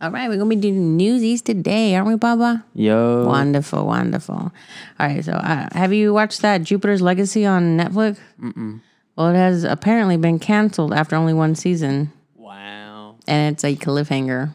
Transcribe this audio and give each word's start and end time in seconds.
All 0.00 0.10
right, 0.12 0.28
we're 0.28 0.36
gonna 0.36 0.48
be 0.48 0.56
doing 0.56 0.96
newsies 0.96 1.42
today, 1.42 1.96
aren't 1.96 2.06
we, 2.06 2.14
Baba? 2.14 2.64
Yo. 2.74 3.26
Wonderful, 3.26 3.84
wonderful. 3.84 4.36
All 4.36 4.52
right, 5.00 5.24
so 5.24 5.32
uh, 5.32 5.68
have 5.72 5.92
you 5.92 6.14
watched 6.14 6.40
that 6.42 6.62
Jupiter's 6.62 7.02
Legacy 7.02 7.44
on 7.44 7.76
Netflix? 7.76 8.18
Mm-mm. 8.40 8.80
Well, 9.16 9.30
it 9.30 9.34
has 9.36 9.64
apparently 9.64 10.16
been 10.16 10.38
canceled 10.38 10.92
after 10.92 11.16
only 11.16 11.34
one 11.34 11.56
season, 11.56 12.12
Wow. 12.36 13.16
and 13.26 13.54
it's 13.54 13.64
a 13.64 13.74
cliffhanger. 13.74 14.54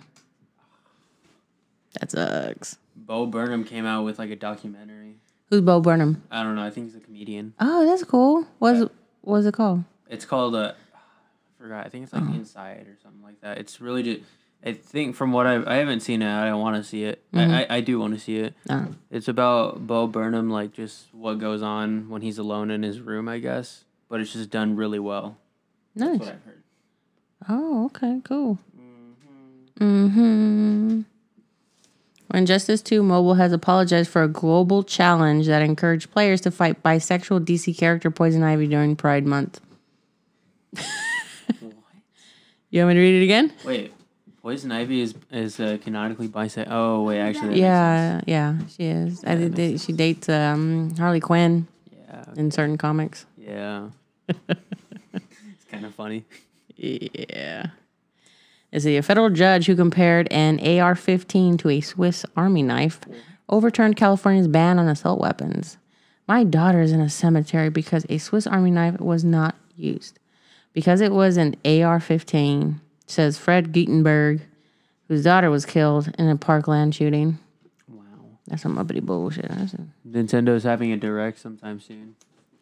That 2.00 2.12
sucks. 2.12 2.78
Bo 2.96 3.26
Burnham 3.26 3.66
came 3.66 3.86
out 3.86 4.06
with 4.06 4.20
like 4.20 4.30
a 4.30 4.38
documentary. 4.38 5.18
Who's 5.50 5.60
Bo 5.60 5.82
Burnham? 5.82 6.24
I 6.32 6.44
don't 6.44 6.56
know. 6.56 6.64
I 6.64 6.70
think 6.70 6.88
he's 6.88 6.96
a 6.96 7.02
comedian. 7.02 7.54
Oh, 7.60 7.86
that's 7.86 8.06
cool. 8.06 8.48
What's 8.60 8.90
what's 9.22 9.46
it 9.46 9.54
called? 9.54 9.84
It's 10.10 10.24
called 10.24 10.56
uh, 10.56 10.72
I 10.96 11.62
forgot. 11.62 11.86
I 11.86 11.90
think 11.90 12.06
it's 12.06 12.14
like 12.14 12.22
Uh-huh. 12.24 12.34
Inside 12.34 12.88
or 12.88 12.98
something 13.04 13.22
like 13.22 13.42
that. 13.42 13.58
It's 13.58 13.82
really 13.82 14.04
just. 14.04 14.22
I 14.66 14.74
think 14.74 15.16
from 15.16 15.32
what 15.34 15.46
I 15.46 15.62
I 15.66 15.76
haven't 15.76 16.00
seen 16.02 16.22
it. 16.22 16.32
I 16.34 16.46
don't 16.46 16.62
want 16.62 16.78
to 16.78 16.84
see 16.84 17.04
it. 17.04 17.22
Mm-hmm. 17.34 17.52
I, 17.52 17.64
I 17.64 17.78
I 17.78 17.82
do 17.82 18.00
want 18.00 18.14
to 18.14 18.20
see 18.20 18.38
it. 18.38 18.54
Oh. 18.70 18.88
It's 19.12 19.28
about 19.28 19.86
Bo 19.86 20.08
Burnham, 20.08 20.50
like 20.50 20.72
just 20.74 21.08
what 21.14 21.40
goes 21.40 21.62
on 21.62 22.10
when 22.10 22.22
he's 22.22 22.38
alone 22.38 22.72
in 22.72 22.84
his 22.84 23.00
room, 23.02 23.28
I 23.28 23.40
guess. 23.40 23.84
But 24.10 24.22
it's 24.22 24.34
just 24.34 24.50
done 24.50 24.76
really 24.76 25.00
well. 25.00 25.38
That's 25.96 26.12
Nice. 26.12 26.20
what 26.20 26.30
I've 26.30 26.44
heard. 26.44 26.64
Oh, 27.50 27.86
okay, 27.88 28.22
cool. 28.24 28.58
Mm-hmm. 29.80 31.02
Injustice 32.34 32.82
2 32.82 33.04
Mobile 33.04 33.36
has 33.36 33.52
apologized 33.52 34.10
for 34.10 34.24
a 34.24 34.28
global 34.28 34.82
challenge 34.84 35.46
that 35.48 35.62
encouraged 35.62 36.10
players 36.12 36.42
to 36.42 36.52
fight 36.52 36.82
bisexual 36.82 37.46
DC 37.46 37.78
character 37.78 38.10
Poison 38.10 38.42
Ivy 38.44 38.68
during 38.68 38.96
Pride 38.96 39.26
Month. 39.26 39.60
You 42.70 42.80
want 42.80 42.88
me 42.90 42.94
to 42.96 43.02
read 43.02 43.22
it 43.22 43.24
again? 43.24 43.54
Wait, 43.64 43.94
Poison 44.44 44.74
Ivy 44.74 45.00
is 45.00 45.16
is 45.32 45.58
uh, 45.58 45.78
canonically 45.82 46.28
bisexual. 46.28 46.68
Oh 46.70 47.04
wait, 47.04 47.22
actually. 47.22 47.52
that 47.52 47.58
Yeah, 47.58 48.22
yeah, 48.28 48.58
she 48.68 48.84
is. 48.84 49.24
I 49.26 49.36
did, 49.36 49.56
did- 49.56 49.80
she 49.80 49.94
dates 49.94 50.28
um, 50.28 50.94
Harley 50.98 51.22
Quinn 51.22 51.66
sense. 52.12 52.38
in 52.38 52.52
certain 52.52 52.78
comics. 52.78 53.26
Yeah. 53.38 53.90
Yeah. 54.28 54.36
it's 55.14 55.66
kind 55.72 55.86
of 55.86 55.96
funny. 55.96 56.26
Yeah. 56.76 57.68
Is 58.74 58.86
a 58.86 59.00
federal 59.02 59.30
judge 59.30 59.68
who 59.68 59.78
compared 59.78 60.28
an 60.32 60.60
AR 60.60 60.96
15 60.96 61.58
to 61.60 61.70
a 61.70 61.80
Swiss 61.80 62.26
Army 62.36 62.64
knife 62.64 63.00
overturned 63.48 63.96
California's 63.96 64.50
ban 64.50 64.78
on 64.78 64.90
assault 64.90 65.22
weapons. 65.22 65.78
My 66.28 66.44
daughter 66.44 66.82
is 66.82 66.92
in 66.92 67.00
a 67.00 67.10
cemetery 67.10 67.70
because 67.70 68.06
a 68.10 68.18
Swiss 68.18 68.46
Army 68.48 68.72
knife 68.72 69.00
was 69.00 69.24
not 69.24 69.56
used. 69.78 70.20
Because 70.74 71.00
it 71.02 71.12
was 71.12 71.38
an 71.38 71.56
AR 71.64 72.00
15, 72.00 72.82
says 73.14 73.38
Fred 73.38 73.72
Guttenberg, 73.72 74.42
whose 75.08 75.24
daughter 75.24 75.50
was 75.50 75.66
killed 75.66 76.14
in 76.18 76.28
a 76.30 76.36
Parkland 76.36 76.94
shooting. 76.96 77.40
Wow. 77.88 78.04
That's 78.48 78.62
some 78.64 78.78
uppity 78.78 79.00
bullshit. 79.00 79.48
That's 79.50 79.74
a, 79.74 79.86
Nintendo's 80.08 80.64
having 80.64 80.92
a 80.92 80.98
direct 80.98 81.40
sometime 81.40 81.80
soon. 81.80 82.16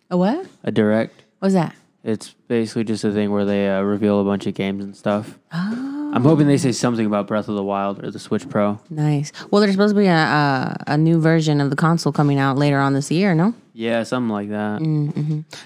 a 0.10 0.18
what? 0.18 0.46
A 0.64 0.72
direct. 0.72 1.24
What's 1.40 1.54
that? 1.56 1.76
It's 2.04 2.34
basically 2.48 2.84
just 2.84 3.04
a 3.04 3.12
thing 3.12 3.32
where 3.32 3.46
they 3.46 3.70
uh, 3.70 3.82
reveal 3.82 4.20
a 4.20 4.24
bunch 4.24 4.48
of 4.48 4.56
games 4.56 4.84
and 4.84 4.96
stuff. 4.98 5.38
I'm 5.52 6.24
hoping 6.24 6.48
they 6.48 6.58
say 6.58 6.72
something 6.72 7.06
about 7.06 7.28
Breath 7.28 7.48
of 7.48 7.56
the 7.56 7.64
Wild 7.64 8.04
or 8.04 8.10
the 8.10 8.18
Switch 8.20 8.50
Pro. 8.50 8.80
Nice. 8.90 9.32
Well, 9.52 9.62
there's 9.62 9.74
supposed 9.74 9.94
to 9.94 10.00
be 10.02 10.08
a, 10.08 10.14
a, 10.16 10.84
a 10.88 10.98
new 10.98 11.22
version 11.22 11.62
of 11.62 11.70
the 11.70 11.76
console 11.76 12.12
coming 12.12 12.40
out 12.40 12.58
later 12.58 12.80
on 12.80 12.94
this 12.94 13.12
year, 13.12 13.36
no? 13.36 13.54
Yeah, 13.74 14.02
something 14.04 14.30
like 14.30 14.50
that. 14.50 14.82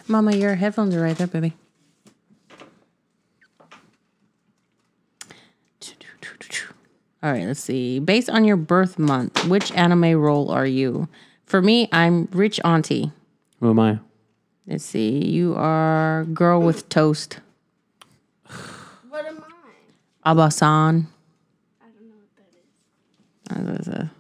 Mama, 0.08 0.36
your 0.36 0.56
headphones 0.56 0.94
are 0.94 1.02
right 1.02 1.18
there, 1.18 1.26
baby. 1.28 1.54
All 7.26 7.32
right, 7.32 7.48
let's 7.48 7.60
see. 7.60 7.98
Based 7.98 8.30
on 8.30 8.46
your 8.46 8.56
birth 8.56 9.00
month, 9.00 9.48
which 9.48 9.72
anime 9.72 10.14
role 10.14 10.52
are 10.52 10.68
you? 10.68 11.08
For 11.48 11.60
me, 11.60 11.90
I'm 11.92 12.28
Rich 12.32 12.60
Auntie. 12.64 13.12
Who 13.62 13.72
am 13.72 13.80
I? 13.80 13.98
Let's 14.68 14.84
see. 14.84 15.26
You 15.26 15.56
are 15.58 16.26
Girl 16.26 16.62
with 16.62 16.88
Toast. 16.88 17.40
What 19.10 19.26
am 19.26 19.44
I? 20.24 20.32
Abasan. 20.36 21.08
I 21.82 21.88
don't 21.88 22.10
know 22.10 22.16
what 22.16 22.30
that 22.38 22.52
is. 22.54 23.68
Uh, 23.68 23.72
there's 23.74 23.88
a- 23.88 24.12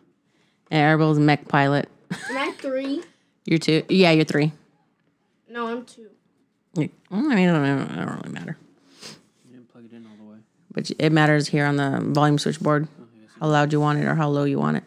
And 0.72 0.82
Arabelle's 1.00 1.20
mech 1.20 1.48
pilot. 1.48 1.88
Am 2.32 2.38
I 2.38 2.54
three? 2.54 3.04
You're 3.46 3.60
two. 3.60 3.84
Yeah, 3.88 4.10
you're 4.14 4.26
three. 4.26 4.52
No, 5.48 5.68
I'm 5.68 5.86
two. 5.86 6.10
You- 6.76 6.90
well, 7.12 7.20
I 7.32 7.36
mean, 7.36 7.50
it 7.50 7.52
don't, 7.52 7.64
it 7.66 7.96
don't 7.98 8.16
really 8.16 8.30
matter. 8.34 8.58
You 9.48 9.52
didn't 9.58 9.72
plug 9.72 9.86
it 9.86 9.94
in 9.94 10.08
all 10.08 10.26
the 10.26 10.32
way. 10.32 10.38
But 10.72 10.90
it 10.98 11.12
matters 11.12 11.50
here 11.50 11.68
on 11.68 11.76
the 11.76 12.00
volume 12.02 12.40
switchboard 12.40 12.88
how 13.40 13.48
loud 13.48 13.72
you 13.74 13.80
want 13.80 14.00
it 14.00 14.06
or 14.06 14.16
how 14.16 14.30
low 14.30 14.44
you 14.44 14.60
want 14.60 14.78
it. 14.78 14.84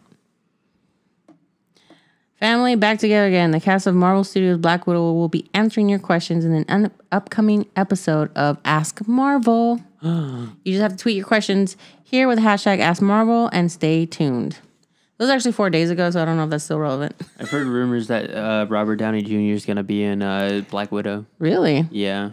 Family 2.39 2.75
back 2.75 2.99
together 2.99 3.27
again. 3.27 3.51
The 3.51 3.59
cast 3.59 3.85
of 3.85 3.95
Marvel 3.95 4.23
Studios 4.23 4.57
Black 4.57 4.87
Widow 4.87 5.11
will 5.11 5.27
be 5.27 5.49
answering 5.53 5.89
your 5.89 5.99
questions 5.99 6.45
in 6.45 6.53
an 6.69 6.89
upcoming 7.11 7.65
episode 7.75 8.31
of 8.35 8.57
Ask 8.63 9.05
Marvel. 9.07 9.81
you 10.01 10.47
just 10.65 10.81
have 10.81 10.91
to 10.91 10.97
tweet 10.97 11.17
your 11.17 11.25
questions 11.25 11.75
here 12.01 12.29
with 12.29 12.39
hashtag 12.39 12.79
Ask 12.79 13.01
Marvel 13.01 13.49
and 13.51 13.69
stay 13.69 14.05
tuned. 14.05 14.53
It 14.53 15.23
was 15.23 15.29
actually 15.29 15.51
four 15.51 15.69
days 15.69 15.89
ago, 15.89 16.09
so 16.11 16.21
I 16.21 16.25
don't 16.25 16.37
know 16.37 16.45
if 16.45 16.49
that's 16.49 16.63
still 16.63 16.79
relevant. 16.79 17.13
I've 17.39 17.49
heard 17.49 17.67
rumors 17.67 18.07
that 18.07 18.33
uh, 18.33 18.67
Robert 18.69 18.95
Downey 18.95 19.21
Jr. 19.21 19.53
is 19.53 19.65
going 19.65 19.75
to 19.75 19.83
be 19.83 20.01
in 20.01 20.21
uh, 20.21 20.63
Black 20.71 20.93
Widow. 20.93 21.25
Really? 21.39 21.89
Yeah. 21.91 22.29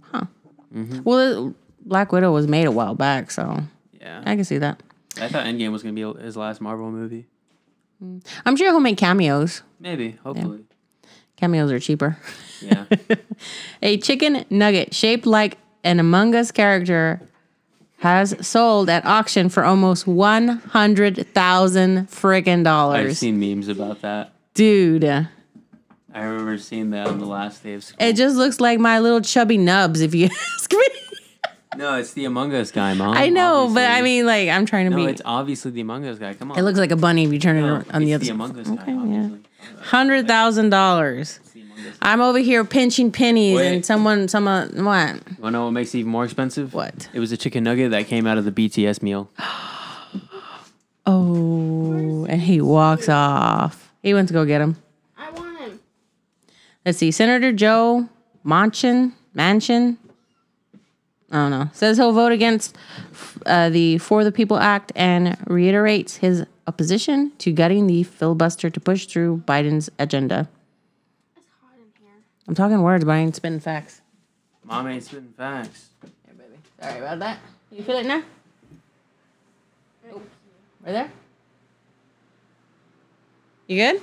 Huh. 0.00 0.24
Well, 1.04 1.54
Black 1.86 2.10
Widow 2.10 2.32
was 2.32 2.48
made 2.48 2.66
a 2.66 2.72
while 2.72 2.96
back, 2.96 3.30
so 3.30 3.62
Yeah. 4.00 4.20
I 4.26 4.34
can 4.34 4.44
see 4.44 4.58
that. 4.58 4.82
I 5.20 5.28
thought 5.28 5.46
Endgame 5.46 5.72
was 5.72 5.82
going 5.82 5.94
to 5.96 6.14
be 6.14 6.22
his 6.22 6.36
last 6.36 6.60
Marvel 6.60 6.90
movie. 6.90 7.26
Mm. 8.02 8.24
I'm 8.46 8.56
sure 8.56 8.70
he'll 8.70 8.80
make 8.80 8.98
cameos. 8.98 9.62
Maybe. 9.80 10.12
Hopefully. 10.22 10.64
Cameos 11.36 11.70
are 11.72 11.78
cheaper. 11.80 12.16
Yeah. 12.60 12.84
A 13.82 13.98
chicken 13.98 14.44
nugget 14.50 14.94
shaped 14.94 15.26
like 15.26 15.58
an 15.84 16.00
Among 16.00 16.34
Us 16.34 16.50
character 16.50 17.20
has 17.98 18.34
sold 18.46 18.88
at 18.88 19.04
auction 19.04 19.48
for 19.48 19.64
almost 19.64 20.06
one 20.06 20.48
hundred 20.48 21.26
thousand 21.34 22.08
friggin' 22.08 22.62
dollars. 22.64 23.10
I've 23.10 23.16
seen 23.16 23.38
memes 23.40 23.68
about 23.68 24.02
that. 24.02 24.32
dude. 24.54 25.04
I 25.04 26.22
remember 26.22 26.58
seeing 26.58 26.90
that 26.90 27.06
on 27.06 27.18
the 27.18 27.26
last 27.26 27.62
day 27.62 27.74
of 27.74 27.84
school. 27.84 27.96
It 28.04 28.14
just 28.16 28.34
looks 28.36 28.58
like 28.60 28.80
my 28.80 28.98
little 28.98 29.20
chubby 29.20 29.58
nubs, 29.58 30.00
if 30.00 30.14
you 30.14 30.26
ask 30.54 30.72
me. 30.72 30.78
No, 31.78 31.94
it's 31.96 32.12
the 32.12 32.24
Among 32.26 32.52
Us 32.54 32.70
guy, 32.70 32.92
mom. 32.94 33.16
I 33.16 33.28
know, 33.28 33.70
but 33.72 33.88
I 33.90 34.02
mean, 34.02 34.26
like, 34.26 34.48
I'm 34.48 34.66
trying 34.66 34.84
to 34.90 34.90
No, 34.90 34.96
be. 34.96 35.04
it's 35.10 35.22
obviously 35.24 35.70
the 35.70 35.80
Among 35.80 36.04
Us 36.06 36.18
guy. 36.18 36.34
Come 36.34 36.52
on. 36.52 36.58
It 36.58 36.62
looks 36.62 36.78
like 36.78 36.90
a 36.90 36.96
bunny 36.96 37.24
if 37.24 37.32
you 37.32 37.38
turn 37.38 37.60
No, 37.60 37.76
it 37.76 37.86
on 37.94 38.04
the 38.04 38.12
it's 38.12 38.16
other 38.16 38.18
the 38.18 38.26
side. 38.26 38.34
Among 38.34 38.58
Us 38.58 38.68
guy, 38.68 38.92
Okay, 38.92 39.12
yeah. 39.12 39.82
Hundred 39.84 40.26
thousand 40.26 40.70
dollars. 40.70 41.38
It's 41.40 41.50
the 41.52 41.60
Among 41.62 41.78
Us. 41.78 41.96
I'm 42.02 42.20
over 42.20 42.38
here 42.38 42.64
pinching 42.64 43.12
pennies, 43.12 43.56
Wait. 43.56 43.74
and 43.74 43.86
someone, 43.86 44.28
someone, 44.28 44.84
what? 44.84 45.20
Wanna 45.38 45.50
know 45.58 45.64
what 45.66 45.70
makes 45.72 45.94
it 45.94 45.98
even 46.00 46.10
more 46.12 46.24
expensive? 46.24 46.74
What? 46.74 47.08
It 47.14 47.20
was 47.20 47.32
a 47.32 47.36
chicken 47.36 47.64
nugget 47.64 47.92
that 47.92 48.06
came 48.06 48.26
out 48.26 48.38
of 48.38 48.44
the 48.44 48.52
BTS 48.52 49.00
meal. 49.02 49.30
Oh, 51.10 52.26
and 52.28 52.42
he 52.42 52.60
walks 52.60 53.08
off. 53.08 53.90
He 54.02 54.12
went 54.12 54.28
to 54.28 54.34
go 54.34 54.44
get 54.44 54.60
him. 54.60 54.76
I 55.16 55.30
want 55.30 55.58
him. 55.58 55.80
Let's 56.84 56.98
see. 56.98 57.10
Senator 57.10 57.50
Joe 57.50 58.10
Manchin, 58.44 59.12
Manchin, 59.34 59.96
I 61.30 61.36
don't 61.36 61.50
know, 61.50 61.68
says 61.72 61.98
he'll 61.98 62.12
vote 62.12 62.32
against 62.32 62.76
uh, 63.44 63.68
the 63.68 63.98
For 63.98 64.24
the 64.24 64.32
People 64.32 64.56
Act 64.58 64.92
and 64.96 65.36
reiterates 65.46 66.16
his 66.16 66.46
opposition 66.66 67.32
to 67.38 67.52
gutting 67.52 67.86
the 67.86 68.02
filibuster 68.02 68.70
to 68.70 68.80
push 68.80 69.04
through 69.06 69.42
Biden's 69.46 69.90
agenda. 69.98 70.48
It's 71.36 71.46
hot 71.60 71.72
in 71.76 72.02
here. 72.02 72.14
I'm 72.46 72.54
talking 72.54 72.80
words, 72.80 73.04
but 73.04 73.12
I 73.12 73.18
ain't 73.18 73.36
spitting 73.36 73.60
facts. 73.60 74.00
Mom 74.64 74.86
ain't 74.86 75.02
spitting 75.02 75.34
facts. 75.36 75.88
Here, 76.02 76.34
baby. 76.34 76.60
Sorry 76.80 76.98
about 76.98 77.18
that. 77.18 77.38
You 77.72 77.82
feel 77.82 77.96
it 77.98 78.06
now? 78.06 78.22
Oh, 80.10 80.22
right 80.84 80.92
there? 80.92 81.10
You 83.66 83.76
good? 83.76 84.02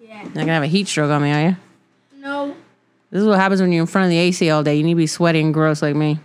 Yeah. 0.00 0.22
You're 0.22 0.24
not 0.24 0.34
gonna 0.34 0.52
have 0.54 0.62
a 0.64 0.66
heat 0.66 0.88
stroke 0.88 1.10
on 1.10 1.22
me, 1.22 1.30
are 1.30 1.48
you? 1.50 1.56
No. 2.16 2.56
This 3.10 3.22
is 3.22 3.28
what 3.28 3.38
happens 3.38 3.60
when 3.60 3.70
you're 3.70 3.82
in 3.82 3.86
front 3.86 4.06
of 4.06 4.10
the 4.10 4.18
AC 4.18 4.50
all 4.50 4.64
day. 4.64 4.74
You 4.74 4.82
need 4.82 4.92
to 4.94 4.96
be 4.96 5.06
sweaty 5.06 5.40
and 5.40 5.54
gross 5.54 5.82
like 5.82 5.94
me. 5.94 6.18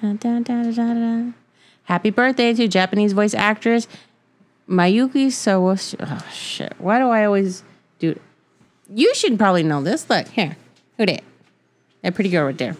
Dun, 0.00 0.16
dun, 0.16 0.42
dun. 0.42 1.34
Happy 1.84 2.10
birthday 2.10 2.54
to 2.54 2.68
Japanese 2.68 3.12
voice 3.12 3.34
actress 3.34 3.86
Mayuki 4.68 5.26
Sawashi. 5.26 5.96
Oh, 6.00 6.26
shit. 6.32 6.74
Why 6.78 6.98
do 6.98 7.08
I 7.08 7.24
always 7.24 7.62
do 7.98 8.10
it? 8.10 8.22
You 8.94 9.14
should 9.14 9.38
probably 9.38 9.62
know 9.62 9.82
this. 9.82 10.08
Look, 10.08 10.28
here. 10.28 10.56
Who 10.96 11.06
did? 11.06 11.22
That 12.02 12.14
pretty 12.14 12.30
girl 12.30 12.46
right 12.46 12.56
there. 12.56 12.76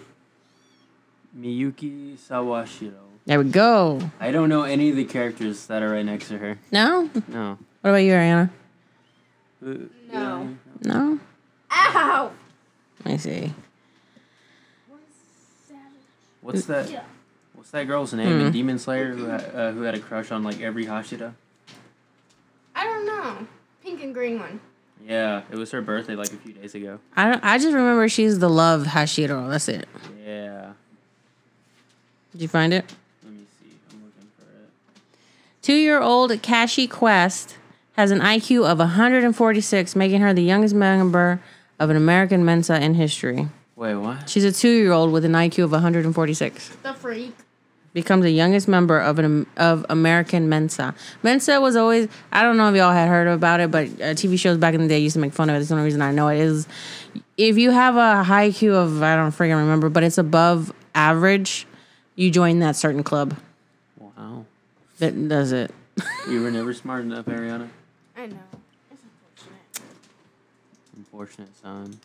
Miyuki 1.38 2.16
Sawashiro. 2.16 2.94
There 3.26 3.38
we 3.38 3.50
go. 3.50 4.00
I 4.18 4.30
don't 4.30 4.48
know 4.48 4.62
any 4.62 4.90
of 4.90 4.96
the 4.96 5.04
characters 5.04 5.66
that 5.66 5.82
are 5.82 5.90
right 5.90 6.04
next 6.04 6.28
to 6.28 6.38
her. 6.38 6.58
No? 6.72 7.10
No. 7.28 7.58
What 7.80 7.90
about 7.90 7.96
you, 7.98 8.12
Ariana? 8.12 8.50
Uh, 9.64 9.74
No. 10.12 10.56
No? 10.82 11.18
Ow! 11.70 12.32
Let 13.04 13.12
me 13.12 13.18
see. 13.18 13.52
What's 16.54 16.66
that? 16.66 16.90
Yeah. 16.90 17.02
what's 17.54 17.70
that 17.70 17.84
girl's 17.86 18.12
name 18.14 18.40
in 18.40 18.52
Demon 18.52 18.78
Slayer 18.78 19.12
who 19.14 19.24
had, 19.26 19.54
uh, 19.54 19.72
who 19.72 19.82
had 19.82 19.94
a 19.94 20.00
crush 20.00 20.30
on 20.30 20.42
like 20.42 20.60
every 20.60 20.86
Hashira? 20.86 21.34
I 22.74 22.84
don't 22.84 23.06
know. 23.06 23.46
Pink 23.82 24.02
and 24.02 24.14
green 24.14 24.38
one. 24.38 24.60
Yeah, 25.06 25.42
it 25.50 25.56
was 25.56 25.70
her 25.70 25.80
birthday 25.80 26.14
like 26.14 26.32
a 26.32 26.36
few 26.36 26.52
days 26.52 26.74
ago. 26.74 26.98
I 27.16 27.30
don't. 27.30 27.44
I 27.44 27.58
just 27.58 27.72
remember 27.74 28.08
she's 28.08 28.38
the 28.38 28.50
love 28.50 28.84
Hashiro. 28.84 29.50
That's 29.50 29.68
it. 29.68 29.88
Yeah. 30.24 30.72
Did 32.32 32.42
you 32.42 32.48
find 32.48 32.72
it? 32.72 32.84
Let 33.24 33.32
me 33.32 33.44
see. 33.60 33.74
I'm 33.92 34.04
looking 34.04 34.30
for 34.38 34.44
it. 34.44 34.70
Two-year-old 35.62 36.30
Kashe 36.42 36.88
Quest 36.88 37.56
has 37.96 38.10
an 38.10 38.20
IQ 38.20 38.66
of 38.70 38.78
146, 38.78 39.96
making 39.96 40.20
her 40.20 40.32
the 40.32 40.42
youngest 40.42 40.74
member 40.74 41.40
of 41.78 41.90
an 41.90 41.96
American 41.96 42.44
Mensa 42.44 42.80
in 42.80 42.94
history. 42.94 43.48
Wait, 43.80 43.94
what? 43.94 44.28
She's 44.28 44.44
a 44.44 44.52
two-year-old 44.52 45.10
with 45.10 45.24
an 45.24 45.32
IQ 45.32 45.64
of 45.64 45.72
146. 45.72 46.68
The 46.82 46.92
freak. 46.92 47.32
becomes 47.94 48.24
the 48.24 48.30
youngest 48.30 48.68
member 48.68 48.98
of 49.00 49.18
an 49.18 49.46
of 49.56 49.86
American 49.88 50.50
Mensa. 50.50 50.94
Mensa 51.22 51.58
was 51.62 51.76
always 51.76 52.06
I 52.30 52.42
don't 52.42 52.58
know 52.58 52.68
if 52.68 52.76
y'all 52.76 52.92
had 52.92 53.08
heard 53.08 53.26
about 53.26 53.60
it, 53.60 53.70
but 53.70 53.86
uh, 53.86 54.12
TV 54.12 54.38
shows 54.38 54.58
back 54.58 54.74
in 54.74 54.82
the 54.82 54.86
day 54.88 54.98
used 54.98 55.14
to 55.14 55.18
make 55.18 55.32
fun 55.32 55.48
of 55.48 55.56
it. 55.56 55.60
That's 55.60 55.70
the 55.70 55.76
only 55.76 55.86
reason 55.86 56.02
I 56.02 56.12
know 56.12 56.28
it 56.28 56.40
is 56.40 56.68
if 57.38 57.56
you 57.56 57.70
have 57.70 57.96
a 57.96 58.22
high 58.22 58.50
IQ 58.50 58.74
of 58.74 59.02
I 59.02 59.16
don't 59.16 59.32
freaking 59.32 59.56
remember, 59.58 59.88
but 59.88 60.02
it's 60.02 60.18
above 60.18 60.74
average, 60.94 61.66
you 62.16 62.30
join 62.30 62.58
that 62.58 62.76
certain 62.76 63.02
club 63.02 63.34
Wow. 63.98 64.44
that 64.98 65.28
does 65.28 65.52
it. 65.52 65.70
You 66.28 66.42
were 66.42 66.50
never 66.50 66.74
smart 66.74 67.00
enough, 67.00 67.24
Ariana. 67.24 67.70
I 68.14 68.26
know. 68.26 68.36
It's 68.92 69.00
unfortunate. 69.02 69.82
Unfortunate 70.98 71.48
son. 71.62 71.98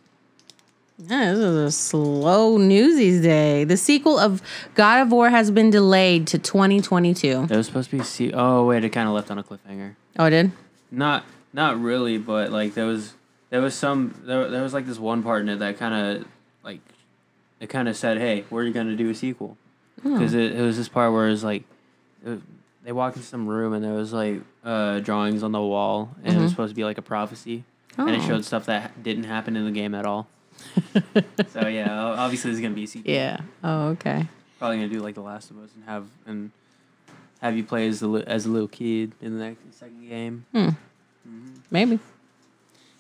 Yeah, 0.98 1.32
this 1.32 1.40
is 1.40 1.56
a 1.58 1.72
slow 1.72 2.58
newsies 2.58 3.22
day. 3.22 3.66
The 3.66 3.76
sequel 3.76 4.18
of 4.18 4.42
God 4.76 5.02
of 5.02 5.12
War 5.12 5.30
has 5.30 5.52
been 5.52 5.70
delayed 5.70 6.26
to 6.28 6.38
2022. 6.40 7.48
It 7.50 7.50
was 7.52 7.68
supposed 7.68 7.90
to 7.90 7.98
be 7.98 8.04
see. 8.04 8.32
Oh 8.34 8.66
wait, 8.66 8.84
it 8.86 8.90
kind 8.90 9.08
of 9.08 9.14
left 9.14 9.30
on 9.30 9.38
a 9.38 9.44
cliffhanger. 9.44 9.96
Oh, 10.18 10.26
it 10.26 10.30
did? 10.30 10.52
Not 10.92 11.26
not 11.52 11.80
really, 11.82 12.18
but 12.18 12.50
like 12.52 12.76
there 12.76 12.86
was 12.86 13.14
there 13.50 13.62
was 13.62 13.76
some 13.76 14.22
there, 14.26 14.50
there 14.50 14.64
was 14.64 14.74
like 14.74 14.86
this 14.86 14.98
one 14.98 15.22
part 15.22 15.42
in 15.42 15.50
it 15.50 15.60
that 15.60 15.78
kind 15.78 15.94
of 16.18 16.28
like 16.64 16.80
it 17.60 17.68
kind 17.68 17.90
of 17.90 17.98
said, 17.98 18.18
"Hey, 18.18 18.46
we're 18.50 18.70
gonna 18.70 18.96
do 18.96 19.10
a 19.10 19.16
sequel," 19.16 19.58
because 20.02 20.34
it, 20.34 20.54
it 20.54 20.62
was 20.62 20.78
this 20.78 20.88
part 20.88 21.12
where 21.12 21.28
it 21.28 21.32
was 21.32 21.44
like 21.44 21.64
it, 22.26 22.40
they 22.86 22.94
walked 22.94 23.18
into 23.18 23.28
some 23.28 23.48
room 23.48 23.74
and 23.74 23.84
there 23.84 23.94
was 23.94 24.14
like 24.14 24.40
uh, 24.64 25.00
drawings 25.00 25.44
on 25.44 25.52
the 25.52 25.62
wall 25.62 26.12
and 26.24 26.38
it 26.38 26.40
was 26.40 26.52
supposed 26.52 26.72
to 26.72 26.76
be 26.76 26.86
like 26.86 26.98
a 26.98 27.02
prophecy, 27.02 27.66
and 27.98 28.10
it 28.12 28.22
Oh. 28.22 28.28
showed 28.28 28.46
stuff 28.46 28.66
that 28.68 29.04
didn't 29.04 29.26
happen 29.26 29.58
in 29.58 29.66
the 29.66 29.72
game 29.72 29.94
at 29.94 30.06
all. 30.06 30.28
so 31.50 31.68
yeah, 31.68 32.06
o- 32.06 32.14
obviously 32.14 32.52
there's 32.52 32.62
gonna 32.62 32.74
be 32.76 32.84
a 32.84 32.88
sequel. 32.88 33.12
Yeah. 33.12 33.40
Oh, 33.64 33.90
okay. 33.90 34.28
Probably 34.60 34.78
gonna 34.78 34.90
do 34.90 35.00
like 35.00 35.16
The 35.16 35.22
Last 35.22 35.52
of 35.52 35.58
Us 35.60 35.70
and 35.76 35.84
have 35.86 36.08
and 36.26 36.52
have 37.42 37.56
you 37.58 37.64
play 37.64 37.88
as 37.88 38.00
the 38.00 38.12
as 38.28 38.46
a 38.46 38.50
little 38.50 38.68
kid 38.68 39.14
in 39.22 39.38
the 39.38 39.44
next 39.46 39.60
second 39.80 40.08
game. 40.08 40.46
Hmm. 40.54 40.70
Maybe. 41.72 42.00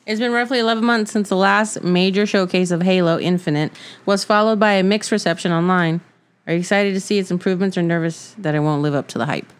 It's 0.06 0.19
been 0.19 0.31
roughly 0.33 0.59
11 0.59 0.83
months 0.85 1.12
since 1.12 1.29
the 1.29 1.35
last 1.35 1.81
major 1.83 2.25
showcase 2.27 2.69
of 2.69 2.83
Halo 2.83 3.17
Infinite 3.17 3.71
was 4.06 4.23
followed 4.23 4.59
by 4.59 4.73
a 4.73 4.83
mixed 4.83 5.11
reception 5.11 5.51
online. 5.51 6.01
Are 6.45 6.53
you 6.53 6.59
excited 6.59 6.94
to 6.94 7.00
see 7.01 7.18
its 7.18 7.31
improvements 7.31 7.75
or 7.75 7.81
nervous 7.81 8.35
that 8.38 8.53
it 8.53 8.59
won't 8.59 8.83
live 8.83 8.94
up 8.94 9.07
to 9.09 9.18
the 9.18 9.25
hype? 9.25 9.51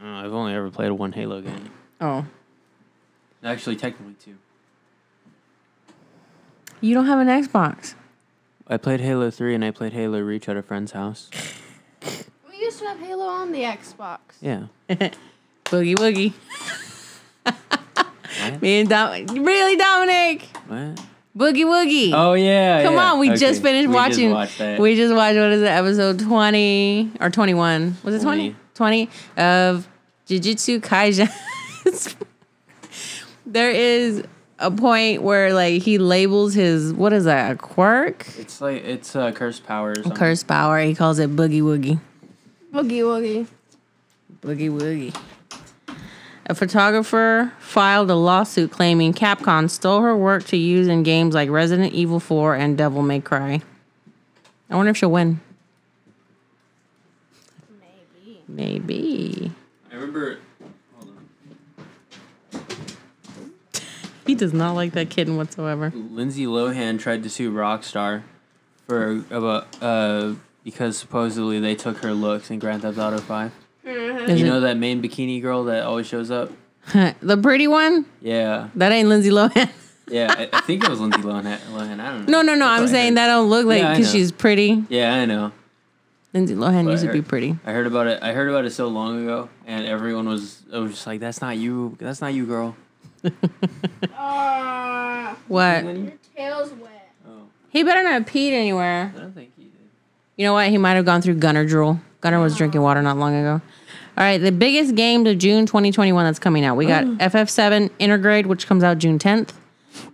I've 0.00 0.32
only 0.32 0.54
ever 0.54 0.70
played 0.70 0.92
one 0.92 1.10
Halo 1.12 1.40
game. 1.40 1.70
Oh. 2.00 2.24
Actually, 3.42 3.74
technically 3.76 4.14
two. 4.24 4.36
You 6.84 6.92
don't 6.92 7.06
have 7.06 7.18
an 7.18 7.28
Xbox. 7.28 7.94
I 8.68 8.76
played 8.76 9.00
Halo 9.00 9.30
3 9.30 9.54
and 9.54 9.64
I 9.64 9.70
played 9.70 9.94
Halo 9.94 10.20
Reach 10.20 10.50
at 10.50 10.56
a 10.58 10.62
friend's 10.62 10.92
house. 10.92 11.30
We 12.50 12.58
used 12.60 12.78
to 12.80 12.84
have 12.84 12.98
Halo 12.98 13.24
on 13.24 13.52
the 13.52 13.62
Xbox. 13.62 14.18
Yeah. 14.42 14.64
Boogie 15.64 15.94
Woogie. 15.96 16.34
What? 17.44 18.60
Me 18.60 18.80
and 18.80 18.88
Dom- 18.90 19.26
really, 19.44 19.76
Dominic? 19.76 20.42
What? 20.66 21.00
Boogie 21.34 21.64
Woogie. 21.64 22.10
Oh 22.12 22.34
yeah. 22.34 22.82
Come 22.82 22.96
yeah. 22.96 23.12
on, 23.12 23.18
we 23.18 23.30
Okay. 23.30 23.38
just 23.38 23.62
finished 23.62 23.88
We 23.88 23.94
watching. 23.94 24.30
watched. 24.32 24.60
We 24.78 24.94
just 24.94 25.14
watched 25.14 25.38
what 25.38 25.52
is 25.52 25.62
it, 25.62 25.68
episode 25.68 26.18
twenty 26.20 27.10
or 27.18 27.30
twenty 27.30 27.54
one? 27.54 27.96
Was 28.04 28.14
it 28.16 28.20
20? 28.20 28.54
20 28.74 29.08
of 29.38 29.88
Jujutsu 30.28 30.80
Kaisen. 30.80 31.32
there 33.46 33.70
is 33.70 34.24
a 34.58 34.70
point 34.70 35.22
where 35.22 35.52
like 35.52 35.82
he 35.82 35.98
labels 35.98 36.54
his 36.54 36.92
what 36.92 37.12
is 37.12 37.24
that 37.24 37.52
a 37.52 37.56
quirk, 37.56 38.26
It's 38.38 38.60
like 38.60 38.84
it's 38.84 39.14
uh, 39.16 39.32
cursed 39.32 39.66
power. 39.66 39.94
Or 40.04 40.10
curse 40.10 40.42
power. 40.42 40.80
He 40.80 40.94
calls 40.94 41.18
it 41.18 41.34
boogie 41.34 41.62
woogie, 41.62 41.98
Boogie 42.72 43.02
Woogie. 43.02 43.46
boogie 44.42 44.70
woogie. 44.70 45.14
A 46.46 46.54
photographer 46.54 47.52
filed 47.58 48.10
a 48.10 48.14
lawsuit 48.14 48.70
claiming 48.70 49.14
Capcom 49.14 49.70
stole 49.70 50.02
her 50.02 50.14
work 50.14 50.44
to 50.48 50.58
use 50.58 50.88
in 50.88 51.02
games 51.02 51.34
like 51.34 51.48
Resident 51.48 51.94
Evil 51.94 52.20
4 52.20 52.54
and 52.54 52.76
Devil 52.76 53.00
May 53.00 53.20
Cry. 53.20 53.62
I 54.68 54.76
wonder 54.76 54.90
if 54.90 54.98
she'll 54.98 55.10
win. 55.10 55.40
Maybe. 57.80 58.42
Maybe. 58.46 59.52
I 59.90 59.94
remember. 59.94 60.38
Hold 60.98 61.16
on. 62.52 62.60
He 64.26 64.34
does 64.34 64.52
not 64.52 64.72
like 64.72 64.92
that 64.92 65.10
kitten 65.10 65.36
whatsoever. 65.36 65.92
Lindsay 65.94 66.46
Lohan 66.46 66.98
tried 66.98 67.22
to 67.24 67.30
sue 67.30 67.52
Rockstar 67.52 68.22
for 68.86 69.24
about 69.30 69.66
uh 69.82 70.34
because 70.64 70.96
supposedly 70.96 71.60
they 71.60 71.74
took 71.74 71.98
her 71.98 72.14
looks 72.14 72.50
in 72.50 72.58
Grand 72.58 72.82
Theft 72.82 72.98
Auto 72.98 73.18
Five. 73.18 73.52
Is 73.84 74.40
You 74.40 74.46
know 74.46 74.60
that 74.60 74.76
main 74.78 75.02
bikini 75.02 75.42
girl 75.42 75.64
that 75.64 75.84
always 75.84 76.06
shows 76.06 76.30
up? 76.30 76.50
the 77.20 77.36
pretty 77.36 77.66
one? 77.66 78.06
Yeah, 78.20 78.68
That 78.74 78.92
ain't 78.92 79.08
Lindsay 79.08 79.30
Lohan. 79.30 79.70
yeah. 80.08 80.34
I, 80.36 80.48
I 80.52 80.60
think 80.62 80.84
it 80.84 80.88
was 80.90 81.00
Lindsay 81.00 81.20
Lohan. 81.20 81.58
Lohan. 81.72 82.00
I 82.00 82.10
don't 82.12 82.28
know. 82.28 82.42
no, 82.42 82.54
no. 82.54 82.64
That's 82.66 82.82
I'm 82.82 82.88
saying 82.88 83.14
that 83.14 83.26
don't 83.26 83.50
look 83.50 83.66
like 83.66 83.82
because 83.82 84.06
know. 84.06 84.18
she's 84.18 84.32
pretty. 84.32 84.84
Yeah, 84.88 85.14
I 85.14 85.24
know. 85.26 85.52
Lindsay 86.32 86.54
Lohan 86.54 86.86
But 86.86 86.90
used 86.92 87.04
I 87.04 87.08
to 87.08 87.12
be 87.12 87.22
pretty. 87.22 87.56
I 87.64 87.72
heard 87.72 87.86
about 87.86 88.06
it. 88.06 88.22
I 88.22 88.32
heard 88.32 88.48
about 88.48 88.64
it 88.64 88.70
so 88.72 88.88
long 88.88 89.22
ago, 89.22 89.48
and 89.66 89.86
everyone 89.86 90.28
was 90.28 90.62
it 90.72 90.78
was 90.78 90.92
just 90.92 91.06
like, 91.06 91.20
"That's 91.20 91.40
not 91.40 91.56
you. 91.56 91.96
That's 92.00 92.20
not 92.20 92.34
you, 92.34 92.44
girl." 92.46 92.74
Ah, 94.16 95.36
What? 95.48 95.84
your 95.84 96.12
tail's 96.36 96.72
wet. 96.74 97.10
Oh, 97.26 97.42
He 97.70 97.82
better 97.82 98.02
not 98.02 98.12
have 98.12 98.26
peed 98.26 98.52
anywhere. 98.52 99.12
I 99.14 99.18
don't 99.18 99.34
think 99.34 99.52
he 99.56 99.64
did. 99.64 99.72
You 100.36 100.46
know 100.46 100.52
what? 100.54 100.68
He 100.68 100.78
might 100.78 100.94
have 100.94 101.04
gone 101.04 101.22
through 101.22 101.34
Gunner 101.36 101.66
drool. 101.66 102.00
Gunner 102.20 102.40
was 102.40 102.56
drinking 102.56 102.80
water 102.82 103.02
not 103.02 103.16
long 103.18 103.34
ago. 103.34 103.60
All 104.16 104.22
right, 104.24 104.38
the 104.38 104.52
biggest 104.52 104.94
game 104.94 105.26
of 105.26 105.38
June 105.38 105.66
2021 105.66 106.24
that's 106.24 106.38
coming 106.38 106.64
out. 106.64 106.76
We 106.76 106.86
got 106.86 107.04
FF7 107.18 107.90
Intergrade, 107.98 108.46
which 108.46 108.66
comes 108.66 108.84
out 108.84 108.98
June 108.98 109.18
10th. 109.18 109.50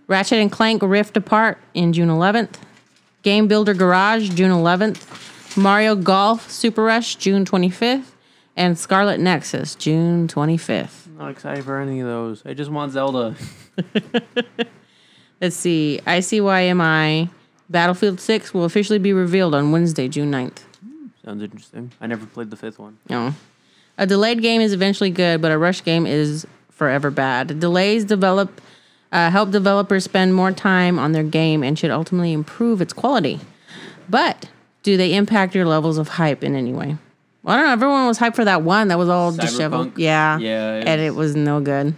Ratchet 0.07 0.39
and 0.39 0.51
Clank 0.51 0.81
Rift 0.83 1.15
Apart 1.17 1.57
in 1.73 1.93
June 1.93 2.09
11th. 2.09 2.55
Game 3.23 3.47
Builder 3.47 3.73
Garage 3.73 4.29
June 4.29 4.51
11th. 4.51 5.57
Mario 5.57 5.95
Golf 5.95 6.49
Super 6.49 6.83
Rush 6.83 7.15
June 7.15 7.45
25th. 7.45 8.05
And 8.57 8.77
Scarlet 8.77 9.19
Nexus 9.19 9.75
June 9.75 10.27
25th. 10.27 11.07
Not 11.21 11.29
excited 11.29 11.63
for 11.63 11.79
any 11.79 11.99
of 11.99 12.07
those. 12.07 12.41
I 12.47 12.55
just 12.55 12.71
want 12.71 12.93
Zelda. 12.93 13.35
Let's 15.41 15.55
see. 15.55 15.99
ICYMI 16.07 17.29
Battlefield 17.69 18.19
6 18.19 18.55
will 18.55 18.63
officially 18.63 18.97
be 18.97 19.13
revealed 19.13 19.53
on 19.53 19.71
Wednesday, 19.71 20.07
June 20.07 20.31
9th. 20.31 20.63
Sounds 21.23 21.43
interesting. 21.43 21.91
I 22.01 22.07
never 22.07 22.25
played 22.25 22.49
the 22.49 22.57
fifth 22.57 22.79
one. 22.79 22.97
No. 23.07 23.35
A 23.99 24.07
delayed 24.07 24.41
game 24.41 24.61
is 24.61 24.73
eventually 24.73 25.11
good, 25.11 25.43
but 25.43 25.51
a 25.51 25.59
rush 25.59 25.83
game 25.83 26.07
is 26.07 26.47
forever 26.71 27.11
bad. 27.11 27.59
Delays 27.59 28.03
develop 28.03 28.59
uh, 29.11 29.29
help 29.29 29.51
developers 29.51 30.03
spend 30.03 30.33
more 30.33 30.51
time 30.51 30.97
on 30.97 31.11
their 31.11 31.21
game 31.21 31.61
and 31.61 31.77
should 31.77 31.91
ultimately 31.91 32.33
improve 32.33 32.81
its 32.81 32.93
quality. 32.93 33.39
But 34.09 34.49
do 34.81 34.97
they 34.97 35.13
impact 35.13 35.53
your 35.53 35.67
levels 35.67 35.99
of 35.99 36.07
hype 36.07 36.43
in 36.43 36.55
any 36.55 36.73
way? 36.73 36.97
I 37.45 37.55
don't 37.57 37.65
know. 37.65 37.71
Everyone 37.73 38.07
was 38.07 38.19
hyped 38.19 38.35
for 38.35 38.45
that 38.45 38.61
one 38.61 38.89
that 38.89 38.97
was 38.97 39.09
all 39.09 39.31
disheveled. 39.31 39.97
Yeah. 39.97 40.37
Yeah, 40.37 40.75
it 40.79 40.87
And 40.87 41.01
it 41.01 41.15
was- 41.15 41.33
was 41.33 41.35
no 41.35 41.59
good. 41.59 41.95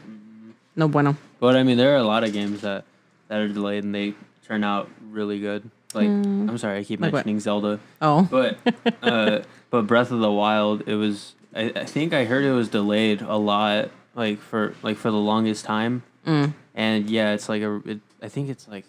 No 0.75 0.87
bueno. 0.87 1.17
But 1.39 1.55
I 1.57 1.63
mean, 1.63 1.77
there 1.77 1.93
are 1.93 1.97
a 1.97 2.03
lot 2.03 2.23
of 2.23 2.31
games 2.33 2.61
that 2.61 2.85
that 3.27 3.39
are 3.39 3.47
delayed 3.47 3.83
and 3.83 3.93
they 3.93 4.13
turn 4.47 4.63
out 4.63 4.89
really 5.11 5.39
good. 5.39 5.69
Like, 5.93 6.07
I'm 6.07 6.57
sorry, 6.57 6.79
I 6.79 6.83
keep 6.83 6.99
Like 7.01 7.13
what? 7.13 7.19
mentioning 7.25 7.39
Zelda, 7.39 7.79
Oh. 8.01 8.27
but 8.31 8.57
uh, 9.03 9.41
but 9.69 9.81
Breath 9.85 10.11
of 10.11 10.19
the 10.19 10.31
Wild, 10.31 10.87
it 10.87 10.95
was. 10.95 11.35
I, 11.55 11.71
I 11.75 11.85
think 11.85 12.13
I 12.13 12.25
heard 12.25 12.43
it 12.45 12.51
was 12.51 12.69
delayed 12.69 13.21
a 13.21 13.35
lot, 13.37 13.89
like 14.15 14.39
for 14.39 14.73
like 14.81 14.97
for 14.97 15.11
the 15.11 15.17
longest 15.17 15.65
time. 15.65 16.01
Mm. 16.25 16.53
And 16.73 17.09
yeah, 17.09 17.33
it's 17.33 17.47
like 17.47 17.61
a. 17.61 17.75
It, 17.85 17.99
I 18.23 18.29
think 18.29 18.49
it's 18.49 18.67
like. 18.67 18.85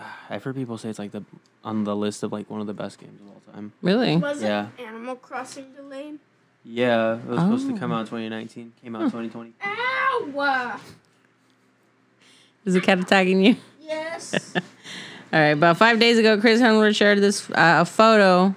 I've 0.30 0.42
heard 0.44 0.54
people 0.56 0.78
say 0.78 0.88
it's 0.90 0.98
like 0.98 1.12
the 1.12 1.22
on 1.64 1.84
the 1.84 1.94
list 1.94 2.22
of 2.22 2.32
like 2.32 2.48
one 2.50 2.60
of 2.60 2.66
the 2.66 2.74
best 2.74 2.98
games 2.98 3.20
of 3.20 3.26
all 3.28 3.42
time. 3.54 3.72
Really? 3.82 4.16
Was 4.16 4.42
Yeah. 4.42 4.68
it 4.78 4.82
Animal 4.86 5.16
Crossing 5.16 5.66
delayed? 5.76 6.18
Yeah, 6.64 7.14
it 7.16 7.24
was 7.26 7.38
supposed 7.40 7.68
to 7.68 7.74
Oh. 7.74 7.78
come 7.78 7.92
out 7.92 8.00
in 8.00 8.06
2019. 8.06 8.72
Came 8.82 8.96
out 8.96 9.02
in 9.02 9.10
2020. 9.10 9.52
Ow! 9.64 10.80
Is 12.64 12.74
the 12.74 12.80
cat 12.80 12.98
attacking 13.00 13.42
you? 13.44 13.56
Yes. 13.80 14.54
All 15.32 15.40
right, 15.40 15.48
about 15.48 15.76
five 15.78 15.98
days 15.98 16.18
ago, 16.18 16.38
Chris 16.40 16.60
Hemsworth 16.60 16.96
shared 16.96 17.20
this 17.20 17.48
uh, 17.50 17.78
a 17.80 17.84
photo 17.84 18.54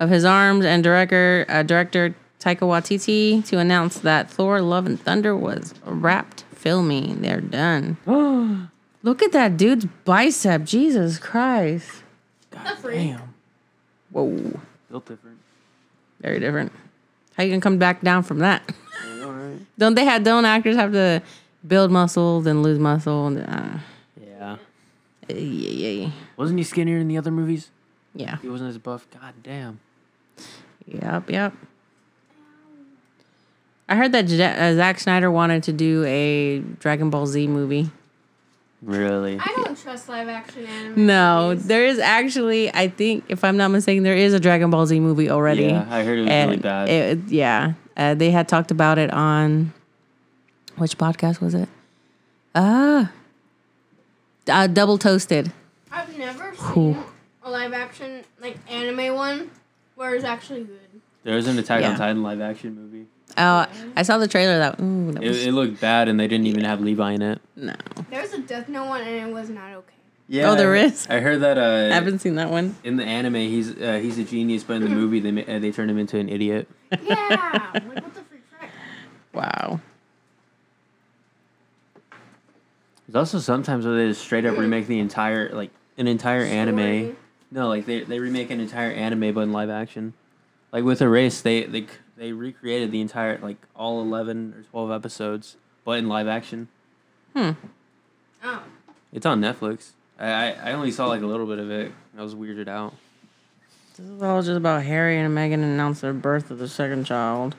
of 0.00 0.10
his 0.10 0.24
arms 0.24 0.64
and 0.64 0.82
director 0.82 1.44
uh, 1.48 1.62
director 1.62 2.14
Taika 2.40 2.60
Waititi 2.60 3.44
to 3.46 3.58
announce 3.58 3.98
that 4.00 4.30
Thor: 4.30 4.60
Love 4.60 4.86
and 4.86 5.00
Thunder 5.00 5.36
was 5.36 5.74
wrapped 5.84 6.44
filming. 6.52 7.22
They're 7.22 7.40
done. 7.40 7.96
Look 9.06 9.22
at 9.22 9.30
that 9.32 9.56
dude's 9.56 9.84
bicep. 10.04 10.64
Jesus 10.64 11.18
Christ. 11.20 12.02
God 12.50 12.76
freak. 12.78 12.96
Damn. 12.98 13.34
Whoa. 14.10 14.58
Built 14.90 15.06
different. 15.06 15.38
Very 16.20 16.40
different. 16.40 16.72
How 17.36 17.44
you 17.44 17.50
gonna 17.50 17.60
come 17.60 17.78
back 17.78 18.00
down 18.00 18.24
from 18.24 18.40
that? 18.40 18.68
All 19.22 19.30
right. 19.30 19.60
Don't 19.78 19.94
they 19.94 20.04
have 20.04 20.24
don't 20.24 20.44
actors 20.44 20.74
have 20.74 20.90
to 20.90 21.22
build 21.64 21.92
muscle 21.92 22.40
then 22.40 22.62
lose 22.62 22.80
muscle? 22.80 23.28
And, 23.28 23.38
uh, 23.48 23.78
Yeah. 24.20 24.56
yeah, 25.28 25.36
yeah, 25.36 26.10
Wasn't 26.36 26.58
he 26.58 26.64
skinnier 26.64 26.98
in 26.98 27.06
the 27.06 27.16
other 27.16 27.30
movies? 27.30 27.70
yeah. 28.12 28.38
He 28.42 28.48
wasn't 28.48 28.70
as 28.70 28.78
buff. 28.78 29.06
God 29.20 29.34
damn. 29.44 29.78
Yep, 30.86 31.30
yep. 31.30 31.52
I 33.88 33.94
heard 33.94 34.10
that 34.12 34.26
J- 34.26 34.42
uh, 34.42 34.74
Zack 34.74 34.98
Snyder 34.98 35.30
wanted 35.30 35.62
to 35.64 35.72
do 35.72 36.02
a 36.06 36.58
Dragon 36.80 37.08
Ball 37.10 37.26
Z 37.26 37.46
movie. 37.46 37.90
Really? 38.86 39.36
I 39.40 39.52
don't 39.64 39.76
trust 39.76 40.08
live 40.08 40.28
action 40.28 40.64
anime. 40.64 41.06
No, 41.06 41.48
movies. 41.48 41.66
there 41.66 41.84
is 41.86 41.98
actually, 41.98 42.72
I 42.72 42.86
think, 42.88 43.24
if 43.28 43.42
I'm 43.42 43.56
not 43.56 43.68
mistaken, 43.72 44.04
there 44.04 44.14
is 44.16 44.32
a 44.32 44.38
Dragon 44.38 44.70
Ball 44.70 44.86
Z 44.86 44.98
movie 45.00 45.28
already. 45.28 45.64
Yeah, 45.64 45.86
I 45.90 46.04
heard 46.04 46.18
it 46.18 46.22
was 46.22 46.30
and 46.30 46.50
really 46.52 46.62
bad. 46.62 46.88
it- 46.88 47.18
yeah, 47.28 47.72
uh, 47.96 48.14
they 48.14 48.30
had 48.30 48.46
talked 48.48 48.70
about 48.70 48.98
it 48.98 49.12
on 49.12 49.72
which 50.76 50.96
podcast 50.96 51.40
was 51.40 51.54
it? 51.54 51.68
Ah, 52.54 53.10
uh, 54.48 54.66
Double 54.68 54.98
Toasted. 54.98 55.50
I've 55.90 56.16
never 56.16 56.52
Cool. 56.56 56.94
seen 56.94 57.02
a 57.42 57.50
live 57.50 57.72
action 57.72 58.22
like 58.40 58.56
anime 58.70 59.14
one 59.16 59.50
where 59.96 60.14
it's 60.14 60.24
actually 60.24 60.62
good. 60.64 60.78
there 61.24 61.34
was 61.34 61.48
an 61.48 61.58
Attack 61.58 61.80
Yeah. 61.80 61.90
on 61.90 61.96
Titan 61.96 62.22
live 62.22 62.40
action 62.40 62.76
movie. 62.76 63.06
Oh, 63.36 63.66
I 63.96 64.02
saw 64.04 64.18
the 64.18 64.28
trailer. 64.28 64.58
That, 64.58 64.80
ooh, 64.80 65.10
that 65.10 65.22
was 65.22 65.42
It, 65.42 65.48
it 65.48 65.52
looked 65.52 65.80
bad, 65.80 66.06
and 66.08 66.20
they 66.20 66.28
didn't 66.28 66.46
even 66.46 66.62
have 66.64 66.80
Levi 66.80 67.12
in 67.14 67.22
it. 67.22 67.40
no. 67.56 67.74
There's 68.10 68.32
a 68.32 68.38
Death 68.40 68.68
Note 68.68 68.86
one 68.88 69.00
and 69.02 69.28
it 69.30 69.32
was 69.34 69.50
not 69.50 69.72
okay. 69.72 69.94
Yeah. 70.28 70.50
Oh, 70.50 70.54
there 70.56 70.74
I- 70.74 70.80
is? 70.80 71.06
I 71.08 71.20
heard 71.20 71.40
that. 71.42 71.56
Uh, 71.58 71.92
I 71.92 71.94
haven't 71.94 72.18
seen 72.20 72.34
that 72.36 72.50
one. 72.50 72.76
in 72.84 72.96
the 72.96 73.04
anime, 73.04 73.34
he's 73.34 73.70
uh, 73.80 73.98
he's 74.02 74.18
a 74.18 74.24
genius, 74.24 74.64
but 74.64 74.74
in 74.74 74.82
the 74.82 74.88
movie, 74.88 75.20
they 75.20 75.44
uh, 75.56 75.58
they 75.60 75.70
turned 75.70 75.90
him 75.90 75.98
into 75.98 76.18
an 76.18 76.28
idiot. 76.28 76.68
Yeah, 77.02 77.70
like 77.74 77.86
what 78.04 78.14
the 78.14 78.20
freak? 78.22 78.42
Wow. 79.32 79.80
There's 83.06 83.16
also 83.16 83.38
sometimes 83.38 83.84
where 83.86 83.96
they 83.96 84.08
just 84.08 84.20
straight 84.22 84.44
up 84.46 84.58
remake 84.58 84.86
the 84.88 84.98
entire 84.98 85.50
like 85.54 85.70
an 85.96 86.08
entire 86.08 86.42
anime. 86.42 87.16
No, 87.52 87.68
like 87.68 87.86
they, 87.86 88.00
they 88.02 88.18
remake 88.18 88.50
an 88.50 88.58
entire 88.60 88.90
anime 88.90 89.32
but 89.32 89.42
in 89.42 89.52
live 89.52 89.70
action. 89.70 90.14
Like 90.72 90.82
with 90.82 91.00
Erase, 91.00 91.40
they 91.40 91.62
they 91.64 91.82
c- 91.82 91.88
they 92.16 92.32
recreated 92.32 92.90
the 92.90 93.00
entire 93.00 93.38
like 93.38 93.58
all 93.76 94.00
eleven 94.02 94.54
or 94.56 94.62
twelve 94.64 94.90
episodes, 94.90 95.56
but 95.84 95.98
in 95.98 96.08
live 96.08 96.26
action. 96.26 96.66
Oh, 98.42 98.62
It's 99.12 99.26
on 99.26 99.40
Netflix. 99.40 99.90
I, 100.18 100.52
I, 100.52 100.72
only 100.72 100.90
saw 100.90 101.06
like 101.06 101.22
a 101.22 101.26
little 101.26 101.46
bit 101.46 101.58
of 101.58 101.70
it. 101.70 101.92
I 102.16 102.22
was 102.22 102.34
weirded 102.34 102.68
out. 102.68 102.94
This 103.96 104.06
is 104.06 104.22
all 104.22 104.40
just 104.40 104.56
about 104.56 104.82
Harry 104.82 105.18
and 105.18 105.36
Meghan 105.36 105.54
announced 105.54 106.02
their 106.02 106.14
birth 106.14 106.50
of 106.50 106.58
the 106.58 106.68
second 106.68 107.04
child. 107.04 107.54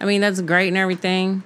I 0.00 0.04
mean, 0.04 0.20
that's 0.20 0.40
great 0.40 0.68
and 0.68 0.76
everything. 0.76 1.42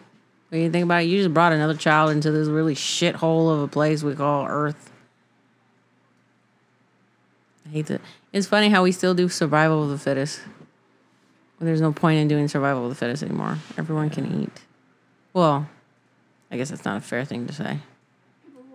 When 0.49 0.63
you 0.63 0.71
think 0.71 0.85
about 0.85 1.03
it, 1.03 1.07
you 1.07 1.19
just 1.19 1.35
brought 1.35 1.53
another 1.53 1.75
child 1.75 2.11
into 2.11 2.31
this 2.31 2.49
really 2.49 2.75
shithole 2.75 3.53
of 3.53 3.61
a 3.63 3.69
place 3.69 4.03
we 4.03 4.15
call 4.15 4.47
Earth. 4.47 4.91
I 7.67 7.69
hate 7.71 7.87
that. 7.87 8.01
It's 8.33 8.47
funny 8.47 8.69
how 8.69 8.83
we 8.83 8.93
still 8.93 9.15
do 9.15 9.29
survival 9.29 9.83
of 9.83 9.91
the 9.91 9.99
fittest. 9.99 10.41
There's 11.59 11.81
no 11.81 11.93
point 11.93 12.19
in 12.19 12.29
doing 12.29 12.49
survival 12.49 12.85
of 12.85 12.91
the 12.91 12.95
fittest 12.95 13.23
anymore. 13.23 13.59
Everyone 13.79 14.11
can 14.11 14.43
eat. 14.43 14.63
Well, 15.33 15.69
I 16.51 16.57
guess 16.57 16.71
that's 16.71 16.85
not 16.85 16.99
a 16.99 17.01
fair 17.01 17.25
thing 17.25 17.47
to 17.47 17.53
say. 17.53 17.79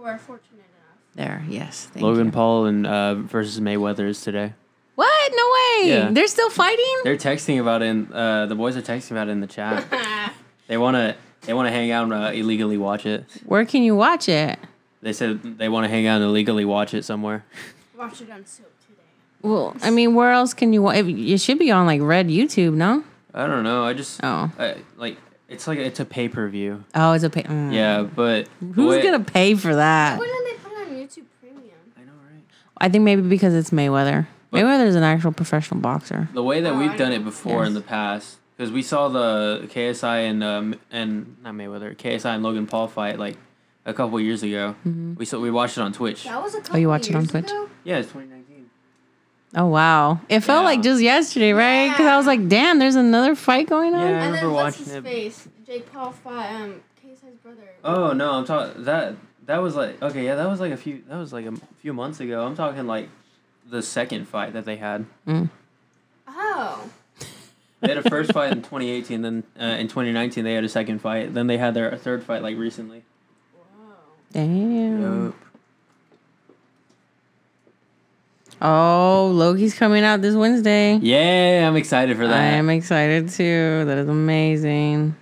People 0.01 0.09
who 0.09 0.15
are 0.15 0.17
fortunate 0.19 0.53
enough. 0.55 1.15
There, 1.15 1.43
yes. 1.47 1.85
Thank 1.91 2.03
Logan 2.03 2.27
you. 2.27 2.31
Paul 2.31 2.65
and 2.65 2.87
uh, 2.87 3.15
versus 3.15 3.59
Mayweather 3.59 4.07
is 4.07 4.21
today. 4.21 4.53
What? 4.95 5.31
No 5.35 5.43
way. 5.83 5.89
Yeah. 5.89 6.09
They're 6.11 6.27
still 6.27 6.49
fighting? 6.49 6.85
They're 7.03 7.17
texting 7.17 7.59
about 7.59 7.81
it. 7.81 7.85
In, 7.87 8.13
uh, 8.13 8.45
the 8.47 8.55
boys 8.55 8.75
are 8.77 8.81
texting 8.81 9.11
about 9.11 9.27
it 9.27 9.31
in 9.31 9.39
the 9.41 9.47
chat. 9.47 9.85
they 10.67 10.77
wanna 10.77 11.15
they 11.41 11.53
wanna 11.53 11.71
hang 11.71 11.91
out 11.91 12.03
and 12.03 12.13
uh, 12.13 12.31
illegally 12.33 12.77
watch 12.77 13.05
it. 13.05 13.25
Where 13.45 13.65
can 13.65 13.83
you 13.83 13.95
watch 13.95 14.29
it? 14.29 14.59
They 15.01 15.13
said 15.13 15.57
they 15.57 15.69
want 15.69 15.85
to 15.85 15.89
hang 15.89 16.05
out 16.05 16.17
and 16.17 16.25
illegally 16.25 16.65
watch 16.65 16.93
it 16.93 17.03
somewhere. 17.03 17.43
Watch 17.97 18.21
it 18.21 18.29
on 18.29 18.45
Soap 18.45 18.67
today. 18.87 19.01
Well, 19.41 19.75
I 19.81 19.89
mean, 19.89 20.13
where 20.13 20.31
else 20.31 20.53
can 20.53 20.73
you? 20.73 20.83
wa- 20.83 20.91
if- 20.91 21.07
It 21.07 21.39
should 21.39 21.57
be 21.57 21.71
on 21.71 21.87
like 21.87 22.01
Red 22.01 22.27
YouTube, 22.27 22.73
no? 22.73 23.03
I 23.33 23.47
don't 23.47 23.63
know. 23.63 23.83
I 23.83 23.93
just 23.93 24.19
Oh, 24.23 24.51
I, 24.59 24.75
like 24.97 25.17
it's 25.51 25.67
like 25.67 25.77
it's 25.79 25.99
a 25.99 26.05
pay 26.05 26.27
per 26.29 26.47
view. 26.47 26.83
oh, 26.95 27.11
it's 27.13 27.23
a 27.23 27.29
pay. 27.29 27.43
mm. 27.43 27.73
Yeah, 27.73 28.01
but 28.03 28.47
Who's 28.59 28.95
way- 28.95 29.03
gonna 29.03 29.19
pay 29.23 29.55
for 29.55 29.75
that? 29.75 30.17
Why 30.19 30.25
didn't 30.25 30.45
they 30.45 30.53
put 30.63 30.71
it 30.71 30.87
on 30.87 30.93
YouTube 30.95 31.25
Premium? 31.41 31.77
I 31.97 32.01
know, 32.01 32.11
right? 32.31 32.43
I 32.77 32.89
think 32.89 33.03
maybe 33.03 33.21
because 33.21 33.53
it's 33.53 33.69
Mayweather. 33.71 34.27
But- 34.49 34.61
Mayweather 34.63 34.85
is 34.87 34.95
an 34.95 35.03
actual 35.03 35.31
professional 35.31 35.79
boxer. 35.81 36.29
The 36.33 36.43
way 36.43 36.61
that 36.61 36.73
Oh, 36.73 36.77
we've 36.79 36.91
I 36.91 36.97
done 36.97 37.09
know. 37.11 37.17
it 37.17 37.23
before 37.23 37.63
in 37.65 37.73
the 37.73 37.81
past, 37.81 38.37
because 38.57 38.71
we 38.71 38.81
saw 38.81 39.07
the 39.07 39.67
KSI 39.71 40.29
and 40.29 40.43
um 40.43 40.75
and 40.91 41.37
not 41.43 41.53
Mayweather, 41.53 41.95
KSI 41.95 42.35
and 42.35 42.43
Logan 42.43 42.67
Paul 42.67 42.87
fight 42.87 43.17
like 43.19 43.37
a 43.85 43.93
couple 43.93 44.19
years 44.19 44.43
ago. 44.43 44.75
Mm-hmm. 44.85 45.15
We 45.15 45.25
saw 45.25 45.39
we 45.39 45.51
watched 45.51 45.77
it 45.77 45.81
on 45.81 45.91
Twitch. 45.93 46.23
That 46.25 46.41
was 46.41 46.53
a 46.55 46.59
couple 46.61 46.75
Oh, 46.75 46.79
you 46.79 46.87
watch 46.89 47.09
it 47.09 47.15
on 47.15 47.21
years 47.21 47.31
Twitch? 47.31 47.45
ago? 47.45 47.69
Yeah, 47.83 47.97
it's 47.97 48.09
2019. 48.09 48.40
Oh 49.55 49.65
wow, 49.67 50.19
it 50.29 50.39
felt 50.41 50.61
Yeah. 50.61 50.65
like 50.65 50.81
just 50.81 51.01
yesterday, 51.01 51.51
right? 51.53 51.89
Because 51.89 52.05
I 52.05 52.15
was 52.17 52.25
like, 52.25 52.47
damn, 52.47 52.79
there's 52.79 52.95
another 52.95 53.35
fight 53.35 53.67
going 53.67 53.93
on. 53.93 53.99
Yeah. 54.01 54.05
I 54.05 54.09
And 54.09 54.17
remember 54.33 54.47
then 54.47 54.51
what's 54.53 54.77
his 54.77 54.93
it. 54.93 55.03
face? 55.03 55.47
Jake 55.65 55.91
Paul 55.91 56.11
fought 56.11 56.49
um 56.53 56.75
KSI's 57.05 57.37
brother. 57.43 57.69
Oh 57.83 58.13
no, 58.13 58.31
I'm 58.31 58.45
talking 58.45 58.83
that 58.85 59.15
that 59.47 59.61
was 59.61 59.75
like 59.75 60.01
okay, 60.01 60.23
yeah, 60.25 60.35
that 60.35 60.47
was 60.49 60.59
like 60.61 60.71
a 60.71 60.77
few 60.77 61.03
that 61.09 61.17
was 61.17 61.33
like 61.33 61.45
a 61.45 61.53
few 61.81 61.91
months 61.93 62.19
ago. 62.21 62.45
I'm 62.45 62.55
talking 62.55 62.87
like 62.87 63.09
the 63.69 63.81
second 63.81 64.27
fight 64.27 64.53
that 64.53 64.65
they 64.65 64.77
had. 64.77 65.05
Oh. 66.27 66.89
They 67.81 67.87
had 67.89 67.97
a 67.97 68.07
first 68.09 68.31
fight 68.31 68.51
in 68.51 68.59
2018, 68.59 69.21
then 69.23 69.43
uh, 69.59 69.63
in 69.63 69.87
2019 69.87 70.43
they 70.43 70.53
had 70.53 70.63
a 70.63 70.69
second 70.69 70.99
fight. 70.99 71.33
Then 71.33 71.47
they 71.47 71.57
had 71.57 71.73
their 71.73 71.95
third 71.97 72.23
fight 72.23 72.43
like 72.43 72.55
recently. 72.57 73.03
Whoa. 73.55 73.95
Damn. 74.31 75.01
Yup. 75.25 75.35
Oh, 78.61 79.31
Loki's 79.33 79.73
coming 79.73 80.03
out 80.03 80.21
this 80.21 80.35
Wednesday. 80.35 80.95
Yeah, 81.01 81.67
I'm 81.67 81.75
excited 81.75 82.15
for 82.17 82.27
that. 82.27 82.37
I 82.39 82.43
am 82.57 82.69
excited 82.69 83.29
too. 83.29 83.85
That 83.85 83.97
is 83.97 84.07
amazing. 84.09 85.15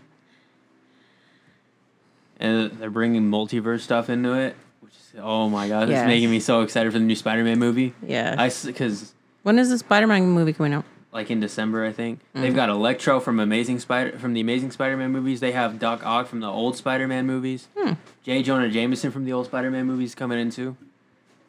and 2.41 2.71
they're 2.79 2.89
bringing 2.89 3.23
multiverse 3.29 3.81
stuff 3.81 4.09
into 4.09 4.33
it, 4.33 4.55
which 4.79 4.93
is 4.93 5.13
oh 5.19 5.49
my 5.49 5.67
god, 5.67 5.89
Yes. 5.89 5.99
it's 6.01 6.07
making 6.07 6.31
me 6.31 6.39
so 6.39 6.61
excited 6.61 6.91
for 6.91 6.99
the 6.99 7.03
new 7.05 7.15
Spider-Man 7.15 7.59
movie. 7.59 7.93
Yeah. 8.05 8.35
I 8.37 8.49
because 8.65 9.13
when 9.43 9.59
is 9.59 9.69
the 9.69 9.77
Spider-Man 9.77 10.23
movie 10.27 10.53
coming 10.53 10.73
out? 10.73 10.85
like 11.11 11.31
in 11.31 11.39
December, 11.39 11.83
I 11.85 11.91
think 11.91 12.19
Mm. 12.35 12.41
they've 12.41 12.55
got 12.55 12.69
Electro 12.69 13.19
from 13.19 13.39
Amazing 13.39 13.79
Spider 13.79 14.17
from 14.19 14.33
the 14.33 14.41
Amazing 14.41 14.71
Spider-Man 14.71 15.11
movies. 15.11 15.39
They 15.39 15.51
have 15.53 15.79
Doc 15.79 16.05
Ock 16.05 16.27
from 16.27 16.39
the 16.39 16.47
old 16.47 16.77
Spider-Man 16.77 17.25
movies. 17.25 17.67
Hmm. 17.77 17.93
J. 18.23 18.43
Jonah 18.43 18.69
Jameson 18.69 19.09
from 19.11 19.25
the 19.25 19.33
old 19.33 19.47
Spider-Man 19.47 19.85
movies 19.85 20.13
coming 20.13 20.39
in 20.39 20.49
too. 20.51 20.77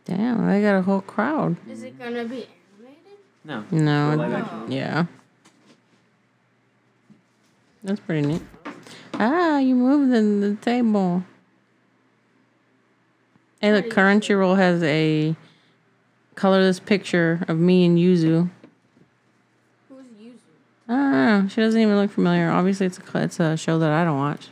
Damn, 0.05 0.47
they 0.47 0.63
got 0.63 0.77
a 0.77 0.83
whole 0.83 1.01
crowd. 1.03 1.57
Is 1.69 1.83
it 1.83 1.99
gonna 1.99 2.25
be 2.25 2.47
animated? 2.79 3.19
No, 3.45 3.65
No, 3.71 4.15
live 4.17 4.71
yeah. 4.71 5.07
That's 7.83 8.01
pretty 8.01 8.27
neat. 8.27 8.43
Ah, 9.15 9.59
you 9.59 9.75
moved 9.75 10.13
the, 10.13 10.49
the 10.49 10.55
table. 10.57 11.25
Hey, 13.61 13.73
look, 13.73 13.87
Crunchyroll 13.87 14.57
has 14.57 14.83
a 14.83 15.37
colorless 16.35 16.81
picture 16.81 17.45
of 17.49 17.59
me 17.59 17.85
and 17.85 17.99
Yuzu. 17.99 18.49
Who's 19.89 20.05
Yuzu? 20.21 20.39
Ah. 20.89 21.45
She 21.49 21.61
doesn't 21.61 21.81
even 21.81 21.97
look 21.97 22.11
familiar. 22.11 22.51
Obviously, 22.51 22.87
it's 22.87 22.99
a 22.99 23.19
it's 23.23 23.41
a 23.41 23.57
show 23.57 23.79
that 23.79 23.93
I 23.93 24.05
don't 24.05 24.17
watch. 24.19 24.49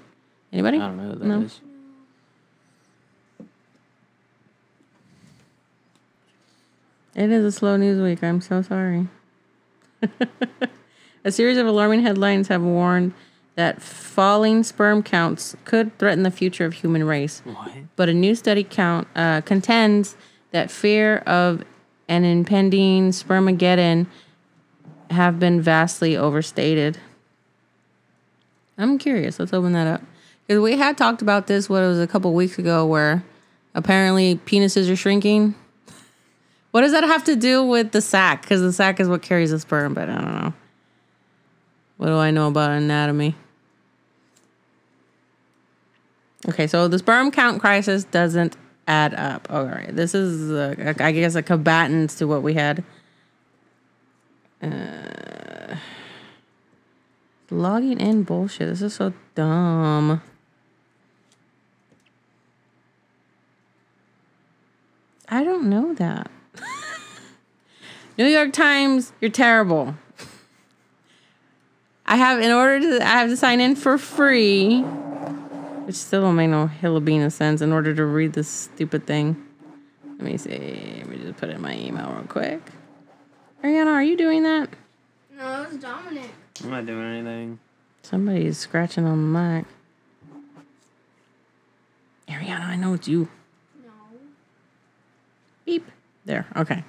Anybody? 0.52 0.76
I 0.78 0.80
don't 0.86 0.96
know 0.96 1.12
who 1.12 1.18
that 1.18 1.24
No. 1.24 1.40
is. 1.42 1.60
It 7.14 7.30
is 7.30 7.44
a 7.44 7.52
slow 7.52 7.76
news 7.76 8.00
week. 8.00 8.22
I'm 8.22 8.40
so 8.40 8.62
sorry. 8.62 9.08
a 11.24 11.32
series 11.32 11.58
of 11.58 11.66
alarming 11.66 12.02
headlines 12.02 12.48
have 12.48 12.62
warned 12.62 13.14
that 13.56 13.82
falling 13.82 14.62
sperm 14.62 15.02
counts 15.02 15.56
could 15.64 15.96
threaten 15.98 16.22
the 16.22 16.30
future 16.30 16.64
of 16.64 16.74
human 16.74 17.02
race. 17.04 17.42
What? 17.44 17.72
But 17.96 18.08
a 18.08 18.14
new 18.14 18.34
study 18.36 18.62
count 18.62 19.08
uh, 19.16 19.40
contends 19.40 20.16
that 20.52 20.70
fear 20.70 21.18
of 21.18 21.64
an 22.08 22.24
impending 22.24 23.10
spermageddon 23.10 24.06
have 25.10 25.40
been 25.40 25.60
vastly 25.60 26.16
overstated. 26.16 26.98
I'm 28.76 28.98
curious. 28.98 29.40
Let's 29.40 29.52
open 29.52 29.72
that 29.72 29.86
up 29.86 30.02
because 30.46 30.62
we 30.62 30.76
had 30.76 30.96
talked 30.96 31.20
about 31.20 31.48
this. 31.48 31.68
What 31.68 31.82
it 31.82 31.88
was 31.88 32.00
a 32.00 32.06
couple 32.06 32.32
weeks 32.34 32.58
ago, 32.58 32.86
where 32.86 33.24
apparently 33.74 34.36
penises 34.46 34.88
are 34.90 34.96
shrinking. 34.96 35.54
What 36.78 36.82
does 36.82 36.92
that 36.92 37.02
have 37.02 37.24
to 37.24 37.34
do 37.34 37.64
with 37.64 37.90
the 37.90 38.00
sac? 38.00 38.42
Because 38.42 38.60
the 38.60 38.72
sac 38.72 39.00
is 39.00 39.08
what 39.08 39.20
carries 39.20 39.50
the 39.50 39.58
sperm, 39.58 39.94
but 39.94 40.08
I 40.08 40.14
don't 40.14 40.42
know. 40.44 40.54
What 41.96 42.06
do 42.06 42.16
I 42.16 42.30
know 42.30 42.46
about 42.46 42.70
anatomy? 42.70 43.34
Okay, 46.48 46.68
so 46.68 46.86
the 46.86 47.00
sperm 47.00 47.32
count 47.32 47.60
crisis 47.60 48.04
doesn't 48.04 48.56
add 48.86 49.12
up. 49.14 49.48
All 49.50 49.64
right, 49.64 49.90
this 49.92 50.14
is, 50.14 50.52
uh, 50.52 50.94
I 51.00 51.10
guess, 51.10 51.34
a 51.34 51.42
combatant 51.42 52.10
to 52.10 52.28
what 52.28 52.44
we 52.44 52.54
had. 52.54 52.84
Uh, 54.62 55.74
logging 57.50 57.98
in 57.98 58.22
bullshit. 58.22 58.68
This 58.68 58.82
is 58.82 58.94
so 58.94 59.12
dumb. 59.34 60.22
I 65.28 65.42
don't 65.42 65.68
know 65.68 65.92
that. 65.94 66.30
New 68.18 68.26
York 68.26 68.52
Times, 68.52 69.12
you're 69.20 69.30
terrible. 69.30 69.94
I 72.04 72.16
have 72.16 72.40
in 72.40 72.50
order 72.50 72.80
to 72.80 73.04
I 73.04 73.10
have 73.10 73.28
to 73.28 73.36
sign 73.36 73.60
in 73.60 73.76
for 73.76 73.96
free, 73.96 74.80
which 74.80 75.94
still 75.94 76.22
don't 76.22 76.34
make 76.34 76.50
no 76.50 76.66
hillabina 76.66 77.30
sense 77.30 77.60
in 77.60 77.70
order 77.70 77.94
to 77.94 78.04
read 78.04 78.32
this 78.32 78.48
stupid 78.48 79.06
thing. 79.06 79.36
Let 80.04 80.22
me 80.22 80.36
see. 80.36 80.94
Let 80.98 81.06
me 81.06 81.18
just 81.18 81.36
put 81.36 81.50
in 81.50 81.60
my 81.62 81.76
email 81.76 82.10
real 82.10 82.24
quick. 82.24 82.60
Ariana, 83.62 83.92
are 83.92 84.02
you 84.02 84.16
doing 84.16 84.42
that? 84.42 84.70
No, 85.36 85.62
it 85.62 85.68
was 85.68 85.78
Dominic. 85.78 86.30
I'm 86.64 86.70
not 86.70 86.86
doing 86.86 87.04
anything. 87.04 87.60
Somebody's 88.02 88.58
scratching 88.58 89.04
on 89.04 89.32
the 89.32 89.38
mic. 89.38 89.64
Ariana, 92.28 92.66
I 92.66 92.74
know 92.74 92.94
it's 92.94 93.06
you. 93.06 93.28
No. 93.84 93.92
Beep. 95.64 95.88
There. 96.24 96.46
Okay. 96.56 96.82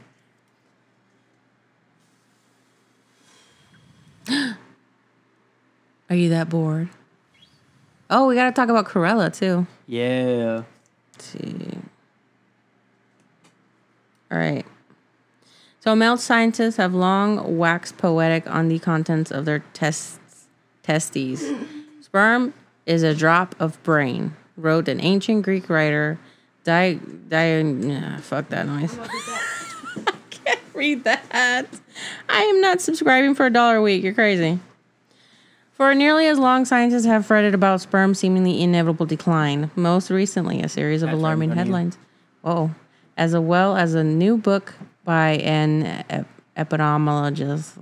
Are 6.10 6.16
you 6.16 6.30
that 6.30 6.50
bored? 6.50 6.90
Oh, 8.10 8.28
we 8.28 8.36
got 8.36 8.46
to 8.46 8.52
talk 8.52 8.70
about 8.70 8.86
Corella 8.86 9.36
too. 9.36 9.68
Yeah. 9.88 10.64
Let's 11.14 11.26
see. 11.26 11.78
All 14.32 14.38
right. 14.38 14.66
So, 15.82 15.96
male 15.96 16.18
scientists 16.18 16.78
have 16.78 16.94
long 16.94 17.58
waxed 17.58 17.98
poetic 17.98 18.50
on 18.50 18.68
the 18.68 18.80
contents 18.80 19.32
of 19.32 19.46
their 19.46 19.60
tests, 19.74 20.48
testes. 20.84 21.46
Sperm 22.02 22.54
is 22.86 23.04
a 23.04 23.14
drop 23.16 23.56
of 23.60 23.82
brain, 23.84 24.36
wrote 24.58 24.88
an 24.88 25.00
ancient 25.00 25.44
Greek 25.44 25.70
writer. 25.70 26.20
Di, 26.64 26.96
di, 27.30 27.64
nah, 27.64 28.18
fuck 28.18 28.50
that 28.50 28.68
noise. 28.68 28.98
I 30.08 30.14
can't 30.30 30.60
read 30.74 31.04
that. 31.06 31.68
I 32.30 32.44
am 32.44 32.62
not 32.62 32.80
subscribing 32.80 33.36
for 33.36 33.48
a 33.48 33.50
dollar 33.50 33.78
a 33.78 33.82
week. 33.82 34.04
You're 34.04 34.14
crazy. 34.14 34.60
For 35.74 35.96
nearly 35.96 36.28
as 36.28 36.38
long, 36.38 36.66
scientists 36.66 37.06
have 37.06 37.26
fretted 37.26 37.54
about 37.54 37.82
sperm's 37.82 38.20
seemingly 38.20 38.62
inevitable 38.62 39.06
decline. 39.06 39.72
Most 39.76 40.10
recently, 40.10 40.62
a 40.62 40.70
series 40.70 41.02
of 41.02 41.08
That's 41.08 41.18
alarming 41.20 41.52
headlines. 41.52 41.98
Oh, 42.44 42.72
as 43.18 43.36
well 43.36 43.76
as 43.76 43.94
a 43.94 44.04
new 44.04 44.38
book 44.38 44.74
by 45.06 45.32
an 45.38 46.04
ep- 46.10 46.28
epidemiologist 46.58 47.76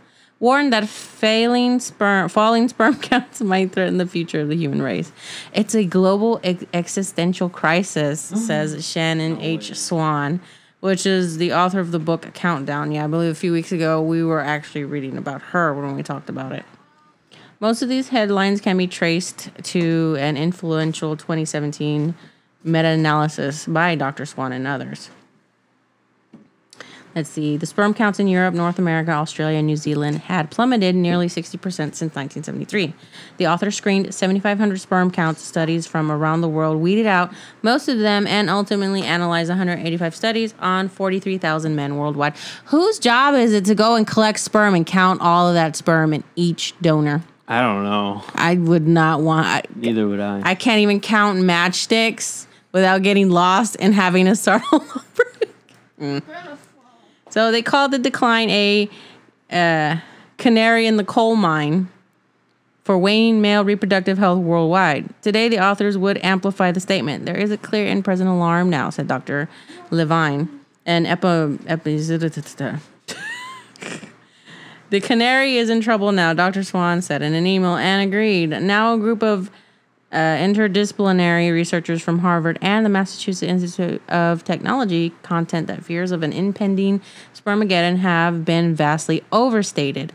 warned 0.40 0.72
that 0.72 0.88
failing 0.88 1.80
sperm, 1.80 2.28
falling 2.28 2.68
sperm 2.68 2.96
counts 3.00 3.40
might 3.40 3.72
threaten 3.72 3.98
the 3.98 4.06
future 4.06 4.40
of 4.40 4.48
the 4.48 4.56
human 4.56 4.82
race. 4.82 5.12
It's 5.52 5.74
a 5.74 5.84
global 5.84 6.40
ex- 6.42 6.64
existential 6.74 7.48
crisis, 7.48 8.20
says 8.46 8.86
Shannon 8.86 9.40
H. 9.40 9.74
Swan, 9.76 10.40
which 10.86 11.04
is 11.04 11.38
the 11.38 11.52
author 11.52 11.80
of 11.80 11.90
the 11.90 11.98
book 11.98 12.32
Countdown. 12.32 12.92
Yeah, 12.92 13.04
I 13.04 13.06
believe 13.08 13.32
a 13.32 13.34
few 13.34 13.52
weeks 13.52 13.72
ago 13.72 14.00
we 14.00 14.22
were 14.22 14.40
actually 14.40 14.84
reading 14.84 15.16
about 15.16 15.42
her 15.42 15.74
when 15.74 15.96
we 15.96 16.04
talked 16.04 16.28
about 16.28 16.52
it. 16.52 16.64
Most 17.58 17.82
of 17.82 17.88
these 17.88 18.10
headlines 18.10 18.60
can 18.60 18.76
be 18.76 18.86
traced 18.86 19.50
to 19.64 20.16
an 20.20 20.36
influential 20.36 21.16
2017 21.16 22.14
meta 22.62 22.88
analysis 22.88 23.66
by 23.66 23.96
Dr. 23.96 24.24
Swan 24.26 24.52
and 24.52 24.64
others. 24.64 25.10
Let's 27.16 27.30
see. 27.30 27.56
The 27.56 27.64
sperm 27.64 27.94
counts 27.94 28.20
in 28.20 28.28
Europe, 28.28 28.52
North 28.52 28.78
America, 28.78 29.10
Australia, 29.10 29.56
and 29.56 29.66
New 29.66 29.78
Zealand 29.78 30.18
had 30.18 30.50
plummeted 30.50 30.94
nearly 30.94 31.28
60% 31.28 31.62
since 31.62 32.14
1973. 32.14 32.92
The 33.38 33.46
author 33.46 33.70
screened 33.70 34.14
7,500 34.14 34.78
sperm 34.78 35.10
count 35.10 35.38
studies 35.38 35.86
from 35.86 36.12
around 36.12 36.42
the 36.42 36.48
world, 36.48 36.76
weeded 36.76 37.06
out 37.06 37.32
most 37.62 37.88
of 37.88 38.00
them, 38.00 38.26
and 38.26 38.50
ultimately 38.50 39.02
analyzed 39.02 39.48
185 39.48 40.14
studies 40.14 40.52
on 40.60 40.90
43,000 40.90 41.74
men 41.74 41.96
worldwide. 41.96 42.34
Whose 42.66 42.98
job 42.98 43.34
is 43.34 43.54
it 43.54 43.64
to 43.64 43.74
go 43.74 43.94
and 43.94 44.06
collect 44.06 44.38
sperm 44.38 44.74
and 44.74 44.84
count 44.84 45.22
all 45.22 45.48
of 45.48 45.54
that 45.54 45.74
sperm 45.74 46.12
in 46.12 46.22
each 46.36 46.74
donor? 46.82 47.22
I 47.48 47.62
don't 47.62 47.82
know. 47.82 48.24
I 48.34 48.56
would 48.56 48.86
not 48.86 49.22
want. 49.22 49.46
I, 49.46 49.62
Neither 49.74 50.06
would 50.06 50.20
I. 50.20 50.42
I 50.44 50.54
can't 50.54 50.80
even 50.80 51.00
count 51.00 51.38
matchsticks 51.38 52.46
without 52.72 53.02
getting 53.02 53.30
lost 53.30 53.74
and 53.80 53.94
having 53.94 54.26
to 54.26 54.36
start 54.36 54.60
all 54.70 54.82
over. 54.82 56.55
So 57.36 57.52
they 57.52 57.60
called 57.60 57.90
the 57.90 57.98
decline 57.98 58.48
a 58.48 58.88
uh, 59.50 59.98
canary 60.38 60.86
in 60.86 60.96
the 60.96 61.04
coal 61.04 61.36
mine 61.36 61.90
for 62.82 62.96
waning 62.96 63.42
male 63.42 63.62
reproductive 63.62 64.16
health 64.16 64.38
worldwide. 64.38 65.12
Today, 65.20 65.50
the 65.50 65.62
authors 65.62 65.98
would 65.98 66.16
amplify 66.24 66.72
the 66.72 66.80
statement. 66.80 67.26
There 67.26 67.36
is 67.36 67.50
a 67.50 67.58
clear 67.58 67.88
and 67.88 68.02
present 68.02 68.30
alarm 68.30 68.70
now, 68.70 68.88
said 68.88 69.06
Dr. 69.06 69.50
Levine. 69.90 70.48
And 70.86 71.06
epi, 71.06 71.58
epi 71.66 71.98
the 74.88 75.00
canary 75.02 75.58
is 75.58 75.68
in 75.68 75.82
trouble 75.82 76.12
now, 76.12 76.32
Dr. 76.32 76.64
Swan 76.64 77.02
said 77.02 77.20
in 77.20 77.34
an 77.34 77.46
email 77.46 77.76
and 77.76 78.08
agreed. 78.08 78.46
Now, 78.46 78.94
a 78.94 78.98
group 78.98 79.22
of 79.22 79.50
uh, 80.12 80.16
interdisciplinary 80.16 81.52
researchers 81.52 82.00
from 82.02 82.20
Harvard 82.20 82.58
and 82.62 82.84
the 82.84 82.90
Massachusetts 82.90 83.42
Institute 83.42 84.00
of 84.08 84.44
Technology 84.44 85.12
content 85.22 85.66
that 85.66 85.84
fears 85.84 86.12
of 86.12 86.22
an 86.22 86.32
impending 86.32 87.00
spermageddon 87.34 87.98
have 87.98 88.44
been 88.44 88.74
vastly 88.74 89.24
overstated. 89.32 90.12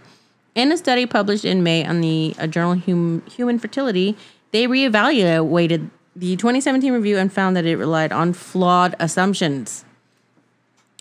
In 0.55 0.71
a 0.71 0.77
study 0.77 1.05
published 1.05 1.45
in 1.45 1.63
May 1.63 1.85
on 1.85 2.01
the 2.01 2.35
uh, 2.39 2.47
journal 2.47 2.75
hum- 2.75 3.23
Human 3.29 3.59
Fertility, 3.59 4.17
they 4.51 4.67
reevaluated 4.67 5.89
the 6.15 6.35
2017 6.35 6.91
review 6.91 7.17
and 7.17 7.31
found 7.31 7.55
that 7.55 7.65
it 7.65 7.77
relied 7.77 8.11
on 8.11 8.33
flawed 8.33 8.95
assumptions 8.99 9.85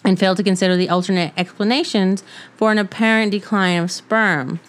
and 0.04 0.18
failed 0.18 0.36
to 0.36 0.42
consider 0.42 0.76
the 0.76 0.88
alternate 0.88 1.32
explanations 1.36 2.22
for 2.56 2.70
an 2.70 2.78
apparent 2.78 3.32
decline 3.32 3.82
of 3.82 3.90
sperm. 3.90 4.60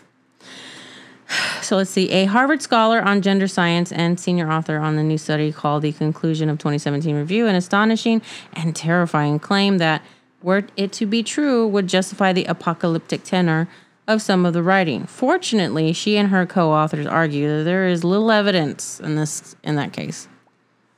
So 1.61 1.77
let's 1.77 1.89
see. 1.89 2.09
A 2.09 2.25
Harvard 2.25 2.61
scholar 2.61 3.01
on 3.01 3.21
gender 3.21 3.47
science 3.47 3.91
and 3.91 4.19
senior 4.19 4.51
author 4.51 4.77
on 4.77 4.95
the 4.95 5.03
new 5.03 5.17
study 5.17 5.51
called 5.51 5.83
the 5.83 5.91
conclusion 5.91 6.49
of 6.49 6.57
2017 6.57 7.15
review 7.15 7.47
an 7.47 7.55
astonishing 7.55 8.21
and 8.53 8.75
terrifying 8.75 9.39
claim 9.39 9.77
that, 9.77 10.01
were 10.41 10.63
it 10.75 10.91
to 10.93 11.05
be 11.05 11.23
true, 11.23 11.67
would 11.67 11.87
justify 11.87 12.33
the 12.33 12.45
apocalyptic 12.45 13.23
tenor 13.23 13.69
of 14.07 14.21
some 14.21 14.45
of 14.45 14.53
the 14.53 14.63
writing. 14.63 15.05
Fortunately, 15.05 15.93
she 15.93 16.17
and 16.17 16.29
her 16.29 16.45
co-authors 16.45 17.05
argue 17.05 17.57
that 17.57 17.63
there 17.63 17.87
is 17.87 18.03
little 18.03 18.31
evidence 18.31 18.99
in 18.99 19.15
this 19.15 19.55
in 19.63 19.75
that 19.75 19.93
case. 19.93 20.27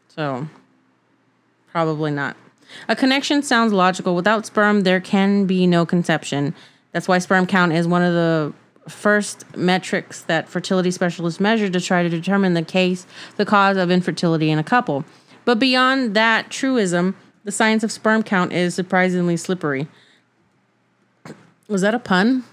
So, 0.08 0.48
probably 1.72 2.12
not. 2.12 2.38
A 2.88 2.96
connection 2.96 3.44
sounds 3.44 3.74
logical. 3.74 4.16
Without 4.16 4.46
sperm, 4.46 4.82
there 4.82 5.00
can 5.00 5.46
be 5.46 5.68
no 5.68 5.86
conception. 5.86 6.56
That's 6.92 7.08
why 7.08 7.20
sperm 7.20 7.46
count 7.46 7.74
is 7.74 7.88
one 7.88 8.02
of 8.02 8.14
the 8.14 8.54
first 8.88 9.46
metrics 9.56 10.22
that 10.24 10.50
fertility 10.50 10.92
specialists 10.92 11.40
measure 11.40 11.70
to 11.70 11.80
try 11.80 12.04
to 12.04 12.10
determine 12.10 12.54
the 12.54 12.64
case, 12.64 13.06
the 13.38 13.46
cause 13.46 13.78
of 13.78 13.90
infertility 13.90 14.50
in 14.50 14.60
a 14.60 14.64
couple. 14.64 15.06
But 15.46 15.60
beyond 15.60 16.16
that 16.16 16.50
truism, 16.50 17.16
the 17.44 17.52
science 17.52 17.84
of 17.84 17.92
sperm 17.92 18.24
count 18.24 18.54
is 18.54 18.74
surprisingly 18.74 19.38
slippery. 19.38 19.88
Was 21.68 21.82
that 21.82 21.94
a 21.94 22.00
pun? 22.00 22.44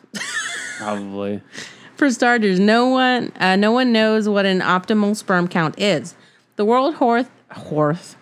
Probably. 0.78 1.42
For 1.96 2.10
starters, 2.10 2.58
no 2.58 2.88
one 2.88 3.30
uh, 3.38 3.56
no 3.56 3.72
one 3.72 3.92
knows 3.92 4.26
what 4.26 4.46
an 4.46 4.60
optimal 4.60 5.14
sperm 5.14 5.48
count 5.48 5.78
is. 5.78 6.14
The 6.56 6.64
World 6.64 6.94
Health 6.94 7.30
Health 7.50 8.16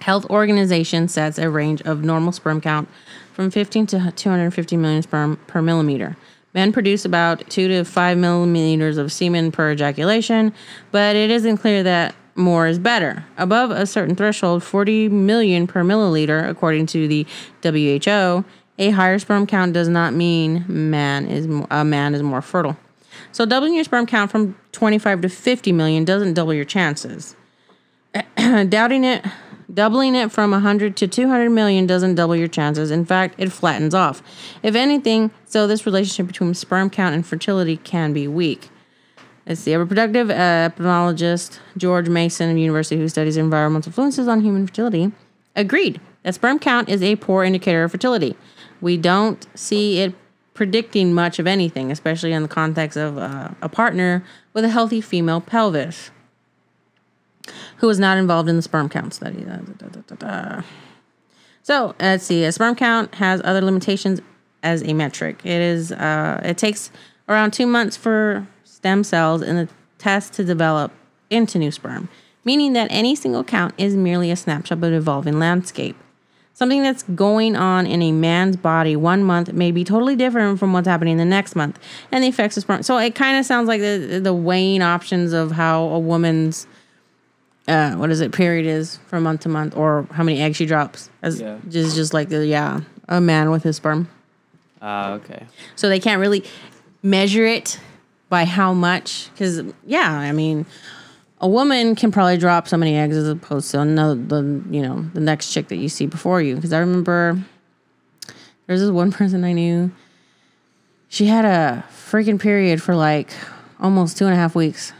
Health 0.00 0.24
Organization 0.30 1.08
sets 1.08 1.38
a 1.38 1.50
range 1.50 1.82
of 1.82 2.02
normal 2.02 2.32
sperm 2.32 2.60
count 2.60 2.88
from 3.32 3.50
15 3.50 3.86
to 3.88 4.12
250 4.14 4.76
million 4.76 5.02
sperm 5.02 5.36
per 5.46 5.60
millimeter. 5.60 6.16
Men 6.56 6.72
produce 6.72 7.04
about 7.04 7.48
2 7.50 7.68
to 7.68 7.84
5 7.84 8.18
millimeters 8.18 8.96
of 8.96 9.12
semen 9.12 9.52
per 9.52 9.72
ejaculation, 9.72 10.54
but 10.90 11.14
it 11.14 11.30
isn't 11.30 11.58
clear 11.58 11.82
that 11.82 12.14
more 12.34 12.66
is 12.66 12.78
better. 12.78 13.26
Above 13.36 13.70
a 13.70 13.84
certain 13.84 14.16
threshold, 14.16 14.64
40 14.64 15.10
million 15.10 15.66
per 15.66 15.82
milliliter, 15.82 16.48
according 16.48 16.86
to 16.86 17.06
the 17.06 17.26
WHO, 17.62 18.42
a 18.78 18.90
higher 18.90 19.18
sperm 19.18 19.46
count 19.46 19.74
does 19.74 19.88
not 19.88 20.14
mean 20.14 20.64
man 20.66 21.26
is 21.26 21.46
a 21.70 21.84
man 21.84 22.14
is 22.14 22.22
more 22.22 22.40
fertile. 22.40 22.78
So 23.32 23.44
doubling 23.44 23.74
your 23.74 23.84
sperm 23.84 24.06
count 24.06 24.30
from 24.30 24.56
25 24.72 25.20
to 25.20 25.28
50 25.28 25.72
million 25.72 26.06
doesn't 26.06 26.32
double 26.32 26.54
your 26.54 26.64
chances. 26.64 27.36
Doubting 28.36 29.04
it 29.04 29.26
Doubling 29.72 30.14
it 30.14 30.30
from 30.30 30.52
100 30.52 30.96
to 30.96 31.08
200 31.08 31.50
million 31.50 31.86
doesn't 31.86 32.14
double 32.14 32.36
your 32.36 32.48
chances. 32.48 32.90
In 32.90 33.04
fact, 33.04 33.34
it 33.38 33.50
flattens 33.50 33.94
off. 33.94 34.22
If 34.62 34.76
anything, 34.76 35.32
so 35.44 35.66
this 35.66 35.86
relationship 35.86 36.28
between 36.28 36.54
sperm 36.54 36.88
count 36.88 37.14
and 37.14 37.26
fertility 37.26 37.76
can 37.76 38.12
be 38.12 38.28
weak. 38.28 38.70
It's 39.44 39.64
the 39.64 39.76
reproductive 39.76 40.28
epidemiologist 40.28 41.58
George 41.76 42.08
Mason 42.08 42.50
of 42.50 42.58
University 42.58 42.96
who 42.96 43.08
studies 43.08 43.36
environmental 43.36 43.90
influences 43.90 44.28
on 44.28 44.40
human 44.40 44.66
fertility 44.66 45.12
agreed 45.54 46.00
that 46.22 46.34
sperm 46.34 46.58
count 46.58 46.88
is 46.88 47.02
a 47.02 47.16
poor 47.16 47.44
indicator 47.44 47.84
of 47.84 47.92
fertility. 47.92 48.36
We 48.80 48.96
don't 48.96 49.46
see 49.56 50.00
it 50.00 50.14
predicting 50.54 51.14
much 51.14 51.38
of 51.38 51.46
anything, 51.46 51.92
especially 51.92 52.32
in 52.32 52.42
the 52.42 52.48
context 52.48 52.96
of 52.96 53.18
uh, 53.18 53.50
a 53.62 53.68
partner 53.68 54.24
with 54.52 54.64
a 54.64 54.68
healthy 54.68 55.00
female 55.00 55.40
pelvis 55.40 56.10
who 57.78 57.86
was 57.86 57.98
not 57.98 58.18
involved 58.18 58.48
in 58.48 58.56
the 58.56 58.62
sperm 58.62 58.88
count 58.88 59.14
study. 59.14 59.44
Da, 59.44 59.56
da, 59.56 60.16
da, 60.16 60.62
so 61.62 61.96
let's 61.98 62.24
see. 62.24 62.44
A 62.44 62.52
sperm 62.52 62.76
count 62.76 63.16
has 63.16 63.40
other 63.42 63.60
limitations 63.60 64.20
as 64.62 64.84
a 64.84 64.92
metric. 64.92 65.40
It 65.44 65.60
is 65.60 65.90
uh, 65.90 66.40
it 66.44 66.58
takes 66.58 66.92
around 67.28 67.52
two 67.52 67.66
months 67.66 67.96
for 67.96 68.46
stem 68.62 69.02
cells 69.02 69.42
in 69.42 69.56
the 69.56 69.68
test 69.98 70.32
to 70.34 70.44
develop 70.44 70.92
into 71.28 71.58
new 71.58 71.72
sperm, 71.72 72.08
meaning 72.44 72.72
that 72.74 72.86
any 72.90 73.16
single 73.16 73.42
count 73.42 73.74
is 73.78 73.96
merely 73.96 74.30
a 74.30 74.36
snapshot 74.36 74.78
of 74.78 74.84
an 74.84 74.92
evolving 74.92 75.40
landscape. 75.40 75.96
Something 76.52 76.82
that's 76.82 77.02
going 77.02 77.56
on 77.56 77.84
in 77.86 78.00
a 78.00 78.12
man's 78.12 78.56
body 78.56 78.94
one 78.94 79.24
month 79.24 79.52
may 79.52 79.72
be 79.72 79.84
totally 79.84 80.14
different 80.14 80.58
from 80.58 80.72
what's 80.72 80.86
happening 80.86 81.16
the 81.16 81.24
next 81.24 81.56
month, 81.56 81.80
and 82.12 82.22
the 82.22 82.28
effects 82.28 82.56
of 82.56 82.62
sperm. 82.62 82.84
So 82.84 82.96
it 82.98 83.16
kind 83.16 83.38
of 83.38 83.44
sounds 83.44 83.66
like 83.66 83.80
the 83.80 84.20
the 84.22 84.32
weighing 84.32 84.82
options 84.82 85.32
of 85.32 85.50
how 85.50 85.82
a 85.82 85.98
woman's 85.98 86.68
uh, 87.68 87.94
what 87.96 88.10
is 88.10 88.20
it 88.20 88.32
period 88.32 88.66
is 88.66 88.98
from 89.08 89.22
month 89.24 89.40
to 89.42 89.48
month, 89.48 89.76
or 89.76 90.06
how 90.12 90.22
many 90.22 90.40
eggs 90.40 90.56
she 90.56 90.66
drops. 90.66 91.10
As 91.22 91.40
Yeah. 91.40 91.58
just 91.68 91.96
just 91.96 92.14
like 92.14 92.28
the 92.28 92.46
yeah 92.46 92.80
a 93.08 93.20
man 93.20 93.50
with 93.50 93.62
his 93.62 93.76
sperm. 93.76 94.08
Ah, 94.82 95.12
okay. 95.14 95.46
So 95.74 95.88
they 95.88 96.00
can't 96.00 96.20
really 96.20 96.44
measure 97.02 97.44
it 97.46 97.80
by 98.28 98.44
how 98.44 98.72
much. 98.74 99.30
Because, 99.32 99.62
yeah, 99.86 100.10
I 100.10 100.32
mean, 100.32 100.66
a 101.40 101.48
woman 101.48 101.94
can 101.94 102.10
probably 102.12 102.36
drop 102.36 102.68
so 102.68 102.76
many 102.76 102.96
eggs 102.96 103.16
as 103.16 103.28
opposed 103.28 103.70
to 103.70 103.80
another, 103.80 104.14
the, 104.16 104.62
you 104.70 104.82
know, 104.82 105.06
the 105.14 105.20
next 105.20 105.52
chick 105.52 105.68
that 105.68 105.76
you 105.76 105.88
see 105.88 106.06
before 106.06 106.42
you. 106.42 106.56
Because 106.56 106.72
I 106.72 106.80
remember 106.80 107.38
there's 108.66 108.80
this 108.80 108.90
one 108.90 109.12
person 109.18 109.44
I 109.44 109.52
knew. 109.52 109.90
She 111.08 111.26
had 111.26 111.44
a 111.44 111.84
freaking 111.90 112.40
period 112.40 112.82
for 112.82 112.94
like 112.96 113.30
almost 113.80 114.18
two 114.18 114.24
and 114.26 114.34
a 114.34 114.36
half 114.36 114.54
weeks. 114.54 114.92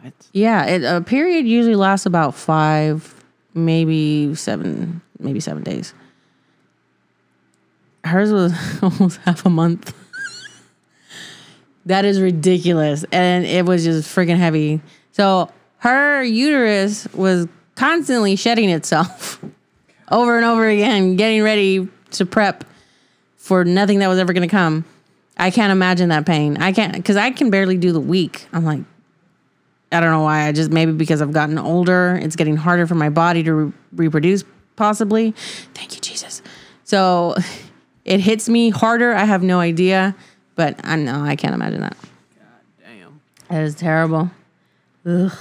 What? 0.00 0.12
Yeah, 0.32 0.66
it, 0.66 0.84
a 0.84 1.00
period 1.00 1.46
usually 1.46 1.74
lasts 1.74 2.06
about 2.06 2.34
five, 2.34 3.14
maybe 3.54 4.34
seven, 4.34 5.00
maybe 5.18 5.40
seven 5.40 5.62
days. 5.62 5.94
Hers 8.04 8.32
was 8.32 8.52
almost 8.82 9.18
half 9.24 9.44
a 9.44 9.50
month. 9.50 9.94
that 11.86 12.04
is 12.04 12.20
ridiculous, 12.20 13.04
and 13.10 13.44
it 13.44 13.66
was 13.66 13.84
just 13.84 14.14
freaking 14.14 14.36
heavy. 14.36 14.80
So 15.12 15.50
her 15.78 16.22
uterus 16.22 17.08
was 17.12 17.48
constantly 17.74 18.36
shedding 18.36 18.70
itself 18.70 19.42
over 20.10 20.36
and 20.36 20.44
over 20.44 20.68
again, 20.68 21.16
getting 21.16 21.42
ready 21.42 21.88
to 22.12 22.26
prep 22.26 22.64
for 23.36 23.64
nothing 23.64 23.98
that 24.00 24.08
was 24.08 24.18
ever 24.18 24.32
going 24.32 24.48
to 24.48 24.50
come. 24.50 24.84
I 25.36 25.50
can't 25.50 25.70
imagine 25.70 26.08
that 26.08 26.26
pain. 26.26 26.56
I 26.56 26.72
can't 26.72 26.92
because 26.92 27.16
I 27.16 27.30
can 27.30 27.50
barely 27.50 27.76
do 27.76 27.92
the 27.92 28.00
week. 28.00 28.46
I'm 28.52 28.64
like, 28.64 28.82
I 29.90 30.00
don't 30.00 30.10
know 30.10 30.22
why. 30.22 30.46
I 30.46 30.52
just 30.52 30.70
maybe 30.70 30.92
because 30.92 31.22
I've 31.22 31.32
gotten 31.32 31.58
older, 31.58 32.18
it's 32.20 32.36
getting 32.36 32.56
harder 32.56 32.86
for 32.86 32.94
my 32.94 33.08
body 33.08 33.42
to 33.44 33.54
re- 33.54 33.72
reproduce. 33.92 34.44
Possibly. 34.76 35.32
Thank 35.74 35.94
you, 35.94 36.00
Jesus. 36.00 36.42
So 36.84 37.34
it 38.04 38.20
hits 38.20 38.48
me 38.48 38.70
harder. 38.70 39.14
I 39.14 39.24
have 39.24 39.42
no 39.42 39.60
idea, 39.60 40.14
but 40.54 40.78
I 40.84 40.96
know 40.96 41.22
I 41.22 41.36
can't 41.36 41.54
imagine 41.54 41.80
that. 41.80 41.96
God 42.00 42.86
damn. 42.86 43.20
That 43.48 43.62
is 43.64 43.74
terrible. 43.74 44.30
Ugh. 45.06 45.32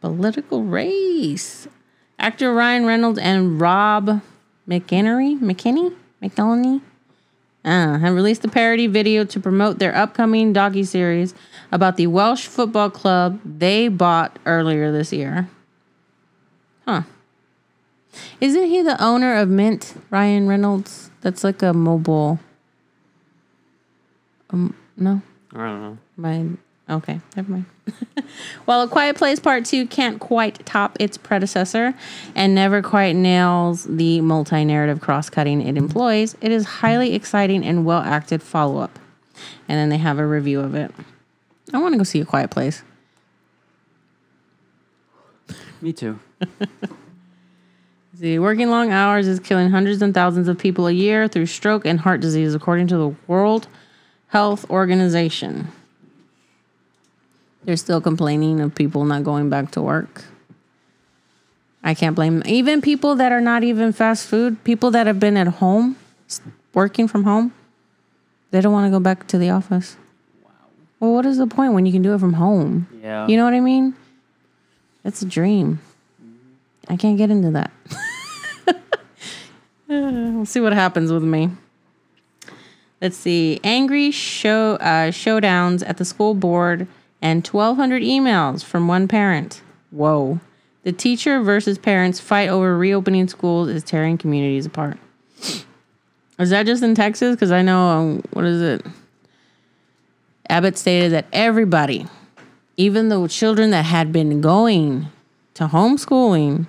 Political 0.00 0.64
race. 0.64 1.68
Actor 2.18 2.52
Ryan 2.52 2.84
Reynolds 2.84 3.18
and 3.18 3.60
Rob 3.60 4.20
McInnery, 4.68 5.38
McKinney, 5.38 5.94
McElhenney, 6.22 6.82
uh, 7.68 7.98
have 7.98 8.14
released 8.14 8.44
a 8.44 8.48
parody 8.48 8.86
video 8.86 9.24
to 9.24 9.38
promote 9.38 9.78
their 9.78 9.94
upcoming 9.94 10.54
docu 10.54 10.86
series 10.86 11.34
about 11.70 11.96
the 11.96 12.06
Welsh 12.06 12.46
football 12.46 12.90
club 12.90 13.40
they 13.44 13.88
bought 13.88 14.38
earlier 14.46 14.90
this 14.90 15.12
year. 15.12 15.48
Huh. 16.86 17.02
Isn't 18.40 18.64
he 18.64 18.82
the 18.82 19.00
owner 19.02 19.34
of 19.34 19.48
Mint, 19.48 19.94
Ryan 20.10 20.48
Reynolds? 20.48 21.10
That's 21.20 21.44
like 21.44 21.62
a 21.62 21.74
mobile. 21.74 22.40
Um, 24.50 24.74
no? 24.96 25.20
I 25.52 25.56
don't 25.58 25.82
know. 25.82 25.98
My 26.16 26.46
okay, 26.96 27.20
never 27.36 27.52
mind. 27.52 27.66
While 28.64 28.82
A 28.82 28.88
Quiet 28.88 29.16
Place 29.16 29.40
Part 29.40 29.64
Two 29.64 29.86
can't 29.86 30.20
quite 30.20 30.64
top 30.66 30.96
its 31.00 31.16
predecessor 31.16 31.94
and 32.34 32.54
never 32.54 32.82
quite 32.82 33.16
nails 33.16 33.84
the 33.84 34.20
multi-narrative 34.20 35.00
cross-cutting 35.00 35.60
it 35.60 35.76
employs, 35.76 36.36
it 36.40 36.52
is 36.52 36.64
highly 36.64 37.14
exciting 37.14 37.64
and 37.64 37.84
well-acted 37.84 38.42
follow-up. 38.42 38.98
And 39.68 39.78
then 39.78 39.88
they 39.88 39.98
have 39.98 40.18
a 40.18 40.26
review 40.26 40.60
of 40.60 40.74
it. 40.74 40.92
I 41.72 41.78
want 41.78 41.94
to 41.94 41.98
go 41.98 42.04
see 42.04 42.20
A 42.20 42.24
Quiet 42.24 42.50
Place. 42.50 42.82
Me 45.80 45.92
too. 45.92 46.18
The 48.18 48.40
working 48.40 48.68
long 48.68 48.90
hours 48.90 49.28
is 49.28 49.38
killing 49.38 49.70
hundreds 49.70 50.02
and 50.02 50.12
thousands 50.12 50.48
of 50.48 50.58
people 50.58 50.88
a 50.88 50.92
year 50.92 51.28
through 51.28 51.46
stroke 51.46 51.86
and 51.86 52.00
heart 52.00 52.20
disease, 52.20 52.52
according 52.52 52.88
to 52.88 52.96
the 52.96 53.14
World 53.28 53.68
Health 54.28 54.68
Organization. 54.70 55.68
They're 57.64 57.76
still 57.76 58.00
complaining 58.00 58.60
of 58.60 58.74
people 58.74 59.04
not 59.04 59.24
going 59.24 59.50
back 59.50 59.70
to 59.72 59.82
work. 59.82 60.24
I 61.82 61.94
can't 61.94 62.16
blame 62.16 62.40
them. 62.40 62.48
Even 62.48 62.80
people 62.80 63.14
that 63.16 63.32
are 63.32 63.40
not 63.40 63.62
even 63.62 63.92
fast 63.92 64.26
food, 64.26 64.62
people 64.64 64.90
that 64.90 65.06
have 65.06 65.20
been 65.20 65.36
at 65.36 65.46
home, 65.46 65.96
working 66.74 67.08
from 67.08 67.24
home, 67.24 67.52
they 68.50 68.60
don't 68.60 68.72
want 68.72 68.86
to 68.86 68.90
go 68.90 69.00
back 69.00 69.26
to 69.28 69.38
the 69.38 69.50
office. 69.50 69.96
Well, 71.00 71.14
what 71.14 71.26
is 71.26 71.38
the 71.38 71.46
point 71.46 71.74
when 71.74 71.86
you 71.86 71.92
can 71.92 72.02
do 72.02 72.14
it 72.14 72.18
from 72.18 72.34
home? 72.34 72.88
Yeah. 73.02 73.26
You 73.28 73.36
know 73.36 73.44
what 73.44 73.54
I 73.54 73.60
mean? 73.60 73.94
It's 75.04 75.22
a 75.22 75.26
dream. 75.26 75.80
I 76.88 76.96
can't 76.96 77.16
get 77.16 77.30
into 77.30 77.50
that. 77.52 77.70
We'll 80.38 80.46
see 80.46 80.60
what 80.60 80.72
happens 80.72 81.10
with 81.10 81.24
me. 81.24 81.50
Let's 83.00 83.16
see. 83.16 83.58
Angry 83.64 84.10
show 84.10 84.74
uh, 84.74 85.10
showdowns 85.10 85.82
at 85.84 85.96
the 85.96 86.04
school 86.04 86.34
board 86.34 86.86
and 87.20 87.46
1,200 87.46 88.02
emails 88.02 88.64
from 88.64 88.88
one 88.88 89.08
parent. 89.08 89.62
Whoa. 89.90 90.40
The 90.84 90.92
teacher 90.92 91.42
versus 91.42 91.78
parents 91.78 92.20
fight 92.20 92.48
over 92.48 92.76
reopening 92.76 93.28
schools 93.28 93.68
is 93.68 93.82
tearing 93.82 94.16
communities 94.18 94.66
apart. 94.66 94.98
Is 96.38 96.50
that 96.50 96.66
just 96.66 96.82
in 96.82 96.94
Texas? 96.94 97.34
Because 97.34 97.50
I 97.50 97.62
know, 97.62 97.88
um, 97.88 98.22
what 98.32 98.44
is 98.44 98.62
it? 98.62 98.86
Abbott 100.48 100.78
stated 100.78 101.12
that 101.12 101.26
everybody, 101.32 102.06
even 102.76 103.08
the 103.08 103.26
children 103.28 103.70
that 103.70 103.84
had 103.84 104.12
been 104.12 104.40
going 104.40 105.08
to 105.54 105.66
homeschooling 105.66 106.66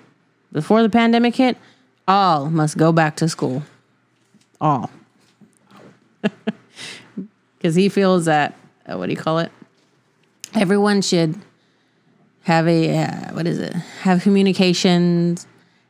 before 0.52 0.82
the 0.82 0.90
pandemic 0.90 1.36
hit, 1.36 1.56
all 2.08 2.50
must 2.50 2.78
go 2.78 2.92
back 2.92 3.16
to 3.18 3.30
school. 3.30 3.64
All. 4.60 4.90
Because 7.60 7.76
he 7.76 7.90
feels 7.90 8.24
that, 8.24 8.56
uh, 8.90 8.98
what 8.98 9.08
do 9.08 9.12
you 9.12 9.18
call 9.18 9.40
it? 9.40 9.52
Everyone 10.56 11.02
should 11.02 11.36
have 12.44 12.68
a, 12.68 12.98
uh, 12.98 13.34
what 13.34 13.46
is 13.48 13.60
it? 13.60 13.74
Have 14.02 14.24
communications 14.24 15.46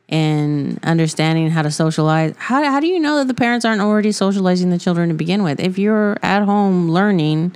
and 0.08 0.78
understanding 0.84 1.50
how 1.50 1.62
to 1.62 1.70
socialize. 1.70 2.34
How, 2.36 2.62
how 2.64 2.80
do 2.80 2.86
you 2.86 2.98
know 2.98 3.18
that 3.18 3.28
the 3.28 3.34
parents 3.34 3.64
aren't 3.64 3.80
already 3.80 4.12
socializing 4.12 4.70
the 4.70 4.78
children 4.78 5.08
to 5.08 5.14
begin 5.14 5.42
with? 5.42 5.60
If 5.60 5.78
you're 5.78 6.16
at 6.22 6.44
home 6.44 6.90
learning, 6.90 7.54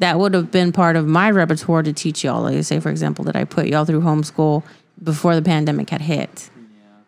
that 0.00 0.18
would 0.18 0.34
have 0.34 0.50
been 0.50 0.72
part 0.72 0.96
of 0.96 1.06
my 1.06 1.30
repertoire 1.30 1.82
to 1.82 1.92
teach 1.92 2.24
y'all. 2.24 2.42
Like, 2.42 2.62
say, 2.64 2.80
for 2.80 2.90
example, 2.90 3.24
that 3.26 3.36
I 3.36 3.44
put 3.44 3.66
y'all 3.66 3.84
through 3.84 4.00
homeschool 4.00 4.62
before 5.02 5.34
the 5.34 5.42
pandemic 5.42 5.90
had 5.90 6.02
hit. 6.02 6.50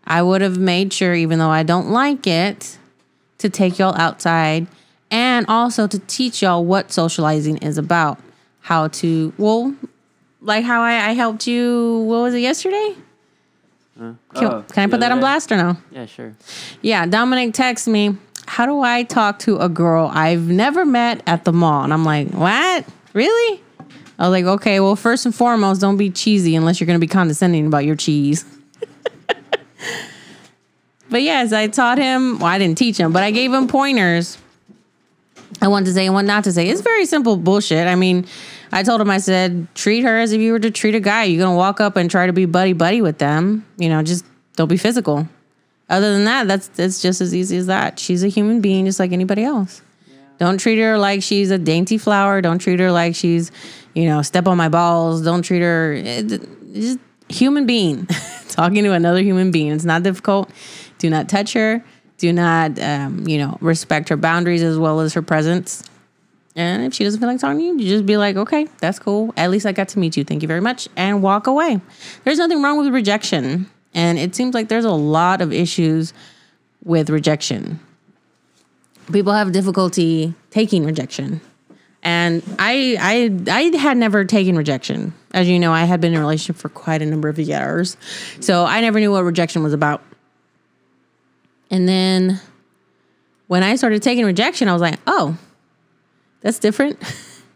I 0.05 0.23
would 0.23 0.41
have 0.41 0.59
made 0.59 0.93
sure, 0.93 1.15
even 1.15 1.39
though 1.39 1.51
I 1.51 1.65
don't 1.65 1.91
like 1.91 2.27
it, 2.27 2.79
to 3.39 3.51
take 3.51 3.79
y'all 3.79 3.95
outside 3.97 4.67
and 5.11 5.45
also 5.49 5.87
to 5.87 5.99
teach 5.99 6.43
y'all 6.43 6.65
what 6.65 6.93
socializing 6.93 7.59
is 7.59 7.79
about. 7.79 8.19
How 8.69 8.89
to, 8.89 9.33
well, 9.39 9.75
like 10.43 10.63
how 10.63 10.83
I, 10.83 11.09
I 11.09 11.13
helped 11.15 11.47
you, 11.47 12.01
what 12.01 12.19
was 12.19 12.35
it, 12.35 12.41
yesterday? 12.41 12.97
Uh, 13.99 14.13
Can, 14.35 14.45
oh, 14.45 14.65
can 14.71 14.85
I 14.85 14.87
put 14.91 15.01
that 15.01 15.11
on 15.11 15.21
blast 15.21 15.51
or 15.51 15.57
no? 15.57 15.79
Yeah, 15.91 16.05
sure. 16.05 16.37
Yeah, 16.83 17.07
Dominic 17.07 17.55
texts 17.55 17.89
me, 17.89 18.19
How 18.47 18.67
do 18.67 18.83
I 18.83 19.05
talk 19.05 19.39
to 19.39 19.57
a 19.57 19.71
girl 19.71 20.11
I've 20.13 20.49
never 20.49 20.85
met 20.85 21.23
at 21.27 21.47
the 21.47 21.53
mall? 21.55 21.83
And 21.83 21.95
I'm 21.95 22.05
like, 22.05 22.29
What? 22.33 22.85
Really? 23.15 23.63
I 24.19 24.29
was 24.29 24.33
like, 24.33 24.45
okay, 24.45 24.81
well, 24.81 24.97
first 24.97 25.25
and 25.25 25.35
foremost, 25.35 25.81
don't 25.81 25.97
be 25.97 26.11
cheesy 26.11 26.55
unless 26.55 26.79
you're 26.79 26.87
going 26.87 27.01
to 27.01 27.01
be 27.01 27.11
condescending 27.11 27.67
about 27.67 27.87
your 27.87 27.97
cheese. 27.97 28.45
but 31.09 31.23
yes, 31.23 31.55
I 31.55 31.69
taught 31.69 31.97
him. 31.97 32.39
Well, 32.39 32.49
I 32.49 32.59
didn't 32.59 32.77
teach 32.77 32.99
him, 32.99 33.15
but 33.15 33.23
I 33.23 33.31
gave 33.31 33.51
him 33.51 33.67
pointers. 33.67 34.37
I 35.63 35.69
want 35.69 35.87
to 35.87 35.93
say 35.95 36.05
and 36.05 36.15
what 36.15 36.27
not 36.27 36.45
to 36.45 36.53
say. 36.53 36.69
It's 36.69 36.83
very 36.83 37.07
simple 37.07 37.39
bullshit. 37.39 37.87
I 37.87 37.95
mean, 37.95 38.27
I 38.73 38.83
told 38.83 39.01
him, 39.01 39.11
I 39.11 39.19
said, 39.19 39.67
treat 39.75 40.03
her 40.03 40.19
as 40.19 40.33
if 40.33 40.41
you 40.41 40.53
were 40.53 40.59
to 40.59 40.71
treat 40.71 40.95
a 40.95 41.01
guy. 41.01 41.25
You're 41.25 41.45
going 41.45 41.55
to 41.55 41.57
walk 41.57 41.81
up 41.81 41.97
and 41.97 42.11
try 42.11 42.27
to 42.27 42.33
be 42.33 42.45
buddy 42.45 42.73
buddy 42.73 43.01
with 43.01 43.19
them. 43.19 43.67
You 43.79 43.89
know, 43.89 44.03
just 44.03 44.25
don't 44.57 44.69
be 44.69 44.77
physical. 44.77 45.29
Other 45.89 46.13
than 46.13 46.25
that, 46.25 46.47
that's 46.49 46.71
it's 46.79 47.01
just 47.01 47.21
as 47.21 47.35
easy 47.35 47.57
as 47.57 47.67
that. 47.67 47.99
She's 47.99 48.23
a 48.23 48.29
human 48.29 48.61
being 48.61 48.85
just 48.85 49.01
like 49.01 49.13
anybody 49.13 49.43
else. 49.43 49.83
Don't 50.39 50.59
treat 50.59 50.79
her 50.79 50.99
like 50.99 51.23
she's 51.23 51.51
a 51.51 51.59
dainty 51.59 51.99
flower. 51.99 52.41
Don't 52.41 52.59
treat 52.59 52.79
her 52.79 52.93
like 52.93 53.15
she's, 53.15 53.51
you 53.95 54.05
know, 54.05 54.23
step 54.23 54.47
on 54.47 54.57
my 54.57 54.69
balls. 54.69 55.23
Don't 55.23 55.43
treat 55.43 55.63
her 55.63 55.95
it, 55.95 56.29
just 56.73 56.99
human 57.29 57.67
being 57.67 58.07
talking 58.49 58.85
to 58.85 58.93
another 58.93 59.23
human 59.23 59.51
being. 59.51 59.73
It's 59.73 59.85
not 59.85 60.03
difficult. 60.03 60.51
Do 60.99 61.11
not 61.11 61.29
touch 61.29 61.55
her. 61.55 61.85
Do 62.19 62.33
not, 62.33 62.79
um, 62.81 63.27
you 63.27 63.39
know, 63.39 63.57
respect 63.61 64.09
her 64.09 64.17
boundaries 64.17 64.63
as 64.63 64.79
well 64.79 65.01
as 65.01 65.15
her 65.15 65.23
presence. 65.23 65.83
And 66.59 66.83
if 66.83 66.93
she 66.93 67.05
doesn't 67.05 67.21
feel 67.21 67.29
like 67.29 67.39
talking 67.39 67.59
to 67.59 67.65
you, 67.65 67.79
you 67.79 67.89
just 67.89 68.05
be 68.05 68.17
like, 68.17 68.35
okay, 68.35 68.67
that's 68.81 68.99
cool. 68.99 69.33
At 69.37 69.49
least 69.53 69.65
I 69.65 69.71
got 69.71 69.87
to 69.91 70.01
meet 70.01 70.17
you. 70.17 70.25
Thank 70.25 70.43
you 70.43 70.49
very 70.49 70.61
much. 70.61 70.89
And 70.97 71.23
walk 71.23 71.47
away. 71.47 71.81
There's 72.25 72.39
nothing 72.39 72.61
wrong 72.61 72.77
with 72.77 72.89
rejection. 72.89 73.71
And 73.95 74.19
it 74.19 74.35
seems 74.35 74.55
like 74.55 74.67
there's 74.67 74.85
a 74.85 74.91
lot 74.91 75.41
of 75.41 75.53
issues 75.53 76.13
with 76.83 77.11
rejection. 77.11 77.79
People 79.13 79.33
have 79.33 79.53
difficulty 79.53 80.35
taking 80.51 80.85
rejection. 80.85 81.41
And 82.03 82.43
I 82.59 82.97
I 83.01 83.53
I 83.53 83.77
had 83.77 83.97
never 83.97 84.25
taken 84.25 84.57
rejection. 84.57 85.15
As 85.33 85.49
you 85.49 85.61
know, 85.61 85.73
I 85.73 85.85
had 85.85 86.01
been 86.01 86.13
in 86.13 86.19
a 86.19 86.21
relationship 86.21 86.57
for 86.61 86.69
quite 86.69 87.03
a 87.03 87.07
number 87.07 87.29
of 87.29 87.39
years. 87.39 87.97
So 88.41 88.65
I 88.65 88.81
never 88.81 88.99
knew 88.99 89.13
what 89.13 89.23
rejection 89.23 89.63
was 89.63 89.73
about. 89.73 90.03
And 91.71 91.89
then 91.89 92.41
when 93.47 93.63
I 93.63 93.77
started 93.77 94.03
taking 94.03 94.25
rejection, 94.25 94.69
I 94.69 94.73
was 94.73 94.83
like, 94.83 94.99
oh, 95.07 95.39
that's 96.41 96.59
different. 96.59 96.99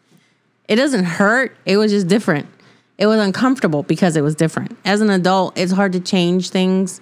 it 0.68 0.76
doesn't 0.76 1.04
hurt. 1.04 1.56
It 1.64 1.76
was 1.76 1.92
just 1.92 2.08
different. 2.08 2.46
It 2.98 3.06
was 3.06 3.20
uncomfortable 3.20 3.82
because 3.82 4.16
it 4.16 4.22
was 4.22 4.34
different. 4.34 4.76
As 4.84 5.00
an 5.00 5.10
adult, 5.10 5.58
it's 5.58 5.72
hard 5.72 5.92
to 5.92 6.00
change 6.00 6.50
things 6.50 7.00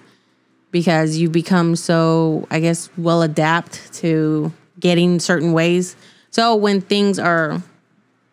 because 0.71 1.17
you 1.17 1.29
become 1.29 1.75
so, 1.75 2.47
I 2.49 2.59
guess, 2.59 2.89
well 2.97 3.21
adapt 3.21 3.93
to 3.95 4.51
getting 4.79 5.19
certain 5.19 5.53
ways. 5.53 5.95
So 6.31 6.55
when 6.55 6.81
things 6.81 7.19
are 7.19 7.61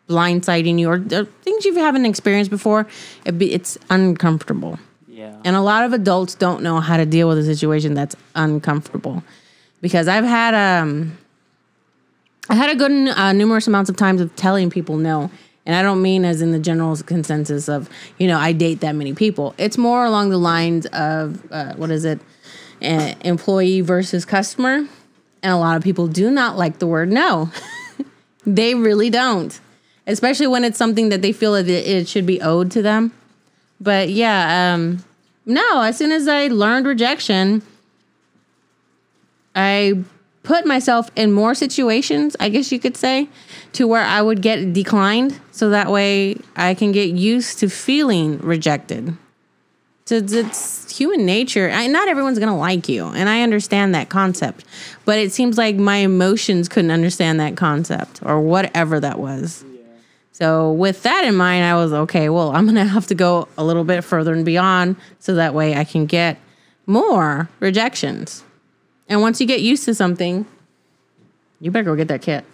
blindsiding 0.09 0.79
you 0.79 0.89
or, 0.89 0.95
or 0.95 1.25
things 1.25 1.65
you 1.65 1.75
haven't 1.75 2.07
experienced 2.07 2.51
before, 2.51 2.87
it 3.25 3.39
be, 3.39 3.53
it's 3.53 3.77
uncomfortable. 3.91 4.79
Yeah. 5.07 5.37
And 5.45 5.57
a 5.57 5.61
lot 5.61 5.85
of 5.85 5.93
adults 5.93 6.35
don't 6.35 6.63
know 6.63 6.81
how 6.81 6.97
to 6.97 7.05
deal 7.05 7.29
with 7.29 7.39
a 7.39 7.45
situation 7.45 7.95
that's 7.95 8.17
uncomfortable. 8.35 9.23
Because 9.81 10.09
I've 10.09 10.25
had 10.25 10.55
um 10.55 11.19
I 12.49 12.55
had 12.55 12.71
a 12.71 12.77
good 12.77 13.09
uh, 13.09 13.33
numerous 13.33 13.67
amounts 13.67 13.91
of 13.91 13.97
times 13.97 14.21
of 14.21 14.35
telling 14.37 14.71
people 14.71 14.97
no. 14.97 15.31
And 15.67 15.77
I 15.77 15.83
don't 15.83 16.01
mean 16.01 16.25
as 16.25 16.41
in 16.41 16.51
the 16.51 16.59
general 16.59 16.97
consensus 16.97 17.69
of, 17.69 17.91
you 18.17 18.27
know, 18.27 18.39
I 18.39 18.53
date 18.53 18.81
that 18.81 18.95
many 18.95 19.13
people. 19.13 19.55
It's 19.59 19.77
more 19.77 20.07
along 20.07 20.31
the 20.31 20.39
lines 20.39 20.87
of, 20.87 21.47
uh, 21.53 21.75
what 21.75 21.91
is 21.91 22.07
it, 22.07 22.21
uh, 22.83 23.15
employee 23.21 23.83
versus 23.83 24.25
customer. 24.25 24.89
And 25.43 25.53
a 25.53 25.57
lot 25.57 25.77
of 25.77 25.83
people 25.83 26.07
do 26.07 26.31
not 26.31 26.57
like 26.57 26.79
the 26.79 26.87
word 26.87 27.13
no. 27.13 27.51
they 28.47 28.75
really 28.75 29.11
don't, 29.11 29.61
especially 30.07 30.47
when 30.47 30.65
it's 30.65 30.79
something 30.79 31.11
that 31.11 31.21
they 31.21 31.33
feel 31.33 31.53
that 31.53 31.69
it, 31.69 32.09
should 32.09 32.25
be 32.25 32.41
owed 32.41 32.71
to 32.71 32.81
them. 32.81 33.13
But 33.79 34.09
yeah, 34.09 34.73
um, 34.73 35.05
no, 35.45 35.83
as 35.83 35.99
soon 35.99 36.13
as 36.13 36.27
I 36.27 36.49
learned 36.49 36.87
rejection, 36.87 37.63
I 39.55 40.03
put 40.49 40.65
myself 40.65 41.11
in 41.15 41.31
more 41.31 41.55
situations, 41.55 42.35
I 42.41 42.49
guess 42.49 42.73
you 42.73 42.79
could 42.79 42.97
say, 42.97 43.29
to 43.75 43.87
where 43.87 44.03
I 44.03 44.23
would 44.23 44.41
get 44.41 44.73
declined. 44.73 45.39
So 45.51 45.69
that 45.69 45.91
way 45.91 46.39
I 46.57 46.73
can 46.73 46.91
get 46.91 47.11
used 47.11 47.59
to 47.59 47.69
feeling 47.69 48.39
rejected. 48.39 49.15
So 50.07 50.17
it's, 50.17 50.91
human 50.91 51.27
nature. 51.27 51.69
I, 51.71 51.87
not 51.87 52.09
everyone's 52.09 52.39
going 52.39 52.49
to 52.49 52.55
like 52.55 52.89
you. 52.89 53.09
And 53.09 53.29
I 53.29 53.43
understand 53.43 53.95
that 53.95 54.09
concept. 54.09 54.65
But 55.05 55.19
it 55.19 55.33
seems 55.33 55.59
like 55.59 55.77
my 55.77 55.97
emotions 55.97 56.67
couldn't 56.67 56.93
understand 56.93 57.39
that 57.41 57.59
concept 57.59 58.21
or 58.23 58.41
whatever 58.41 58.99
that 59.01 59.19
was. 59.19 59.67
So 60.33 60.73
with 60.73 61.03
that 61.03 61.27
in 61.27 61.35
mind, 61.35 61.67
I 61.67 61.75
was 61.75 61.93
okay, 61.93 62.31
well, 62.31 62.53
I'm 62.57 62.65
going 62.65 62.77
to 62.77 62.85
have 62.87 63.07
to 63.09 63.15
go 63.15 63.49
a 63.59 63.65
little 63.65 63.85
bit 63.85 64.03
further 64.03 64.33
and 64.33 64.47
beyond 64.47 64.97
so 65.19 65.35
that 65.35 65.53
way 65.53 65.77
I 65.77 65.85
can 65.85 66.07
get 66.07 66.39
more 66.87 67.51
rejections. 67.61 68.45
And 69.09 69.21
once 69.23 69.41
you 69.41 69.47
get 69.47 69.61
used 69.61 69.85
to 69.87 69.95
something, 69.95 70.47
you 71.61 71.71
better 71.71 71.85
go 71.85 71.97
get 71.97 72.09
that 72.09 72.23
kit. 72.23 72.45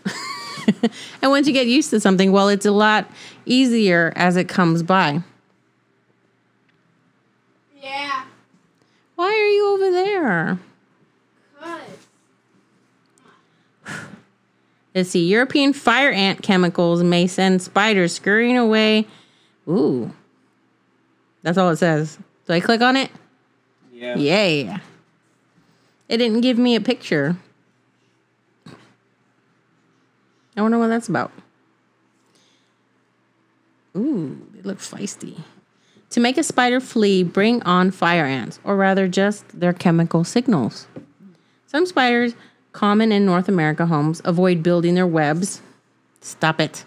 and 1.22 1.30
once 1.30 1.46
you 1.46 1.52
get 1.52 1.66
used 1.66 1.90
to 1.90 2.00
something, 2.00 2.32
well, 2.32 2.48
it's 2.48 2.66
a 2.66 2.72
lot 2.72 3.10
easier 3.44 4.12
as 4.16 4.36
it 4.36 4.48
comes 4.48 4.82
by. 4.82 5.20
Yeah. 7.82 8.24
Why 9.16 9.26
are 9.26 9.48
you 9.48 9.74
over 9.74 9.90
there? 9.90 10.58
Cause. 11.60 11.80
Let's 14.94 15.10
see. 15.10 15.26
European 15.26 15.72
fire 15.72 16.12
ant 16.12 16.42
chemicals 16.42 17.02
may 17.02 17.26
send 17.26 17.60
spiders 17.62 18.14
scurrying 18.14 18.56
away. 18.56 19.06
Ooh. 19.68 20.12
That's 21.42 21.58
all 21.58 21.70
it 21.70 21.76
says. 21.76 22.16
Do 22.46 22.52
I 22.52 22.60
click 22.60 22.80
on 22.80 22.96
it? 22.96 23.10
Yeah. 23.92 24.16
Yeah. 24.16 24.78
It 26.14 26.18
didn't 26.18 26.42
give 26.42 26.59
me 26.59 26.77
a 26.77 26.81
picture. 26.81 27.37
I 30.57 30.62
wonder 30.62 30.79
what 30.79 30.87
that's 30.87 31.09
about. 31.09 31.33
Ooh, 33.96 34.40
they 34.55 34.62
look 34.62 34.79
feisty. 34.79 35.40
To 36.11 36.20
make 36.20 36.38
a 36.38 36.44
spider 36.44 36.79
flee, 36.79 37.24
bring 37.24 37.61
on 37.64 37.90
fire 37.90 38.27
ants, 38.27 38.61
or 38.62 38.77
rather 38.77 39.09
just 39.09 39.59
their 39.59 39.72
chemical 39.72 40.22
signals. 40.22 40.87
Some 41.66 41.85
spiders, 41.85 42.37
common 42.70 43.11
in 43.11 43.27
North 43.27 43.48
America 43.48 43.87
homes, 43.87 44.22
avoid 44.24 44.62
building 44.62 44.94
their 44.94 45.09
webs. 45.09 45.62
Stop 46.20 46.61
it. 46.61 46.85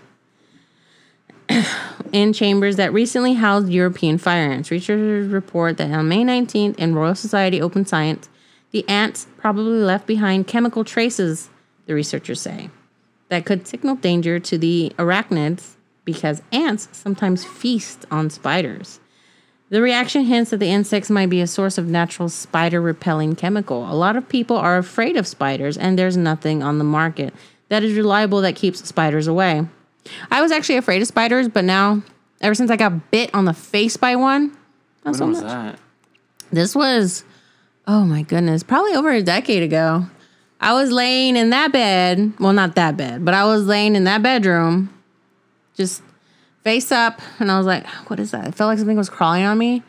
in 2.14 2.32
chambers 2.32 2.78
that 2.78 2.94
recently 2.94 3.34
housed 3.34 3.68
European 3.68 4.18
fire 4.20 4.50
ants. 4.50 4.72
Researchers 4.72 5.28
report 5.28 5.76
that 5.76 5.92
on 5.92 6.08
May 6.08 6.24
19th 6.24 6.78
in 6.78 6.96
Royal 6.96 7.14
Society 7.14 7.62
Open 7.62 7.86
Science, 7.86 8.30
the 8.78 8.88
ants 8.88 9.26
probably 9.38 9.80
left 9.80 10.06
behind 10.06 10.46
chemical 10.46 10.84
traces, 10.84 11.50
the 11.88 11.96
researchers 11.96 12.40
say, 12.40 12.70
that 13.30 13.44
could 13.44 13.68
signal 13.68 13.96
danger 13.96 14.40
to 14.40 14.56
the 14.56 14.92
arachnids 15.00 15.74
because 16.06 16.44
ants 16.52 16.88
sometimes 16.92 17.44
feast 17.44 18.06
on 18.12 18.30
spiders. 18.30 19.00
The 19.72 19.82
reaction 19.82 20.26
hints 20.26 20.52
that 20.52 20.58
the 20.58 20.70
insects 20.70 21.10
might 21.10 21.32
be 21.32 21.42
a 21.42 21.48
source 21.48 21.80
of 21.80 21.88
natural 21.88 22.30
spider 22.30 22.80
repelling 22.80 23.36
chemical. 23.36 23.92
A 23.92 23.98
lot 23.98 24.16
of 24.16 24.30
people 24.30 24.58
are 24.58 24.78
afraid 24.78 25.18
of 25.18 25.26
spiders, 25.26 25.76
and 25.76 25.98
there's 25.98 26.16
nothing 26.16 26.62
on 26.62 26.78
the 26.78 26.84
market 26.84 27.34
that 27.70 27.82
is 27.84 27.98
reliable 27.98 28.42
that 28.42 28.56
keeps 28.56 28.88
spiders 28.88 29.26
away. 29.26 29.66
I 30.30 30.44
was 30.44 30.52
actually 30.52 30.78
afraid 30.78 31.02
of 31.02 31.08
spiders, 31.08 31.50
but 31.50 31.64
now, 31.64 32.04
ever 32.42 32.54
since 32.54 32.70
I 32.70 32.76
got 32.76 33.10
bit 33.10 33.34
on 33.34 33.46
the 33.46 33.54
face 33.54 33.98
by 33.98 34.16
one, 34.16 34.50
not 35.04 35.06
When 35.06 35.14
so 35.16 35.26
much. 35.28 35.44
that? 35.44 35.80
This 36.52 36.76
was, 36.76 37.24
oh 37.88 38.04
my 38.06 38.22
goodness, 38.22 38.64
probably 38.64 38.94
over 38.94 39.12
a 39.12 39.24
decade 39.24 39.64
ago. 39.64 40.06
I 40.60 40.74
was 40.74 40.92
laying 40.92 41.36
in 41.36 41.52
that 41.52 41.72
bed. 41.72 42.34
Well, 42.40 42.54
not 42.54 42.76
that 42.76 42.98
bed, 42.98 43.24
but 43.24 43.34
I 43.34 43.46
was 43.46 43.66
laying 43.66 43.96
in 43.96 44.06
that 44.06 44.24
bedroom, 44.24 44.90
just 45.76 46.02
face 46.64 46.92
up. 46.92 47.22
And 47.40 47.52
I 47.52 47.58
was 47.58 47.68
like, 47.68 47.86
what 48.08 48.20
is 48.20 48.32
that? 48.32 48.48
It 48.48 48.56
felt 48.56 48.68
like 48.70 48.80
something 48.80 48.98
was 48.98 49.10
crawling 49.10 49.44
on 49.44 49.58
me. 49.58 49.84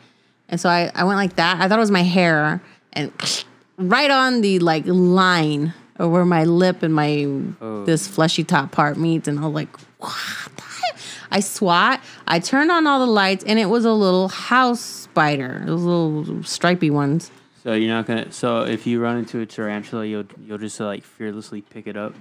And 0.47 0.59
so 0.61 0.69
I, 0.69 0.91
I 0.93 1.03
went 1.03 1.17
like 1.17 1.35
that. 1.35 1.59
I 1.59 1.67
thought 1.67 1.77
it 1.77 1.81
was 1.81 1.91
my 1.91 2.03
hair. 2.03 2.61
And 2.93 3.11
right 3.77 4.11
on 4.11 4.41
the 4.41 4.59
like 4.59 4.83
line 4.85 5.73
of 5.97 6.11
where 6.11 6.25
my 6.25 6.43
lip 6.45 6.83
and 6.83 6.93
my 6.93 7.25
Oh. 7.61 7.83
this 7.85 8.07
fleshy 8.07 8.43
top 8.43 8.71
part 8.71 8.97
meets. 8.97 9.27
And 9.27 9.39
I 9.39 9.45
was 9.45 9.53
like, 9.53 9.75
what? 9.99 10.13
I 11.31 11.39
swat. 11.41 12.01
I 12.27 12.39
turned 12.39 12.71
on 12.71 12.87
all 12.87 12.99
the 12.99 13.11
lights, 13.11 13.43
and 13.43 13.59
it 13.59 13.65
was 13.67 13.85
a 13.85 13.91
little 13.91 14.29
house 14.29 14.79
spider. 14.81 15.61
Those 15.65 15.81
little 15.83 16.43
stripy 16.43 16.89
ones. 16.89 17.29
So 17.63 17.73
you're 17.73 17.93
not 17.93 18.05
gonna. 18.05 18.31
So 18.31 18.61
if 18.61 18.87
you 18.87 19.01
run 19.01 19.17
into 19.17 19.41
a 19.41 19.45
tarantula, 19.45 20.05
you'll 20.05 20.25
you'll 20.45 20.57
just 20.57 20.79
like 20.79 21.03
fearlessly 21.03 21.61
pick 21.61 21.87
it 21.87 21.97
up. 21.97 22.13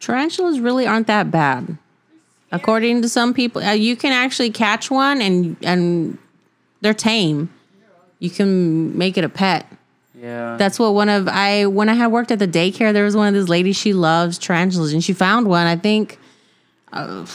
Tarantulas 0.00 0.60
really 0.60 0.86
aren't 0.86 1.08
that 1.08 1.30
bad, 1.30 1.76
according 2.52 3.02
to 3.02 3.08
some 3.08 3.34
people. 3.34 3.62
Uh, 3.62 3.72
you 3.72 3.96
can 3.96 4.12
actually 4.12 4.50
catch 4.50 4.90
one, 4.90 5.20
and 5.20 5.56
and 5.62 6.18
they're 6.80 6.94
tame. 6.94 7.50
You 8.20 8.30
can 8.30 8.96
make 8.96 9.18
it 9.18 9.24
a 9.24 9.28
pet. 9.28 9.66
Yeah. 10.20 10.56
That's 10.56 10.78
what 10.78 10.94
one 10.94 11.08
of 11.08 11.28
I 11.28 11.66
when 11.66 11.88
I 11.88 11.94
had 11.94 12.08
worked 12.08 12.30
at 12.30 12.38
the 12.38 12.48
daycare, 12.48 12.92
there 12.92 13.04
was 13.04 13.16
one 13.16 13.28
of 13.28 13.34
these 13.34 13.48
ladies. 13.48 13.76
She 13.76 13.92
loves 13.92 14.38
tarantulas, 14.38 14.92
and 14.92 15.02
she 15.02 15.12
found 15.12 15.48
one. 15.48 15.66
I 15.66 15.76
think, 15.76 16.18
uh, 16.92 17.26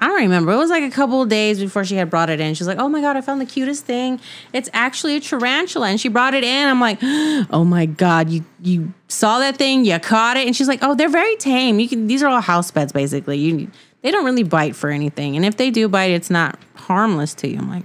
I 0.00 0.06
don't 0.08 0.16
remember. 0.16 0.52
It 0.52 0.56
was 0.56 0.70
like 0.70 0.82
a 0.82 0.90
couple 0.90 1.22
of 1.22 1.28
days 1.28 1.58
before 1.60 1.84
she 1.84 1.96
had 1.96 2.10
brought 2.10 2.30
it 2.30 2.40
in. 2.40 2.54
She's 2.54 2.66
like, 2.66 2.78
"Oh 2.78 2.88
my 2.88 3.00
god, 3.00 3.16
I 3.16 3.20
found 3.20 3.40
the 3.40 3.46
cutest 3.46 3.84
thing. 3.84 4.20
It's 4.52 4.68
actually 4.72 5.16
a 5.16 5.20
tarantula." 5.20 5.88
And 5.88 6.00
she 6.00 6.08
brought 6.08 6.34
it 6.34 6.44
in. 6.44 6.68
I'm 6.68 6.80
like, 6.80 6.98
"Oh 7.02 7.64
my 7.64 7.86
god, 7.86 8.30
you 8.30 8.44
you 8.62 8.92
saw 9.08 9.38
that 9.38 9.56
thing? 9.56 9.84
You 9.84 9.98
caught 9.98 10.36
it?" 10.36 10.46
And 10.46 10.54
she's 10.54 10.68
like, 10.68 10.80
"Oh, 10.82 10.94
they're 10.94 11.08
very 11.08 11.36
tame. 11.36 11.78
You 11.80 11.88
can. 11.88 12.06
These 12.06 12.22
are 12.22 12.28
all 12.28 12.40
house 12.40 12.70
pets, 12.70 12.92
basically. 12.92 13.38
You 13.38 13.70
they 14.02 14.10
don't 14.10 14.24
really 14.24 14.42
bite 14.42 14.76
for 14.76 14.90
anything. 14.90 15.36
And 15.36 15.44
if 15.44 15.56
they 15.56 15.70
do 15.70 15.88
bite, 15.88 16.10
it's 16.10 16.30
not 16.30 16.58
harmless 16.74 17.34
to 17.34 17.48
you." 17.48 17.58
I'm 17.58 17.68
like, 17.68 17.84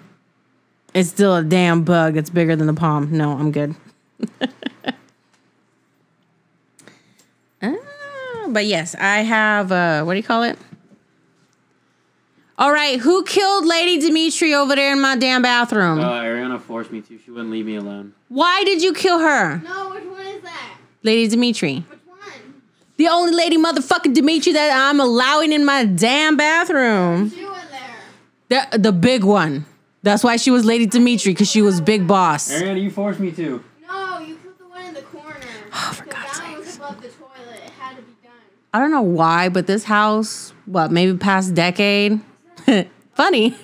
"It's 0.94 1.10
still 1.10 1.36
a 1.36 1.44
damn 1.44 1.84
bug 1.84 2.16
that's 2.16 2.30
bigger 2.30 2.56
than 2.56 2.68
the 2.68 2.74
palm. 2.74 3.10
No, 3.12 3.32
I'm 3.32 3.52
good." 3.52 3.76
Ah, 7.64 8.48
but 8.50 8.66
yes, 8.66 8.96
I 8.96 9.20
have. 9.20 9.72
Uh, 9.72 10.04
what 10.04 10.14
do 10.14 10.18
you 10.18 10.24
call 10.24 10.42
it? 10.42 10.58
All 12.62 12.72
right, 12.72 13.00
who 13.00 13.24
killed 13.24 13.66
Lady 13.66 14.00
Dimitri 14.00 14.54
over 14.54 14.76
there 14.76 14.94
in 14.94 15.02
my 15.02 15.16
damn 15.18 15.42
bathroom? 15.42 16.00
Uh, 16.00 16.12
Ariana 16.22 16.62
forced 16.62 16.92
me 16.92 17.02
to. 17.02 17.18
She 17.18 17.32
wouldn't 17.32 17.50
leave 17.50 17.66
me 17.66 17.78
alone. 17.78 18.14
Why 18.30 18.64
did 18.64 18.84
you 18.84 18.94
kill 18.94 19.18
her? 19.18 19.58
No, 19.64 19.90
which 19.90 20.04
one 20.04 20.28
is 20.28 20.44
that? 20.44 20.78
Lady 21.02 21.28
Dimitri. 21.28 21.78
Which 21.90 22.00
one? 22.06 22.20
The 22.98 23.08
only 23.08 23.34
lady 23.34 23.58
motherfucking 23.58 24.14
Dimitri 24.14 24.54
that 24.54 24.78
I'm 24.92 25.00
allowing 25.00 25.54
in 25.54 25.66
my 25.66 25.86
damn 25.86 26.38
bathroom. 26.38 27.32
She 27.32 27.44
was 27.44 27.64
there. 28.50 28.68
The, 28.72 28.78
the 28.78 28.92
big 28.92 29.24
one. 29.24 29.66
That's 30.04 30.24
why 30.24 30.36
she 30.38 30.52
was 30.52 30.64
Lady 30.64 30.86
Dimitri, 30.86 31.34
because 31.34 31.50
she 31.50 31.64
was 31.64 31.82
big 31.82 32.06
boss. 32.08 32.52
Ariana, 32.52 32.80
you 32.80 32.92
forced 32.92 33.20
me 33.20 33.32
to. 33.32 33.64
No, 33.88 34.20
you 34.20 34.36
killed 34.36 34.60
the 34.60 34.66
one 34.68 34.86
in 34.86 34.94
the 34.94 35.02
corner. 35.02 35.36
Oh, 35.74 35.94
for 35.96 36.04
'Cause 36.04 36.14
God's 36.14 36.40
that 36.40 36.52
one 36.52 36.60
was 36.60 36.76
above 36.78 37.02
the 37.02 37.08
toilet. 37.08 37.62
It 37.66 37.72
had 37.80 37.96
to 37.96 38.04
be 38.04 38.12
done. 38.22 38.32
I 38.72 38.78
don't 38.78 38.92
know 38.92 39.02
why, 39.02 39.50
but 39.50 39.66
this 39.66 39.84
house, 39.86 40.54
what, 40.68 40.92
maybe 40.92 41.18
past 41.18 41.56
decade, 41.56 42.20
funny, 43.14 43.56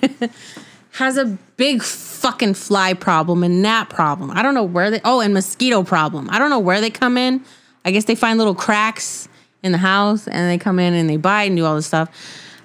has 0.92 1.16
a 1.16 1.26
big 1.56 1.82
fucking 1.82 2.54
fly 2.54 2.94
problem 2.94 3.42
and 3.44 3.62
gnat 3.62 3.88
problem. 3.90 4.30
I 4.30 4.42
don't 4.42 4.54
know 4.54 4.64
where 4.64 4.90
they, 4.90 5.00
oh, 5.04 5.20
and 5.20 5.34
mosquito 5.34 5.82
problem. 5.82 6.28
I 6.30 6.38
don't 6.38 6.50
know 6.50 6.58
where 6.58 6.80
they 6.80 6.90
come 6.90 7.16
in. 7.16 7.44
I 7.84 7.90
guess 7.90 8.04
they 8.04 8.14
find 8.14 8.38
little 8.38 8.54
cracks 8.54 9.28
in 9.62 9.72
the 9.72 9.78
house 9.78 10.26
and 10.26 10.50
they 10.50 10.58
come 10.58 10.78
in 10.78 10.94
and 10.94 11.08
they 11.08 11.16
bite 11.16 11.44
and 11.44 11.56
do 11.56 11.64
all 11.64 11.76
this 11.76 11.86
stuff. 11.86 12.10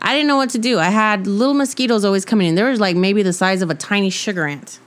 I 0.01 0.13
didn't 0.13 0.27
know 0.27 0.35
what 0.35 0.49
to 0.51 0.57
do. 0.57 0.79
I 0.79 0.89
had 0.89 1.27
little 1.27 1.53
mosquitoes 1.53 2.03
always 2.03 2.25
coming 2.25 2.47
in. 2.47 2.55
There 2.55 2.69
was 2.69 2.79
like 2.79 2.95
maybe 2.95 3.23
the 3.23 3.31
size 3.31 3.61
of 3.61 3.69
a 3.69 3.75
tiny 3.75 4.09
sugar 4.09 4.45
ant. 4.45 4.79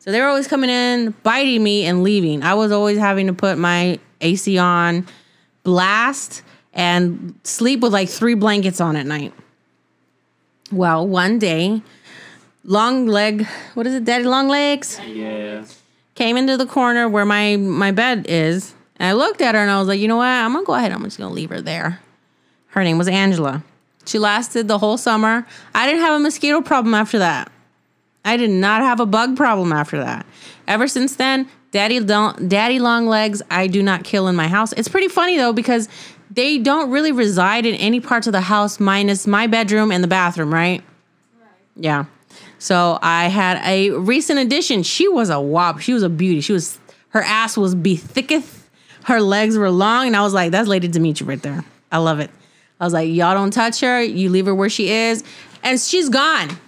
So 0.00 0.12
they 0.12 0.20
were 0.20 0.26
always 0.26 0.46
coming 0.46 0.70
in, 0.70 1.14
biting 1.22 1.62
me 1.62 1.84
and 1.84 2.02
leaving. 2.02 2.42
I 2.42 2.54
was 2.54 2.72
always 2.72 2.98
having 2.98 3.26
to 3.26 3.32
put 3.32 3.58
my 3.58 3.98
AC 4.20 4.58
on, 4.58 5.06
blast, 5.62 6.42
and 6.72 7.34
sleep 7.42 7.80
with 7.80 7.92
like 7.92 8.08
three 8.08 8.34
blankets 8.34 8.80
on 8.80 8.96
at 8.96 9.06
night. 9.06 9.32
Well, 10.70 11.06
one 11.06 11.38
day, 11.38 11.82
long 12.64 13.06
leg, 13.06 13.46
what 13.74 13.86
is 13.86 13.94
it, 13.94 14.04
daddy 14.04 14.24
long 14.24 14.48
legs, 14.48 15.00
Yeah. 15.06 15.64
came 16.14 16.36
into 16.36 16.56
the 16.56 16.66
corner 16.66 17.08
where 17.08 17.24
my 17.24 17.56
my 17.56 17.90
bed 17.90 18.26
is. 18.28 18.74
And 19.00 19.08
I 19.08 19.12
looked 19.12 19.40
at 19.40 19.54
her 19.54 19.60
and 19.60 19.70
I 19.70 19.78
was 19.78 19.88
like, 19.88 20.00
you 20.00 20.08
know 20.08 20.16
what? 20.16 20.26
I'm 20.26 20.52
gonna 20.52 20.64
go 20.66 20.74
ahead. 20.74 20.92
I'm 20.92 21.04
just 21.04 21.18
gonna 21.18 21.32
leave 21.32 21.50
her 21.50 21.60
there. 21.60 22.00
Her 22.68 22.82
name 22.84 22.98
was 22.98 23.08
Angela. 23.08 23.62
She 24.04 24.18
lasted 24.18 24.68
the 24.68 24.78
whole 24.78 24.98
summer. 24.98 25.46
I 25.74 25.86
didn't 25.86 26.00
have 26.00 26.14
a 26.14 26.18
mosquito 26.18 26.60
problem 26.60 26.94
after 26.94 27.18
that. 27.20 27.50
I 28.24 28.36
did 28.36 28.50
not 28.50 28.82
have 28.82 29.00
a 29.00 29.06
bug 29.06 29.36
problem 29.36 29.72
after 29.72 29.98
that. 29.98 30.26
Ever 30.66 30.88
since 30.88 31.16
then, 31.16 31.48
daddy 31.70 32.00
don't 32.00 32.48
daddy 32.48 32.78
long 32.78 33.06
legs 33.06 33.40
I 33.50 33.68
do 33.68 33.82
not 33.82 34.04
kill 34.04 34.28
in 34.28 34.34
my 34.36 34.48
house. 34.48 34.72
It's 34.74 34.88
pretty 34.88 35.08
funny 35.08 35.36
though 35.36 35.52
because 35.52 35.88
they 36.38 36.58
don't 36.58 36.90
really 36.90 37.10
reside 37.10 37.66
in 37.66 37.74
any 37.74 38.00
parts 38.00 38.26
of 38.28 38.32
the 38.32 38.40
house 38.40 38.78
minus 38.78 39.26
my 39.26 39.46
bedroom 39.48 39.90
and 39.90 40.04
the 40.04 40.08
bathroom, 40.08 40.54
right? 40.54 40.82
right. 41.40 41.50
Yeah. 41.76 42.04
So 42.58 42.98
I 43.02 43.26
had 43.26 43.60
a 43.64 43.90
recent 43.90 44.38
addition. 44.38 44.82
She 44.82 45.08
was 45.08 45.30
a 45.30 45.40
wop. 45.40 45.80
She 45.80 45.92
was 45.92 46.02
a 46.02 46.08
beauty. 46.08 46.40
She 46.40 46.52
was 46.52 46.78
her 47.10 47.22
ass 47.22 47.56
was 47.56 47.74
be 47.74 47.96
thicketh. 47.96 48.70
Her 49.04 49.20
legs 49.20 49.56
were 49.56 49.70
long, 49.70 50.06
and 50.06 50.14
I 50.14 50.22
was 50.22 50.34
like, 50.34 50.52
"That's 50.52 50.68
Lady 50.68 50.86
Dimitri 50.86 51.26
right 51.26 51.40
there. 51.42 51.64
I 51.90 51.98
love 51.98 52.20
it." 52.20 52.30
I 52.78 52.84
was 52.84 52.92
like, 52.92 53.08
"Y'all 53.08 53.34
don't 53.34 53.52
touch 53.52 53.80
her. 53.80 54.02
You 54.02 54.28
leave 54.30 54.46
her 54.46 54.54
where 54.54 54.68
she 54.68 54.90
is, 54.90 55.24
and 55.62 55.80
she's 55.80 56.08
gone." 56.08 56.58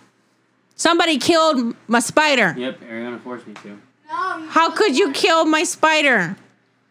Somebody 0.74 1.18
killed 1.18 1.76
my 1.88 2.00
spider. 2.00 2.54
Yep, 2.56 2.80
Ariana 2.80 3.20
forced 3.20 3.46
me 3.46 3.52
to. 3.54 3.68
No. 3.68 4.38
You 4.38 4.48
How 4.48 4.70
could 4.70 4.96
you 4.96 5.12
kill 5.12 5.44
my 5.44 5.62
spider? 5.62 6.36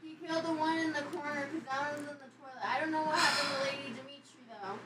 He 0.03 0.15
killed 0.25 0.45
the 0.45 0.53
one 0.53 0.77
in 0.77 0.93
the 0.93 1.01
corner 1.01 1.47
because 1.51 1.67
that 1.67 1.91
one's 1.91 1.99
in 1.99 2.05
the 2.05 2.29
toilet. 2.39 2.63
I 2.63 2.79
don't 2.79 2.91
know 2.91 3.01
what 3.01 3.17
happened 3.17 3.57
to 3.57 3.63
Lady 3.63 3.93
Dimitri 3.97 4.43
though. 4.61 4.77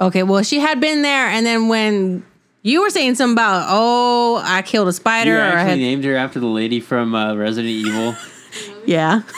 Okay, 0.00 0.22
well, 0.22 0.42
she 0.42 0.60
had 0.60 0.80
been 0.80 1.02
there, 1.02 1.26
and 1.26 1.44
then 1.44 1.68
when 1.68 2.24
you 2.62 2.82
were 2.82 2.90
saying 2.90 3.16
something 3.16 3.34
about, 3.34 3.66
"Oh, 3.68 4.40
I 4.44 4.62
killed 4.62 4.88
a 4.88 4.92
spider," 4.92 5.30
You 5.32 5.38
or 5.38 5.42
I 5.42 5.46
actually 5.46 5.70
had, 5.70 5.78
named 5.78 6.04
her 6.04 6.16
after 6.16 6.38
the 6.38 6.46
lady 6.46 6.80
from 6.80 7.14
uh, 7.14 7.34
Resident 7.34 7.68
Evil. 7.68 8.14
yeah. 8.86 9.22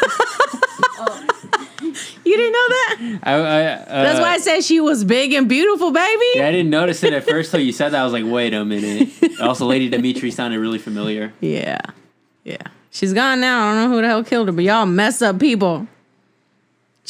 you 2.25 2.37
didn't 2.37 2.53
know 2.53 2.68
that? 2.68 3.18
I, 3.23 3.33
I, 3.33 3.62
uh, 3.64 4.03
That's 4.03 4.20
why 4.20 4.33
I 4.35 4.38
said 4.38 4.62
she 4.62 4.81
was 4.81 5.05
big 5.05 5.33
and 5.33 5.49
beautiful, 5.49 5.90
baby. 5.90 6.25
Yeah, 6.35 6.49
I 6.49 6.53
didn't 6.53 6.70
notice 6.70 7.03
it 7.03 7.12
at 7.12 7.25
first 7.25 7.51
till 7.51 7.61
you 7.61 7.73
said 7.73 7.90
that. 7.90 8.01
I 8.01 8.05
was 8.05 8.12
like, 8.12 8.25
wait 8.27 8.55
a 8.55 8.64
minute. 8.64 9.09
Also, 9.40 9.64
Lady 9.64 9.88
Dimitri 9.88 10.31
sounded 10.31 10.61
really 10.61 10.79
familiar. 10.79 11.33
Yeah. 11.40 11.81
Yeah. 12.44 12.59
She's 12.90 13.14
gone 13.14 13.40
now. 13.40 13.68
I 13.68 13.75
don't 13.75 13.90
know 13.90 13.96
who 13.96 14.03
the 14.03 14.09
hell 14.09 14.23
killed 14.23 14.49
her, 14.49 14.53
but 14.53 14.64
y'all 14.64 14.85
mess 14.85 15.23
up 15.23 15.38
people. 15.38 15.87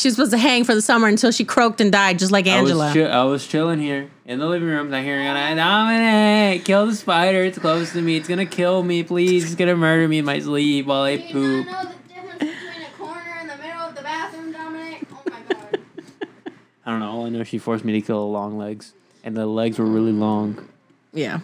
She 0.00 0.08
was 0.08 0.14
supposed 0.16 0.30
to 0.32 0.38
hang 0.38 0.64
for 0.64 0.74
the 0.74 0.80
summer 0.80 1.08
until 1.08 1.30
she 1.30 1.44
croaked 1.44 1.80
and 1.80 1.92
died, 1.92 2.18
just 2.18 2.32
like 2.32 2.46
I 2.46 2.50
Angela. 2.50 2.86
was, 2.86 2.94
chi- 2.94 3.02
I 3.02 3.22
was 3.24 3.46
chilling 3.46 3.80
here 3.80 4.10
in 4.24 4.38
the 4.38 4.46
living 4.46 4.66
room. 4.68 4.92
I 4.94 5.02
hearing 5.02 5.26
on 5.26 5.56
Dominic, 5.56 6.64
kill 6.64 6.86
the 6.86 6.94
spider. 6.94 7.42
It's 7.44 7.58
close 7.58 7.92
to 7.92 8.00
me. 8.00 8.16
It's 8.16 8.26
gonna 8.26 8.46
kill 8.46 8.82
me. 8.82 9.02
Please, 9.02 9.44
it's 9.44 9.54
gonna 9.56 9.76
murder 9.76 10.08
me 10.08 10.18
in 10.20 10.24
my 10.24 10.38
sleep 10.40 10.86
while 10.86 11.02
I 11.02 11.18
poop. 11.18 11.66
not 11.66 11.84
know 11.84 11.90
the 11.90 12.14
difference 12.14 12.38
between 12.38 12.82
a 12.82 12.98
corner 12.98 13.36
and 13.40 13.50
the 13.50 13.56
middle 13.58 13.80
of 13.82 13.94
the 13.94 14.02
bathroom, 14.02 14.52
Dominic? 14.52 15.06
Oh 15.12 15.22
my 15.30 15.54
god. 15.54 15.80
I 16.86 16.90
don't 16.92 17.00
know. 17.00 17.10
All 17.10 17.26
I 17.26 17.28
know, 17.28 17.44
she 17.44 17.58
forced 17.58 17.84
me 17.84 17.92
to 17.92 18.00
kill 18.00 18.20
the 18.20 18.32
long 18.32 18.56
legs, 18.56 18.94
and 19.22 19.36
the 19.36 19.44
legs 19.46 19.78
were 19.78 19.84
really 19.86 20.12
long. 20.12 20.66
yeah. 21.12 21.40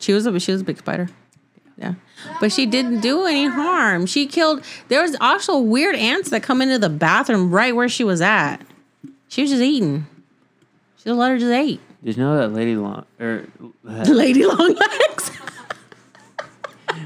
She 0.00 0.12
was 0.14 0.24
a 0.26 0.40
she 0.40 0.52
was 0.52 0.60
a 0.62 0.64
big 0.64 0.78
spider. 0.78 1.08
Yeah. 1.78 1.94
But 2.40 2.50
she 2.52 2.66
didn't 2.66 3.00
do 3.00 3.24
any 3.26 3.46
harm. 3.46 4.06
She 4.06 4.26
killed 4.26 4.64
there 4.88 5.00
was 5.02 5.16
also 5.20 5.58
weird 5.58 5.94
ants 5.94 6.30
that 6.30 6.42
come 6.42 6.60
into 6.60 6.78
the 6.78 6.88
bathroom 6.88 7.50
right 7.52 7.74
where 7.74 7.88
she 7.88 8.02
was 8.04 8.20
at. 8.20 8.58
She 9.28 9.42
was 9.42 9.50
just 9.50 9.62
eating. 9.62 10.06
She 10.96 11.04
just 11.04 11.16
let 11.16 11.30
her 11.30 11.38
just 11.38 11.52
ate. 11.52 11.80
Did 12.02 12.16
you 12.16 12.22
know 12.24 12.36
that 12.38 12.48
Lady 12.52 12.74
Long 12.76 13.04
or 13.20 13.46
Lady 13.84 14.44
long 14.44 14.74
legs. 14.74 15.30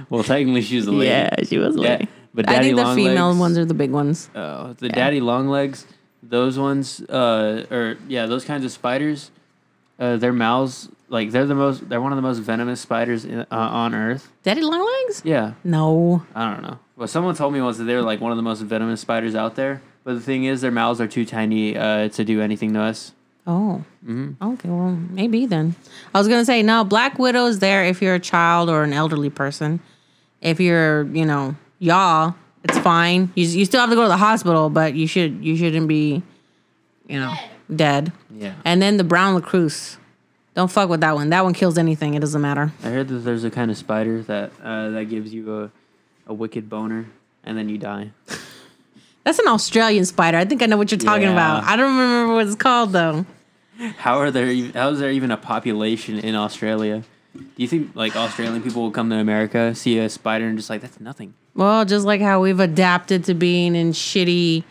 well, 0.08 0.22
technically 0.22 0.62
she 0.62 0.76
was 0.76 0.86
a 0.86 0.92
lady. 0.92 1.08
Yeah, 1.10 1.34
she 1.44 1.58
was 1.58 1.76
a 1.76 1.80
Yeah, 1.80 1.88
lady. 1.90 2.08
but 2.34 2.48
I 2.48 2.60
think 2.62 2.76
the 2.76 2.82
Long 2.84 2.96
female 2.96 3.28
Legs- 3.28 3.38
ones 3.38 3.58
are 3.58 3.64
the 3.64 3.74
big 3.74 3.90
ones. 3.90 4.30
Uh, 4.34 4.74
the 4.78 4.88
daddy 4.88 5.20
long 5.20 5.48
legs, 5.48 5.86
those 6.22 6.58
ones, 6.58 7.00
uh, 7.02 7.66
or 7.70 7.96
yeah, 8.08 8.26
those 8.26 8.44
kinds 8.44 8.64
of 8.64 8.72
spiders, 8.72 9.30
uh, 9.98 10.16
their 10.16 10.32
mouths, 10.32 10.88
like 11.12 11.30
they're 11.30 11.46
the 11.46 11.54
most, 11.54 11.88
they're 11.88 12.00
one 12.00 12.10
of 12.12 12.16
the 12.16 12.22
most 12.22 12.38
venomous 12.38 12.80
spiders 12.80 13.24
in, 13.24 13.40
uh, 13.40 13.46
on 13.50 13.94
Earth. 13.94 14.32
Daddy 14.42 14.62
long 14.62 14.84
legs? 15.04 15.22
Yeah, 15.24 15.52
No. 15.62 16.24
I 16.34 16.52
don't 16.52 16.62
know. 16.62 16.78
Well, 16.96 17.06
someone 17.06 17.34
told 17.34 17.52
me 17.52 17.60
once 17.60 17.76
that 17.78 17.84
they're 17.84 18.02
like 18.02 18.20
one 18.20 18.32
of 18.32 18.36
the 18.36 18.42
most 18.42 18.60
venomous 18.62 19.00
spiders 19.00 19.34
out 19.34 19.54
there. 19.54 19.82
But 20.04 20.14
the 20.14 20.20
thing 20.20 20.44
is, 20.44 20.60
their 20.62 20.70
mouths 20.70 21.00
are 21.00 21.06
too 21.06 21.24
tiny 21.24 21.76
uh, 21.76 22.08
to 22.08 22.24
do 22.24 22.40
anything 22.40 22.72
to 22.74 22.80
us. 22.80 23.12
Oh. 23.46 23.84
Mhm. 24.06 24.36
Okay, 24.40 24.68
well, 24.68 24.90
maybe 25.10 25.46
then. 25.46 25.74
I 26.14 26.18
was 26.18 26.28
gonna 26.28 26.44
say 26.44 26.62
no. 26.62 26.82
Black 26.84 27.18
Widow's 27.18 27.58
there 27.60 27.84
if 27.84 28.00
you're 28.02 28.14
a 28.14 28.20
child 28.20 28.68
or 28.70 28.82
an 28.82 28.92
elderly 28.92 29.30
person. 29.30 29.80
If 30.40 30.58
you're, 30.60 31.04
you 31.04 31.24
know, 31.26 31.54
y'all, 31.78 32.34
it's 32.64 32.78
fine. 32.78 33.30
You, 33.34 33.46
you 33.46 33.64
still 33.64 33.80
have 33.80 33.90
to 33.90 33.96
go 33.96 34.02
to 34.02 34.08
the 34.08 34.16
hospital, 34.16 34.70
but 34.70 34.94
you 34.94 35.06
should 35.06 35.44
you 35.44 35.56
shouldn't 35.56 35.88
be, 35.88 36.22
you 37.06 37.18
know, 37.20 37.34
dead. 37.74 38.12
Yeah. 38.34 38.54
And 38.64 38.80
then 38.82 38.96
the 38.96 39.04
brown 39.04 39.34
lacrosse. 39.34 39.98
Don't 40.54 40.70
fuck 40.70 40.88
with 40.90 41.00
that 41.00 41.14
one. 41.14 41.30
That 41.30 41.44
one 41.44 41.54
kills 41.54 41.78
anything. 41.78 42.14
It 42.14 42.20
doesn't 42.20 42.40
matter. 42.40 42.72
I 42.84 42.88
heard 42.88 43.08
that 43.08 43.18
there's 43.20 43.44
a 43.44 43.50
kind 43.50 43.70
of 43.70 43.76
spider 43.78 44.22
that 44.22 44.52
uh, 44.62 44.90
that 44.90 45.06
gives 45.06 45.32
you 45.32 45.62
a, 45.62 45.70
a 46.26 46.34
wicked 46.34 46.68
boner, 46.68 47.06
and 47.44 47.56
then 47.56 47.68
you 47.68 47.78
die. 47.78 48.10
That's 49.24 49.38
an 49.38 49.48
Australian 49.48 50.04
spider. 50.04 50.36
I 50.36 50.44
think 50.44 50.62
I 50.62 50.66
know 50.66 50.76
what 50.76 50.90
you're 50.90 50.98
talking 50.98 51.22
Yeah. 51.22 51.32
about. 51.32 51.64
I 51.64 51.76
don't 51.76 51.90
remember 51.96 52.34
what 52.34 52.46
it's 52.46 52.56
called 52.56 52.92
though. 52.92 53.24
How 53.98 54.18
are 54.18 54.30
there? 54.30 54.46
How 54.72 54.90
is 54.90 54.98
there 54.98 55.10
even 55.10 55.30
a 55.30 55.36
population 55.36 56.18
in 56.18 56.34
Australia? 56.34 57.02
Do 57.34 57.44
you 57.56 57.66
think 57.68 57.94
like 57.96 58.14
Australian 58.14 58.62
people 58.62 58.82
will 58.82 58.90
come 58.90 59.08
to 59.10 59.16
America, 59.16 59.74
see 59.74 59.98
a 59.98 60.08
spider, 60.10 60.46
and 60.46 60.58
just 60.58 60.68
like 60.68 60.82
that's 60.82 61.00
nothing? 61.00 61.32
Well, 61.54 61.84
just 61.86 62.04
like 62.04 62.20
how 62.20 62.42
we've 62.42 62.60
adapted 62.60 63.24
to 63.24 63.34
being 63.34 63.74
in 63.74 63.92
shitty 63.92 64.64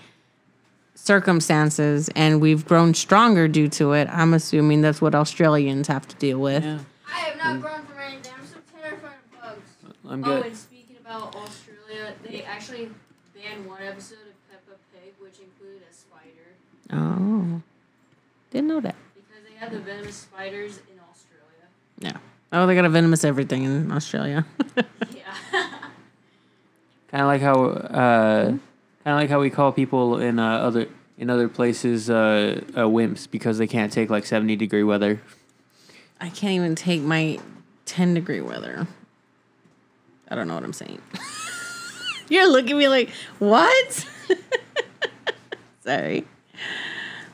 circumstances 1.04 2.10
and 2.16 2.40
we've 2.42 2.66
grown 2.66 2.94
stronger 2.94 3.48
due 3.48 3.68
to 3.68 3.94
it, 3.94 4.08
I'm 4.12 4.34
assuming 4.34 4.82
that's 4.82 5.02
what 5.02 5.16
Australians 5.16 5.88
have 5.88 6.08
to 6.08 6.16
deal 6.18 6.40
with. 6.40 6.64
Yeah, 6.64 6.80
I 7.08 7.20
have 7.20 7.38
not 7.38 7.62
grown 7.62 7.82
from 7.86 7.98
anything. 8.00 8.32
I'm 8.40 8.46
so 8.48 8.58
terrified 8.80 9.18
of 9.34 9.42
bugs. 9.42 9.70
I'm 10.08 10.24
Oh, 10.24 10.26
good. 10.26 10.46
and 10.48 10.56
speaking 10.56 10.98
about 11.04 11.36
Australia, 11.36 12.14
they 12.24 12.44
actually 12.44 12.90
banned 13.36 13.66
one 13.66 13.82
episode 13.82 14.20
of 14.30 14.36
Peppa 14.52 14.78
Pig, 14.94 15.14
which 15.20 15.40
included 15.40 15.82
a 15.90 15.94
spider, 15.94 16.50
Oh. 16.94 17.62
Didn't 18.52 18.68
know 18.68 18.82
that. 18.82 18.96
because 19.16 19.44
they 19.50 19.56
have 19.58 19.72
the 19.72 19.80
venomous 19.80 20.16
spiders 20.16 20.78
in 20.92 21.00
Australia. 21.10 21.66
Yeah. 22.00 22.18
Oh, 22.54 22.68
they 22.68 22.76
got 22.76 22.86
a 22.86 22.90
venomous 22.90 23.24
everything 23.24 23.64
in 23.64 23.92
Australia. 23.92 24.46
Yeah. 25.16 25.34
Kind 27.10 27.22
of 27.24 27.28
like 27.28 27.42
how, 27.42 27.66
uh, 27.66 28.54
kind 29.04 29.16
of 29.16 29.22
like 29.22 29.30
how 29.30 29.40
we 29.40 29.50
call 29.50 29.72
people 29.72 30.20
in 30.20 30.40
uh, 30.40 30.58
other 30.58 30.88
in 31.18 31.30
other 31.30 31.48
places 31.48 32.10
uh, 32.10 32.62
uh, 32.76 32.80
wimps 32.82 33.30
because 33.30 33.58
they 33.58 33.68
can't 33.68 33.92
take 33.92 34.10
like 34.10 34.26
seventy 34.26 34.56
degree 34.56 34.84
weather. 34.84 35.22
I 36.22 36.30
can't 36.30 36.54
even 36.54 36.76
take 36.76 37.02
my 37.02 37.40
10 37.86 38.14
degree 38.14 38.42
weather. 38.42 38.86
I 40.30 40.36
don't 40.36 40.48
know 40.48 40.54
what 40.54 40.64
I'm 40.64 40.72
saying. 40.72 41.02
You're 42.30 42.48
looking 42.48 42.74
at 42.74 42.78
me 42.78 42.88
like, 42.88 43.10
what? 43.40 44.08
Sorry. 45.82 46.26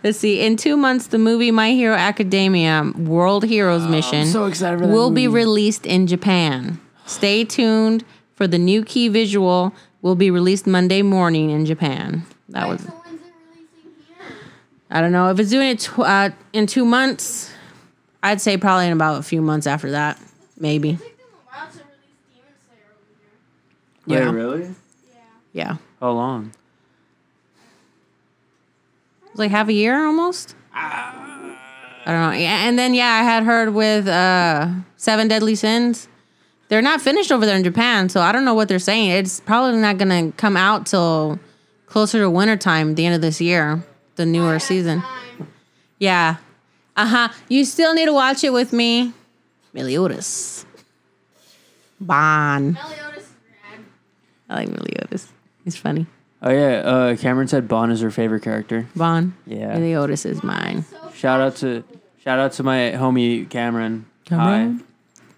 Let's 0.03 0.17
see. 0.17 0.39
In 0.39 0.55
two 0.55 0.77
months, 0.77 1.07
the 1.07 1.17
movie 1.17 1.51
My 1.51 1.71
Hero 1.71 1.95
Academia 1.95 2.93
World 2.95 3.43
Heroes 3.43 3.85
Mission 3.85 4.25
so 4.27 4.45
excited 4.45 4.79
for 4.79 4.87
that 4.87 4.93
will 4.93 5.11
be 5.11 5.27
released 5.27 5.85
in 5.85 6.07
Japan. 6.07 6.79
Stay 7.05 7.43
tuned 7.43 8.05
for 8.35 8.47
the 8.47 8.57
new 8.57 8.83
key 8.83 9.09
visual 9.09 9.73
will 10.01 10.15
be 10.15 10.31
released 10.31 10.67
Monday 10.67 11.01
morning 11.01 11.49
in 11.49 11.65
Japan. 11.65 12.23
That 12.49 12.67
was 12.67 12.81
So 12.81 12.87
when's 12.89 13.21
it 13.21 13.33
releasing 13.53 13.91
here? 14.07 14.35
I 14.89 15.01
don't 15.01 15.11
know 15.11 15.29
if 15.29 15.39
it's 15.39 15.49
doing 15.49 15.69
it 15.69 15.79
tw- 15.79 15.99
uh, 15.99 16.29
in 16.53 16.65
two 16.67 16.85
months. 16.85 17.51
I'd 18.23 18.41
say 18.41 18.57
probably 18.57 18.87
in 18.87 18.93
about 18.93 19.19
a 19.19 19.23
few 19.23 19.41
months 19.41 19.67
after 19.67 19.91
that, 19.91 20.19
maybe. 20.59 20.91
It 20.91 20.97
took 20.99 21.17
them 21.17 21.27
a 21.33 21.49
while 21.57 21.67
to 21.71 21.77
release 21.77 21.85
Demon 22.33 22.53
Slayer 22.67 22.93
over 24.15 24.21
here. 24.21 24.25
Yeah. 24.25 24.31
really? 24.31 24.61
Yeah. 24.63 25.19
Yeah, 25.53 25.77
How 25.99 26.11
long? 26.11 26.51
it 29.25 29.31
was 29.31 29.39
like 29.39 29.51
half 29.51 29.67
a 29.67 29.73
year 29.73 30.05
almost. 30.05 30.55
I 30.73 32.11
don't 32.13 32.21
know. 32.31 32.37
Yeah, 32.37 32.67
and 32.67 32.79
then 32.79 32.93
yeah, 32.93 33.07
I 33.13 33.23
had 33.23 33.43
heard 33.43 33.73
with 33.73 34.07
uh, 34.07 34.69
Seven 34.95 35.27
Deadly 35.27 35.55
Sins. 35.55 36.07
They're 36.69 36.81
not 36.81 37.01
finished 37.01 37.31
over 37.31 37.45
there 37.45 37.55
in 37.55 37.63
Japan, 37.63 38.09
so 38.09 38.19
I 38.21 38.31
don't 38.31 38.43
know 38.43 38.53
what 38.53 38.67
they're 38.67 38.79
saying. 38.79 39.11
It's 39.11 39.39
probably 39.39 39.79
not 39.79 39.97
gonna 39.97 40.31
come 40.33 40.57
out 40.57 40.85
till 40.85 41.39
closer 41.85 42.19
to 42.19 42.29
wintertime, 42.29 42.95
the 42.95 43.05
end 43.05 43.15
of 43.15 43.21
this 43.21 43.39
year, 43.39 43.83
the 44.15 44.25
newer 44.25 44.59
season. 44.59 45.01
time. 45.01 45.47
Yeah. 45.99 46.37
Uh 46.95 47.05
huh. 47.05 47.29
You 47.47 47.63
still 47.63 47.93
need 47.93 48.05
to 48.05 48.13
watch 48.13 48.43
it 48.43 48.51
with 48.51 48.73
me. 48.73 49.13
Meliodas. 49.73 50.65
Ban. 51.99 52.73
Meliodas 52.73 53.23
is 53.23 53.33
rad. 53.71 53.85
I 54.49 54.55
like 54.55 54.69
Meliodas. 54.69 55.27
He's 55.63 55.77
funny. 55.77 56.05
Oh 56.41 56.51
yeah, 56.51 56.77
uh, 56.85 57.15
Cameron 57.15 57.47
said 57.47 57.67
Bond 57.67 57.91
is 57.91 58.01
her 58.01 58.11
favorite 58.11 58.43
character. 58.43 58.87
Ban. 58.95 59.35
Yeah. 59.45 59.73
Meliodas 59.73 60.25
is 60.25 60.43
mine. 60.43 60.85
Shout 61.15 61.39
out 61.41 61.55
to 61.57 61.83
shout 62.23 62.39
out 62.39 62.51
to 62.53 62.63
my 62.63 62.93
homie 62.95 63.49
Cameron. 63.49 64.05
Cameron? 64.25 64.79
Hi. 64.79 64.85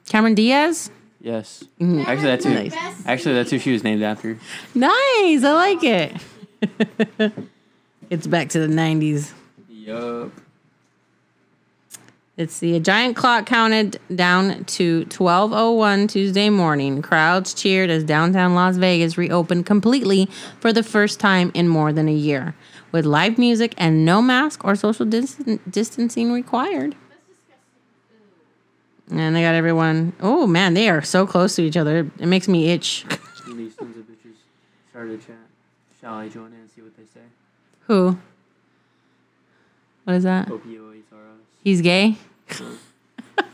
Cameron 0.08 0.36
Diaz. 0.36 0.92
Yes. 1.22 1.64
Mhm. 1.80 2.06
Actually, 2.06 2.28
that's 2.28 2.46
who. 2.46 2.54
Nice. 2.54 2.76
Actually, 3.06 3.36
that's 3.36 3.52
who 3.52 3.60
she 3.60 3.72
was 3.74 3.84
named 3.84 4.02
after. 4.04 4.38
Nice. 4.74 5.44
I 5.44 5.52
like 5.54 5.84
it. 5.84 6.14
it's 8.10 8.28
back 8.28 8.50
to 8.50 8.60
the 8.60 8.68
90s. 8.74 9.34
Yup. 9.70 10.32
Let's 12.38 12.54
see. 12.54 12.74
A 12.78 12.80
giant 12.80 13.18
clock 13.18 13.46
counted 13.46 14.00
down 14.16 14.64
to 14.64 15.04
12:01 15.06 16.08
Tuesday 16.08 16.50
morning. 16.50 17.02
Crowds 17.02 17.54
cheered 17.54 17.90
as 17.90 18.06
downtown 18.06 18.56
Las 18.56 18.78
Vegas 18.78 19.18
reopened 19.18 19.66
completely 19.66 20.30
for 20.62 20.72
the 20.72 20.84
first 20.84 21.20
time 21.20 21.52
in 21.54 21.68
more 21.68 21.92
than 21.92 22.08
a 22.08 22.14
year, 22.14 22.56
with 22.94 23.06
live 23.06 23.38
music 23.38 23.74
and 23.78 24.06
no 24.06 24.22
mask 24.22 24.64
or 24.64 24.78
social 24.78 25.06
dis- 25.06 25.36
distancing 25.70 26.32
required. 26.32 26.96
And 29.12 29.36
they 29.36 29.42
got 29.42 29.56
everyone. 29.56 30.14
Oh 30.20 30.46
man, 30.46 30.74
they 30.76 30.88
are 30.90 31.02
so 31.02 31.26
close 31.26 31.56
to 31.56 31.64
each 31.64 31.78
other. 31.78 32.10
It 32.20 32.28
makes 32.28 32.48
me 32.48 32.70
itch. 32.70 33.06
These 33.48 33.76
sons 33.76 33.98
of 33.98 34.04
bitches 34.04 34.36
started 34.92 35.20
a 35.20 35.24
chat. 35.24 35.36
Shall 36.00 36.14
I 36.14 36.30
join 36.30 36.48
in 36.48 36.60
and 36.60 36.70
see 36.70 36.82
what 36.82 36.96
they 36.96 37.04
say? 37.06 37.26
Who? 37.88 38.18
What 40.04 40.16
is 40.16 40.24
that? 40.24 40.48
Opioids 40.48 41.12
are 41.12 41.18
us. 41.18 41.42
He's 41.64 41.82
gay. 41.82 42.18
The 42.48 42.64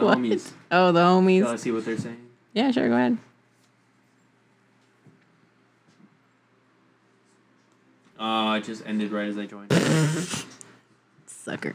What? 0.00 0.18
homies. 0.18 0.52
Oh, 0.70 0.92
the 0.92 1.00
Shall 1.00 1.18
I 1.18 1.20
homies. 1.20 1.58
see 1.58 1.70
what 1.72 1.84
they're 1.84 1.98
saying? 1.98 2.28
Yeah, 2.54 2.70
sure. 2.70 2.88
Go 2.88 2.94
ahead. 2.94 3.18
Oh, 8.18 8.52
it 8.52 8.64
just 8.64 8.86
ended 8.86 9.10
right 9.10 9.28
as 9.28 9.36
I 9.36 9.46
joined. 9.46 9.72
Sucker. 11.26 11.74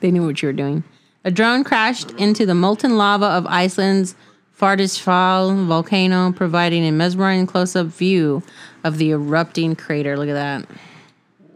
They 0.00 0.10
knew 0.10 0.24
what 0.24 0.40
you 0.40 0.48
were 0.48 0.52
doing. 0.54 0.84
A 1.24 1.30
drone 1.30 1.64
crashed 1.64 2.10
into 2.12 2.46
the 2.46 2.54
molten 2.54 2.96
lava 2.96 3.26
of 3.26 3.46
Iceland's 3.46 4.14
Fardisfal 4.58 5.66
volcano, 5.66 6.32
providing 6.32 6.84
a 6.86 6.92
mesmerizing 6.92 7.46
close 7.46 7.74
up 7.74 7.86
view 7.86 8.42
of 8.84 8.98
the 8.98 9.10
erupting 9.10 9.76
crater. 9.76 10.16
Look 10.16 10.28
at 10.28 10.34
that. 10.34 10.66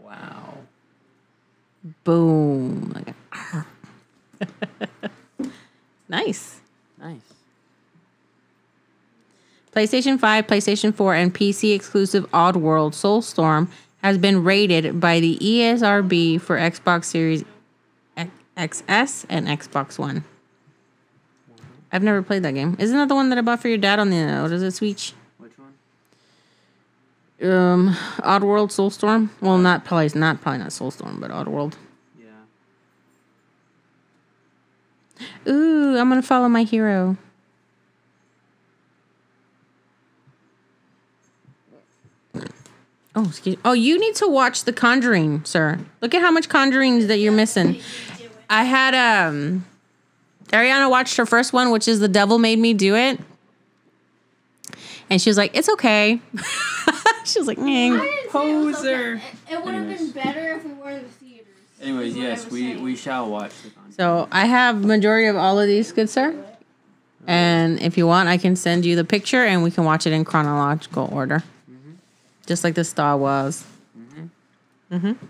wow. 0.03 0.57
Boom. 2.03 3.05
Nice. 6.09 6.61
Nice. 6.99 7.19
PlayStation 9.75 10.19
5, 10.19 10.47
PlayStation 10.47 10.93
4, 10.93 11.15
and 11.15 11.33
PC 11.33 11.75
exclusive 11.75 12.29
Oddworld 12.31 12.93
Soulstorm 12.93 13.67
has 14.01 14.17
been 14.17 14.43
rated 14.43 14.99
by 14.99 15.19
the 15.19 15.37
ESRB 15.39 16.39
for 16.39 16.57
Xbox 16.57 17.05
Series 17.05 17.43
XS 18.57 19.25
and 19.29 19.47
Xbox 19.47 19.97
One. 19.99 20.23
I've 21.91 22.03
never 22.03 22.21
played 22.21 22.43
that 22.43 22.53
game. 22.53 22.75
Isn't 22.79 22.97
that 22.97 23.07
the 23.07 23.15
one 23.15 23.29
that 23.29 23.37
I 23.37 23.41
bought 23.41 23.61
for 23.61 23.69
your 23.69 23.77
dad 23.77 23.99
on 23.99 24.09
the 24.09 24.41
what 24.41 24.51
is 24.51 24.61
it, 24.61 24.71
Switch? 24.71 25.13
Which 25.37 25.53
one? 25.57 25.73
Um, 27.49 27.95
Oddworld 28.17 28.69
Soulstorm. 28.69 29.29
Well, 29.39 29.57
not 29.57 29.85
probably 29.85 30.09
not 30.19 30.41
probably 30.41 30.59
not 30.59 30.69
Soulstorm, 30.69 31.19
but 31.21 31.31
Oddworld. 31.31 31.75
Yeah. 32.19 32.27
Ooh, 35.51 35.97
I'm 35.97 36.09
gonna 36.09 36.21
follow 36.21 36.49
my 36.49 36.63
hero. 36.63 37.17
Oh, 43.17 43.25
excuse. 43.25 43.55
Me. 43.55 43.61
Oh, 43.65 43.73
you 43.73 43.99
need 43.99 44.13
to 44.17 44.27
watch 44.27 44.65
The 44.65 44.71
Conjuring, 44.71 45.43
sir. 45.43 45.79
Look 46.01 46.13
at 46.13 46.21
how 46.21 46.29
much 46.29 46.49
Conjurings 46.49 47.07
that 47.07 47.17
you're 47.17 47.31
missing. 47.31 47.81
I 48.49 48.63
had 48.63 48.93
um, 48.95 49.65
Ariana 50.47 50.89
watched 50.89 51.17
her 51.17 51.25
first 51.25 51.53
one, 51.53 51.71
which 51.71 51.87
is 51.87 51.99
The 51.99 52.07
Devil 52.07 52.37
Made 52.37 52.59
Me 52.59 52.73
Do 52.73 52.95
It, 52.95 53.19
and 55.09 55.21
she 55.21 55.29
was 55.29 55.37
like, 55.37 55.55
"It's 55.55 55.69
okay." 55.69 56.21
she 57.25 57.39
was 57.39 57.47
like, 57.47 57.59
I 57.59 57.61
"Meh." 57.61 57.99
it 58.01 58.29
Poser. 58.29 59.15
okay. 59.15 59.23
It, 59.49 59.53
it 59.53 59.65
would 59.65 59.73
have 59.73 59.87
been 59.87 60.11
better 60.11 60.53
if 60.53 60.65
we 60.65 60.73
were 60.73 60.89
in 60.89 61.03
the 61.03 61.09
theaters. 61.09 61.47
Anyways, 61.81 62.11
is 62.11 62.17
what 62.17 62.25
I 62.25 62.29
yes, 62.29 62.51
we, 62.51 62.61
saying. 62.61 62.83
we 62.83 62.95
shall 62.95 63.29
watch 63.29 63.51
the 63.63 63.69
content. 63.69 63.95
So 63.95 64.27
I 64.31 64.45
have 64.45 64.83
majority 64.83 65.27
of 65.27 65.35
all 65.35 65.59
of 65.59 65.67
these, 65.67 65.91
good 65.91 66.09
sir. 66.09 66.43
And 67.27 67.81
if 67.81 67.97
you 67.97 68.07
want, 68.07 68.29
I 68.29 68.37
can 68.37 68.55
send 68.55 68.85
you 68.85 68.95
the 68.95 69.03
picture 69.03 69.43
and 69.43 69.61
we 69.61 69.69
can 69.69 69.83
watch 69.83 70.07
it 70.07 70.13
in 70.13 70.23
chronological 70.23 71.09
order, 71.11 71.43
mm-hmm. 71.69 71.95
just 72.45 72.63
like 72.63 72.73
the 72.75 72.85
Star 72.85 73.17
Wars. 73.17 73.65
Mm-hmm. 73.97 74.95
Mm-hmm. 74.95 75.25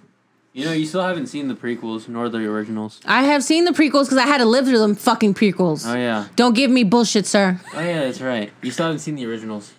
You 0.57 0.65
know, 0.65 0.71
you 0.71 0.87
still 0.87 1.03
haven't 1.03 1.27
seen 1.27 1.49
the 1.49 1.53
prequels 1.53 2.07
nor 2.07 2.29
the 2.29 2.39
originals. 2.39 2.99
I 3.05 3.21
have 3.25 3.43
seen 3.43 3.65
the 3.65 3.73
prequels 3.73 4.05
because 4.05 4.17
I 4.17 4.25
had 4.25 4.39
to 4.39 4.45
live 4.45 4.65
through 4.65 4.79
them 4.79 4.95
fucking 4.95 5.35
prequels. 5.35 5.87
Oh 5.87 5.93
yeah. 5.93 6.29
Don't 6.35 6.55
give 6.55 6.71
me 6.71 6.83
bullshit, 6.83 7.27
sir. 7.27 7.61
Oh 7.75 7.79
yeah, 7.79 8.05
that's 8.05 8.21
right. 8.21 8.51
You 8.63 8.71
still 8.71 8.87
haven't 8.87 9.01
seen 9.01 9.13
the 9.13 9.27
originals. 9.27 9.71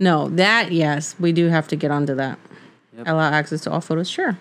No, 0.00 0.28
that 0.30 0.72
yes, 0.72 1.14
we 1.20 1.30
do 1.30 1.46
have 1.50 1.68
to 1.68 1.76
get 1.76 1.92
onto 1.92 2.16
that. 2.16 2.36
Yep. 2.96 3.06
Allow 3.06 3.30
access 3.30 3.60
to 3.60 3.70
all 3.70 3.80
photos, 3.80 4.10
sure. 4.10 4.36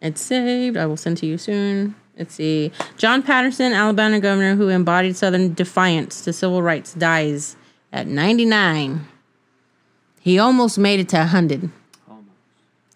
It's 0.00 0.22
saved. 0.22 0.78
I 0.78 0.86
will 0.86 0.96
send 0.96 1.18
to 1.18 1.26
you 1.26 1.36
soon. 1.36 1.94
Let's 2.18 2.34
see. 2.34 2.72
John 2.96 3.22
Patterson, 3.22 3.74
Alabama 3.74 4.18
governor 4.18 4.56
who 4.56 4.70
embodied 4.70 5.18
Southern 5.18 5.52
defiance 5.52 6.22
to 6.22 6.32
civil 6.32 6.62
rights, 6.62 6.94
dies 6.94 7.56
at 7.92 8.06
99. 8.06 9.06
He 10.22 10.38
almost 10.38 10.78
made 10.78 11.00
it 11.00 11.10
to 11.10 11.18
100. 11.18 11.70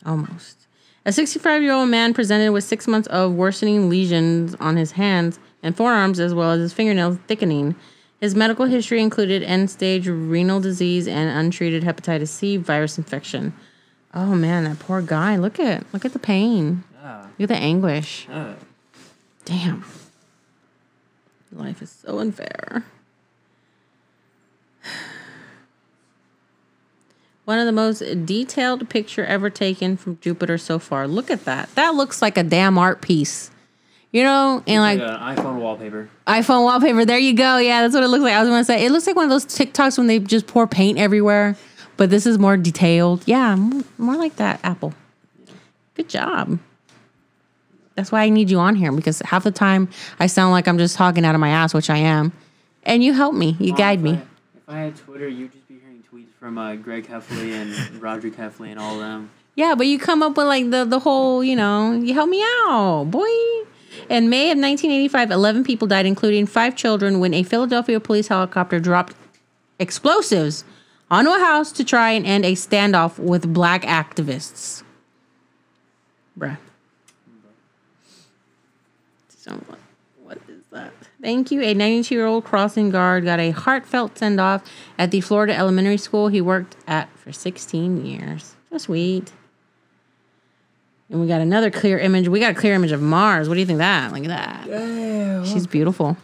Almost. 0.07 0.67
A 1.05 1.13
65 1.13 1.63
year 1.63 1.73
old 1.73 1.89
man 1.89 2.15
presented 2.15 2.53
with 2.53 2.65
six 2.65 2.87
months 2.87 3.09
of 3.09 3.33
worsening 3.33 3.91
lesions 3.91 4.55
on 4.61 4.77
his 4.77 4.93
hands 4.93 5.39
and 5.63 5.77
forearms, 5.77 6.19
as 6.19 6.33
well 6.33 6.53
as 6.53 6.61
his 6.61 6.73
fingernails 6.73 7.19
thickening. 7.27 7.75
His 8.21 8.35
medical 8.35 8.65
history 8.65 9.03
included 9.03 9.43
end 9.43 9.71
stage 9.71 10.09
renal 10.09 10.61
disease 10.61 11.07
and 11.07 11.29
untreated 11.29 11.83
hepatitis 11.83 12.29
C 12.29 12.57
virus 12.57 12.97
infection. 12.97 13.53
Oh 14.15 14.35
man, 14.35 14.65
that 14.65 14.79
poor 14.79 15.03
guy. 15.03 15.37
Look 15.37 15.61
at 15.61 15.85
look 15.93 16.05
at 16.05 16.13
the 16.13 16.19
pain. 16.19 16.85
Yeah. 16.95 17.27
Look 17.39 17.51
at 17.51 17.57
the 17.57 17.63
anguish. 17.63 18.27
Yeah. 18.29 18.55
Damn. 19.45 19.85
Life 21.53 21.83
is 21.83 21.91
so 21.91 22.19
unfair. 22.19 22.85
One 27.47 27.59
of 27.59 27.67
the 27.67 27.73
most 27.73 28.01
detailed 28.27 28.89
picture 28.91 29.25
ever 29.25 29.49
taken 29.51 29.97
from 29.97 30.19
Jupiter 30.21 30.59
so 30.59 30.79
far. 30.79 31.07
Look 31.09 31.31
at 31.31 31.45
that. 31.47 31.73
That 31.77 31.95
looks 31.95 32.21
like 32.21 32.37
a 32.37 32.43
damn 32.43 32.77
art 32.77 33.01
piece. 33.01 33.51
You 34.13 34.23
know, 34.23 34.63
and 34.67 34.83
like 34.83 34.99
Like 34.99 35.37
an 35.37 35.37
iPhone 35.45 35.61
wallpaper. 35.61 36.09
iPhone 36.27 36.65
wallpaper. 36.65 37.05
There 37.05 37.19
you 37.19 37.35
go. 37.35 37.59
Yeah, 37.59 37.83
that's 37.83 37.95
what 37.95 38.03
it 38.03 38.09
looks 38.09 38.23
like. 38.23 38.33
I 38.35 38.41
was 38.41 38.49
gonna 38.49 38.65
say 38.65 38.85
it 38.85 38.91
looks 38.91 39.07
like 39.07 39.15
one 39.17 39.25
of 39.25 39.31
those 39.31 39.45
TikToks 39.47 39.97
when 39.99 40.07
they 40.07 40.19
just 40.19 40.47
pour 40.47 40.67
paint 40.67 40.99
everywhere, 40.99 41.57
but 41.97 42.11
this 42.11 42.27
is 42.27 42.39
more 42.39 42.57
detailed. 42.57 43.23
Yeah, 43.27 43.55
more 43.99 44.17
like 44.17 44.37
that. 44.37 44.61
Apple. 44.65 44.95
Good 45.95 46.09
job. 46.09 46.59
That's 47.95 48.11
why 48.13 48.23
I 48.23 48.29
need 48.29 48.51
you 48.51 48.59
on 48.59 48.75
here 48.75 48.93
because 48.93 49.21
half 49.21 49.45
the 49.45 49.51
time 49.51 49.89
I 50.19 50.27
sound 50.27 50.51
like 50.53 50.67
I'm 50.69 50.79
just 50.79 50.97
talking 50.97 51.25
out 51.25 51.35
of 51.35 51.41
my 51.41 51.49
ass, 51.51 51.73
which 51.75 51.91
I 51.91 51.99
am, 51.99 52.33
and 52.83 53.05
you 53.05 53.13
help 53.13 53.35
me. 53.35 53.57
You 53.61 53.71
Mom, 53.71 53.79
guide 53.79 53.99
if 53.99 54.05
me. 54.05 54.11
I, 54.13 54.15
if 54.15 54.69
I 54.69 54.79
had 54.79 54.97
Twitter, 54.97 55.29
you'd 55.29 55.53
just 55.53 55.66
be 55.66 55.66
hearing 55.66 55.66
tweets 55.66 55.66
from 56.47 56.59
uh, 56.59 56.77
Greg 56.77 57.09
Heffley 57.09 57.55
and 57.55 58.01
Roger 58.01 58.31
Heffley 58.31 58.71
and 58.71 58.79
all 58.79 58.95
of 58.95 59.01
them. 59.01 59.31
Yeah, 59.57 59.75
but 59.75 59.89
you 59.89 59.99
come 59.99 60.23
up 60.23 60.37
with 60.37 60.47
like 60.47 60.71
the 60.71 60.85
the 60.85 61.01
whole, 61.01 61.43
you 61.43 61.57
know, 61.57 61.91
you 61.91 62.15
help 62.15 62.31
me 62.31 62.41
out, 62.69 63.07
boy. 63.11 63.27
In 64.09 64.31
May 64.31 64.53
of 64.53 64.59
1985, 64.59 65.33
11 65.33 65.65
people 65.65 65.89
died, 65.89 66.07
including 66.07 66.47
five 66.47 66.77
children, 66.77 67.19
when 67.19 67.35
a 67.35 67.43
Philadelphia 67.43 67.99
police 67.99 68.29
helicopter 68.29 68.79
dropped 68.79 69.17
explosives 69.81 70.63
onto 71.11 71.31
a 71.33 71.41
house 71.41 71.73
to 71.73 71.83
try 71.83 72.13
and 72.13 72.25
end 72.25 72.45
a 72.45 72.53
standoff 72.53 73.19
with 73.19 73.53
black 73.53 73.83
activists. 73.83 74.85
Bruh. 76.39 76.59
So 79.37 79.51
what, 79.67 79.79
what 80.23 80.39
is 80.49 80.63
that? 80.71 80.93
Thank 81.27 81.51
you. 81.51 81.61
A 81.61 81.75
92 81.75 82.15
year 82.15 82.25
old 82.25 82.45
crossing 82.45 82.91
guard 82.91 83.25
got 83.25 83.41
a 83.41 83.51
heartfelt 83.51 84.17
send 84.17 84.39
off 84.39 84.63
at 84.97 85.11
the 85.11 85.21
Florida 85.21 85.57
elementary 85.57 85.97
school 85.97 86.29
he 86.29 86.41
worked 86.41 86.77
at 86.87 87.09
for 87.19 87.33
16 87.33 88.07
years. 88.07 88.55
So 88.71 88.79
sweet. 88.79 89.33
And 91.11 91.21
we 91.21 91.27
got 91.27 91.41
another 91.41 91.69
clear 91.69 91.99
image. 91.99 92.29
We 92.29 92.39
got 92.39 92.53
a 92.53 92.55
clear 92.55 92.75
image 92.75 92.93
of 92.93 93.03
Mars. 93.03 93.49
What 93.49 93.55
do 93.55 93.61
you 93.61 93.67
think 93.67 93.79
of 93.79 93.81
that? 93.81 94.13
Look 94.13 94.25
at 94.25 94.69
that. 94.69 95.49
She's 95.49 95.67
beautiful. 95.67 96.17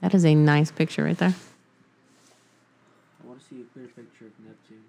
That 0.00 0.14
is 0.14 0.24
a 0.24 0.34
nice 0.34 0.70
picture 0.70 1.04
right 1.04 1.18
there. 1.18 1.34
I 3.22 3.26
want 3.26 3.40
to 3.40 3.46
see 3.46 3.60
a 3.60 3.64
clear 3.74 3.88
picture 3.88 4.24
of 4.24 4.32
Neptune. 4.42 4.84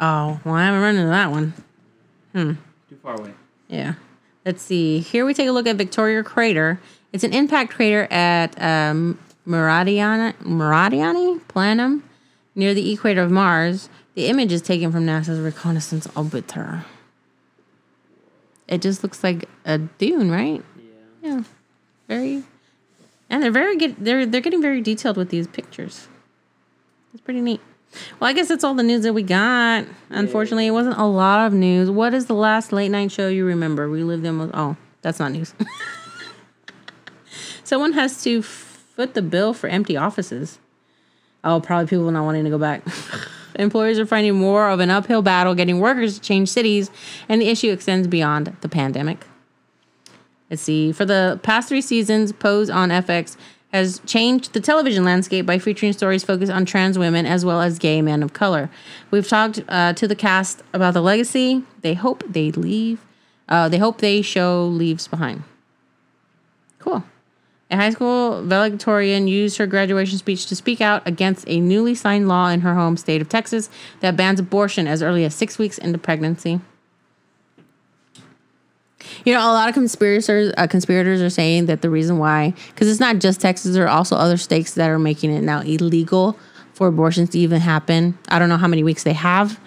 Oh, 0.00 0.40
well, 0.44 0.56
I 0.56 0.64
haven't 0.64 0.80
run 0.80 0.96
into 0.96 1.08
that 1.10 1.30
one. 1.30 1.54
Hmm. 2.32 2.52
Too 2.88 2.96
far 3.00 3.14
away. 3.14 3.32
Yeah. 3.68 3.94
Let's 4.44 4.60
see. 4.62 4.98
Here 4.98 5.24
we 5.24 5.34
take 5.34 5.46
a 5.46 5.52
look 5.52 5.68
at 5.68 5.76
Victoria 5.76 6.24
Crater. 6.24 6.80
It's 7.14 7.22
an 7.22 7.32
impact 7.32 7.70
crater 7.70 8.08
at 8.10 8.60
um, 8.60 9.20
Meridiana, 9.46 10.34
Meridiani 10.42 11.40
Planum 11.42 12.02
near 12.56 12.74
the 12.74 12.92
equator 12.92 13.22
of 13.22 13.30
Mars. 13.30 13.88
The 14.16 14.26
image 14.26 14.50
is 14.50 14.60
taken 14.60 14.90
from 14.90 15.06
NASA's 15.06 15.38
reconnaissance 15.38 16.08
orbiter. 16.08 16.84
It 18.66 18.82
just 18.82 19.04
looks 19.04 19.22
like 19.22 19.48
a 19.64 19.78
dune, 19.78 20.28
right? 20.28 20.60
Yeah. 21.22 21.30
Yeah. 21.30 21.42
Very 22.08 22.42
and 23.30 23.44
they're 23.44 23.52
very 23.52 23.76
good 23.76 23.94
they're 23.98 24.26
they're 24.26 24.40
getting 24.40 24.60
very 24.60 24.80
detailed 24.80 25.16
with 25.16 25.28
these 25.28 25.46
pictures. 25.46 26.08
It's 27.12 27.22
pretty 27.22 27.40
neat. 27.40 27.60
Well, 28.18 28.28
I 28.28 28.32
guess 28.32 28.48
that's 28.48 28.64
all 28.64 28.74
the 28.74 28.82
news 28.82 29.04
that 29.04 29.12
we 29.12 29.22
got. 29.22 29.84
Unfortunately, 30.10 30.66
it 30.66 30.72
wasn't 30.72 30.98
a 30.98 31.04
lot 31.04 31.46
of 31.46 31.52
news. 31.52 31.92
What 31.92 32.12
is 32.12 32.26
the 32.26 32.34
last 32.34 32.72
late 32.72 32.90
night 32.90 33.12
show 33.12 33.28
you 33.28 33.44
remember? 33.44 33.88
We 33.88 34.02
lived 34.02 34.24
in 34.24 34.50
oh, 34.52 34.76
that's 35.00 35.20
not 35.20 35.30
news. 35.30 35.54
Someone 37.64 37.94
has 37.94 38.22
to 38.24 38.42
foot 38.42 39.14
the 39.14 39.22
bill 39.22 39.54
for 39.54 39.68
empty 39.68 39.96
offices. 39.96 40.58
Oh, 41.42 41.60
probably 41.60 41.86
people 41.86 42.10
not 42.10 42.24
wanting 42.24 42.44
to 42.44 42.50
go 42.50 42.58
back. 42.58 42.82
Employers 43.56 43.98
are 43.98 44.06
finding 44.06 44.34
more 44.34 44.68
of 44.68 44.80
an 44.80 44.90
uphill 44.90 45.22
battle 45.22 45.54
getting 45.54 45.80
workers 45.80 46.14
to 46.14 46.20
change 46.20 46.48
cities, 46.48 46.90
and 47.28 47.40
the 47.40 47.48
issue 47.48 47.70
extends 47.70 48.08
beyond 48.08 48.56
the 48.60 48.68
pandemic. 48.68 49.26
Let's 50.50 50.62
see. 50.62 50.92
For 50.92 51.04
the 51.04 51.40
past 51.42 51.68
three 51.68 51.80
seasons, 51.80 52.32
Pose 52.32 52.70
on 52.70 52.90
FX 52.90 53.36
has 53.72 54.00
changed 54.06 54.52
the 54.52 54.60
television 54.60 55.04
landscape 55.04 55.44
by 55.44 55.58
featuring 55.58 55.92
stories 55.92 56.22
focused 56.22 56.52
on 56.52 56.64
trans 56.64 56.96
women 56.96 57.26
as 57.26 57.44
well 57.44 57.60
as 57.60 57.78
gay 57.78 58.00
men 58.02 58.22
of 58.22 58.32
color. 58.32 58.70
We've 59.10 59.26
talked 59.26 59.62
uh, 59.68 59.94
to 59.94 60.06
the 60.06 60.14
cast 60.14 60.62
about 60.72 60.94
the 60.94 61.00
legacy. 61.00 61.64
They 61.80 61.94
hope 61.94 62.22
they 62.28 62.52
leave. 62.52 63.04
Uh, 63.48 63.68
they 63.68 63.78
hope 63.78 63.98
they 63.98 64.22
show 64.22 64.64
leaves 64.64 65.08
behind. 65.08 65.42
Cool. 66.78 67.02
A 67.70 67.76
high 67.76 67.90
school 67.90 68.42
valedictorian 68.42 69.26
used 69.26 69.56
her 69.56 69.66
graduation 69.66 70.18
speech 70.18 70.46
to 70.46 70.56
speak 70.56 70.80
out 70.80 71.06
against 71.06 71.44
a 71.48 71.60
newly 71.60 71.94
signed 71.94 72.28
law 72.28 72.48
in 72.48 72.60
her 72.60 72.74
home 72.74 72.96
state 72.96 73.22
of 73.22 73.28
Texas 73.28 73.70
that 74.00 74.16
bans 74.16 74.38
abortion 74.38 74.86
as 74.86 75.02
early 75.02 75.24
as 75.24 75.34
six 75.34 75.58
weeks 75.58 75.78
into 75.78 75.98
pregnancy. 75.98 76.60
You 79.24 79.32
know, 79.32 79.40
a 79.40 79.52
lot 79.52 79.68
of 79.68 79.74
conspirators 79.74 80.52
uh, 80.56 80.66
conspirators 80.66 81.20
are 81.20 81.30
saying 81.30 81.66
that 81.66 81.82
the 81.82 81.90
reason 81.90 82.18
why, 82.18 82.54
because 82.68 82.88
it's 82.88 83.00
not 83.00 83.18
just 83.18 83.40
Texas, 83.40 83.74
there 83.74 83.84
are 83.84 83.88
also 83.88 84.16
other 84.16 84.36
states 84.36 84.74
that 84.74 84.90
are 84.90 84.98
making 84.98 85.34
it 85.34 85.42
now 85.42 85.60
illegal 85.60 86.38
for 86.74 86.88
abortions 86.88 87.30
to 87.30 87.38
even 87.38 87.60
happen. 87.60 88.18
I 88.28 88.38
don't 88.38 88.48
know 88.48 88.56
how 88.56 88.68
many 88.68 88.82
weeks 88.82 89.04
they 89.04 89.12
have, 89.12 89.58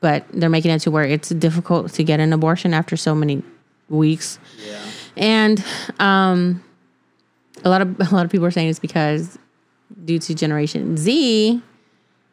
but 0.00 0.24
they're 0.32 0.50
making 0.50 0.70
it 0.70 0.80
to 0.80 0.90
where 0.90 1.04
it's 1.04 1.28
difficult 1.28 1.92
to 1.92 2.04
get 2.04 2.20
an 2.20 2.32
abortion 2.32 2.74
after 2.74 2.96
so 2.96 3.14
many 3.14 3.42
weeks. 3.88 4.38
Yeah. 4.58 4.80
And 5.16 5.64
um, 5.98 6.64
a 7.64 7.70
lot 7.70 7.80
of 7.80 8.00
a 8.12 8.14
lot 8.14 8.24
of 8.24 8.30
people 8.30 8.46
are 8.46 8.50
saying 8.50 8.68
it's 8.68 8.78
because 8.78 9.38
due 10.04 10.18
to 10.18 10.34
Generation 10.34 10.96
Z 10.96 11.62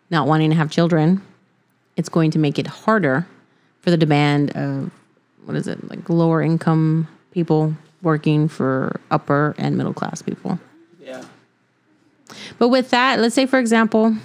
not 0.10 0.28
wanting 0.28 0.50
to 0.50 0.56
have 0.58 0.70
children, 0.70 1.22
it's 1.96 2.10
going 2.10 2.32
to 2.32 2.40
make 2.40 2.60
it 2.60 2.68
harder 2.68 3.26
for 3.80 3.90
the 3.92 3.98
demand 3.98 4.52
of 4.58 4.92
what 5.46 5.56
is 5.56 5.68
it 5.68 5.90
like 5.90 6.10
lower 6.10 6.42
income 6.42 7.08
people 7.32 7.74
working 8.02 8.48
for 8.48 9.00
upper 9.10 9.56
and 9.58 9.78
middle 9.78 9.94
class 9.94 10.22
people. 10.22 10.60
Yeah. 11.00 11.24
But 12.60 12.68
with 12.70 12.90
that, 12.90 13.20
let's 13.20 13.36
say 13.36 13.46
for 13.46 13.58
example, 13.58 14.16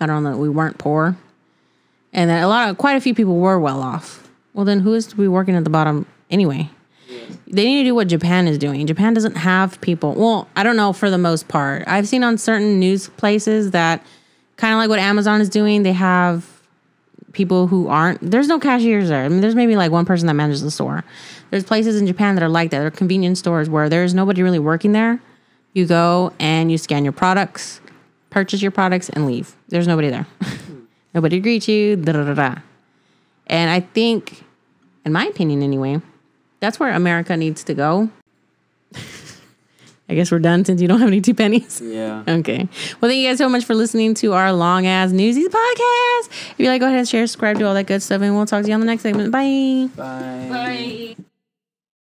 I 0.00 0.06
don't 0.06 0.24
know, 0.24 0.36
we 0.36 0.48
weren't 0.48 0.78
poor, 0.78 1.16
and 2.12 2.30
that 2.30 2.42
a 2.42 2.48
lot 2.48 2.70
of 2.70 2.78
quite 2.78 2.96
a 2.96 3.00
few 3.00 3.14
people 3.14 3.36
were 3.36 3.58
well 3.58 3.80
off. 3.80 4.28
Well, 4.52 4.64
then 4.64 4.80
who 4.80 4.94
is 4.94 5.06
to 5.08 5.16
be 5.16 5.28
working 5.28 5.54
at 5.54 5.62
the 5.62 5.70
bottom 5.70 6.06
anyway? 6.28 6.70
They 7.50 7.64
need 7.64 7.82
to 7.82 7.88
do 7.88 7.94
what 7.94 8.06
Japan 8.06 8.46
is 8.46 8.58
doing. 8.58 8.86
Japan 8.86 9.12
doesn't 9.12 9.36
have 9.36 9.80
people. 9.80 10.14
Well, 10.14 10.48
I 10.54 10.62
don't 10.62 10.76
know 10.76 10.92
for 10.92 11.10
the 11.10 11.18
most 11.18 11.48
part. 11.48 11.82
I've 11.86 12.06
seen 12.06 12.22
on 12.22 12.38
certain 12.38 12.78
news 12.78 13.08
places 13.08 13.72
that 13.72 14.04
kind 14.56 14.72
of 14.72 14.78
like 14.78 14.88
what 14.88 15.00
Amazon 15.00 15.40
is 15.40 15.48
doing. 15.48 15.82
They 15.82 15.92
have 15.92 16.46
people 17.32 17.66
who 17.66 17.88
aren't. 17.88 18.18
There's 18.22 18.48
no 18.48 18.60
cashiers 18.60 19.08
there. 19.08 19.24
I 19.24 19.28
mean, 19.28 19.40
there's 19.40 19.54
maybe 19.54 19.74
like 19.74 19.90
one 19.90 20.04
person 20.04 20.26
that 20.28 20.34
manages 20.34 20.62
the 20.62 20.70
store. 20.70 21.04
There's 21.50 21.64
places 21.64 22.00
in 22.00 22.06
Japan 22.06 22.36
that 22.36 22.42
are 22.44 22.48
like 22.48 22.70
that. 22.70 22.80
They're 22.80 22.90
convenience 22.90 23.38
stores 23.40 23.68
where 23.68 23.88
there's 23.88 24.14
nobody 24.14 24.42
really 24.42 24.58
working 24.58 24.92
there. 24.92 25.20
You 25.72 25.86
go 25.86 26.32
and 26.38 26.70
you 26.70 26.78
scan 26.78 27.04
your 27.04 27.12
products, 27.12 27.80
purchase 28.30 28.62
your 28.62 28.70
products, 28.70 29.08
and 29.08 29.26
leave. 29.26 29.56
There's 29.68 29.86
nobody 29.86 30.10
there. 30.10 30.26
nobody 31.14 31.40
greets 31.40 31.68
you. 31.68 31.96
Da 31.96 32.12
da 32.12 32.24
da 32.24 32.34
da. 32.34 32.60
And 33.46 33.70
I 33.70 33.80
think, 33.80 34.44
in 35.04 35.12
my 35.12 35.26
opinion, 35.26 35.62
anyway, 35.62 36.00
that's 36.60 36.78
where 36.78 36.92
America 36.92 37.36
needs 37.36 37.64
to 37.64 37.74
go. 37.74 38.10
I 40.08 40.14
guess 40.14 40.32
we're 40.32 40.40
done 40.40 40.64
since 40.64 40.82
you 40.82 40.88
don't 40.88 40.98
have 40.98 41.06
any 41.08 41.20
two 41.20 41.34
pennies. 41.34 41.80
Yeah. 41.82 42.24
Okay. 42.28 42.68
Well, 43.00 43.08
thank 43.08 43.20
you 43.20 43.28
guys 43.28 43.38
so 43.38 43.48
much 43.48 43.64
for 43.64 43.74
listening 43.74 44.14
to 44.14 44.32
our 44.32 44.52
long 44.52 44.86
ass 44.86 45.12
newsies 45.12 45.48
podcast. 45.48 46.26
If 46.52 46.54
you 46.58 46.66
like, 46.66 46.80
go 46.80 46.86
ahead 46.86 46.98
and 46.98 47.08
share, 47.08 47.26
subscribe, 47.26 47.58
do 47.58 47.66
all 47.66 47.74
that 47.74 47.86
good 47.86 48.02
stuff, 48.02 48.20
and 48.22 48.34
we'll 48.34 48.46
talk 48.46 48.62
to 48.62 48.68
you 48.68 48.74
on 48.74 48.80
the 48.80 48.86
next 48.86 49.02
segment. 49.02 49.30
Bye. 49.30 49.88
Bye. 49.96 50.48
Bye. 51.16 51.24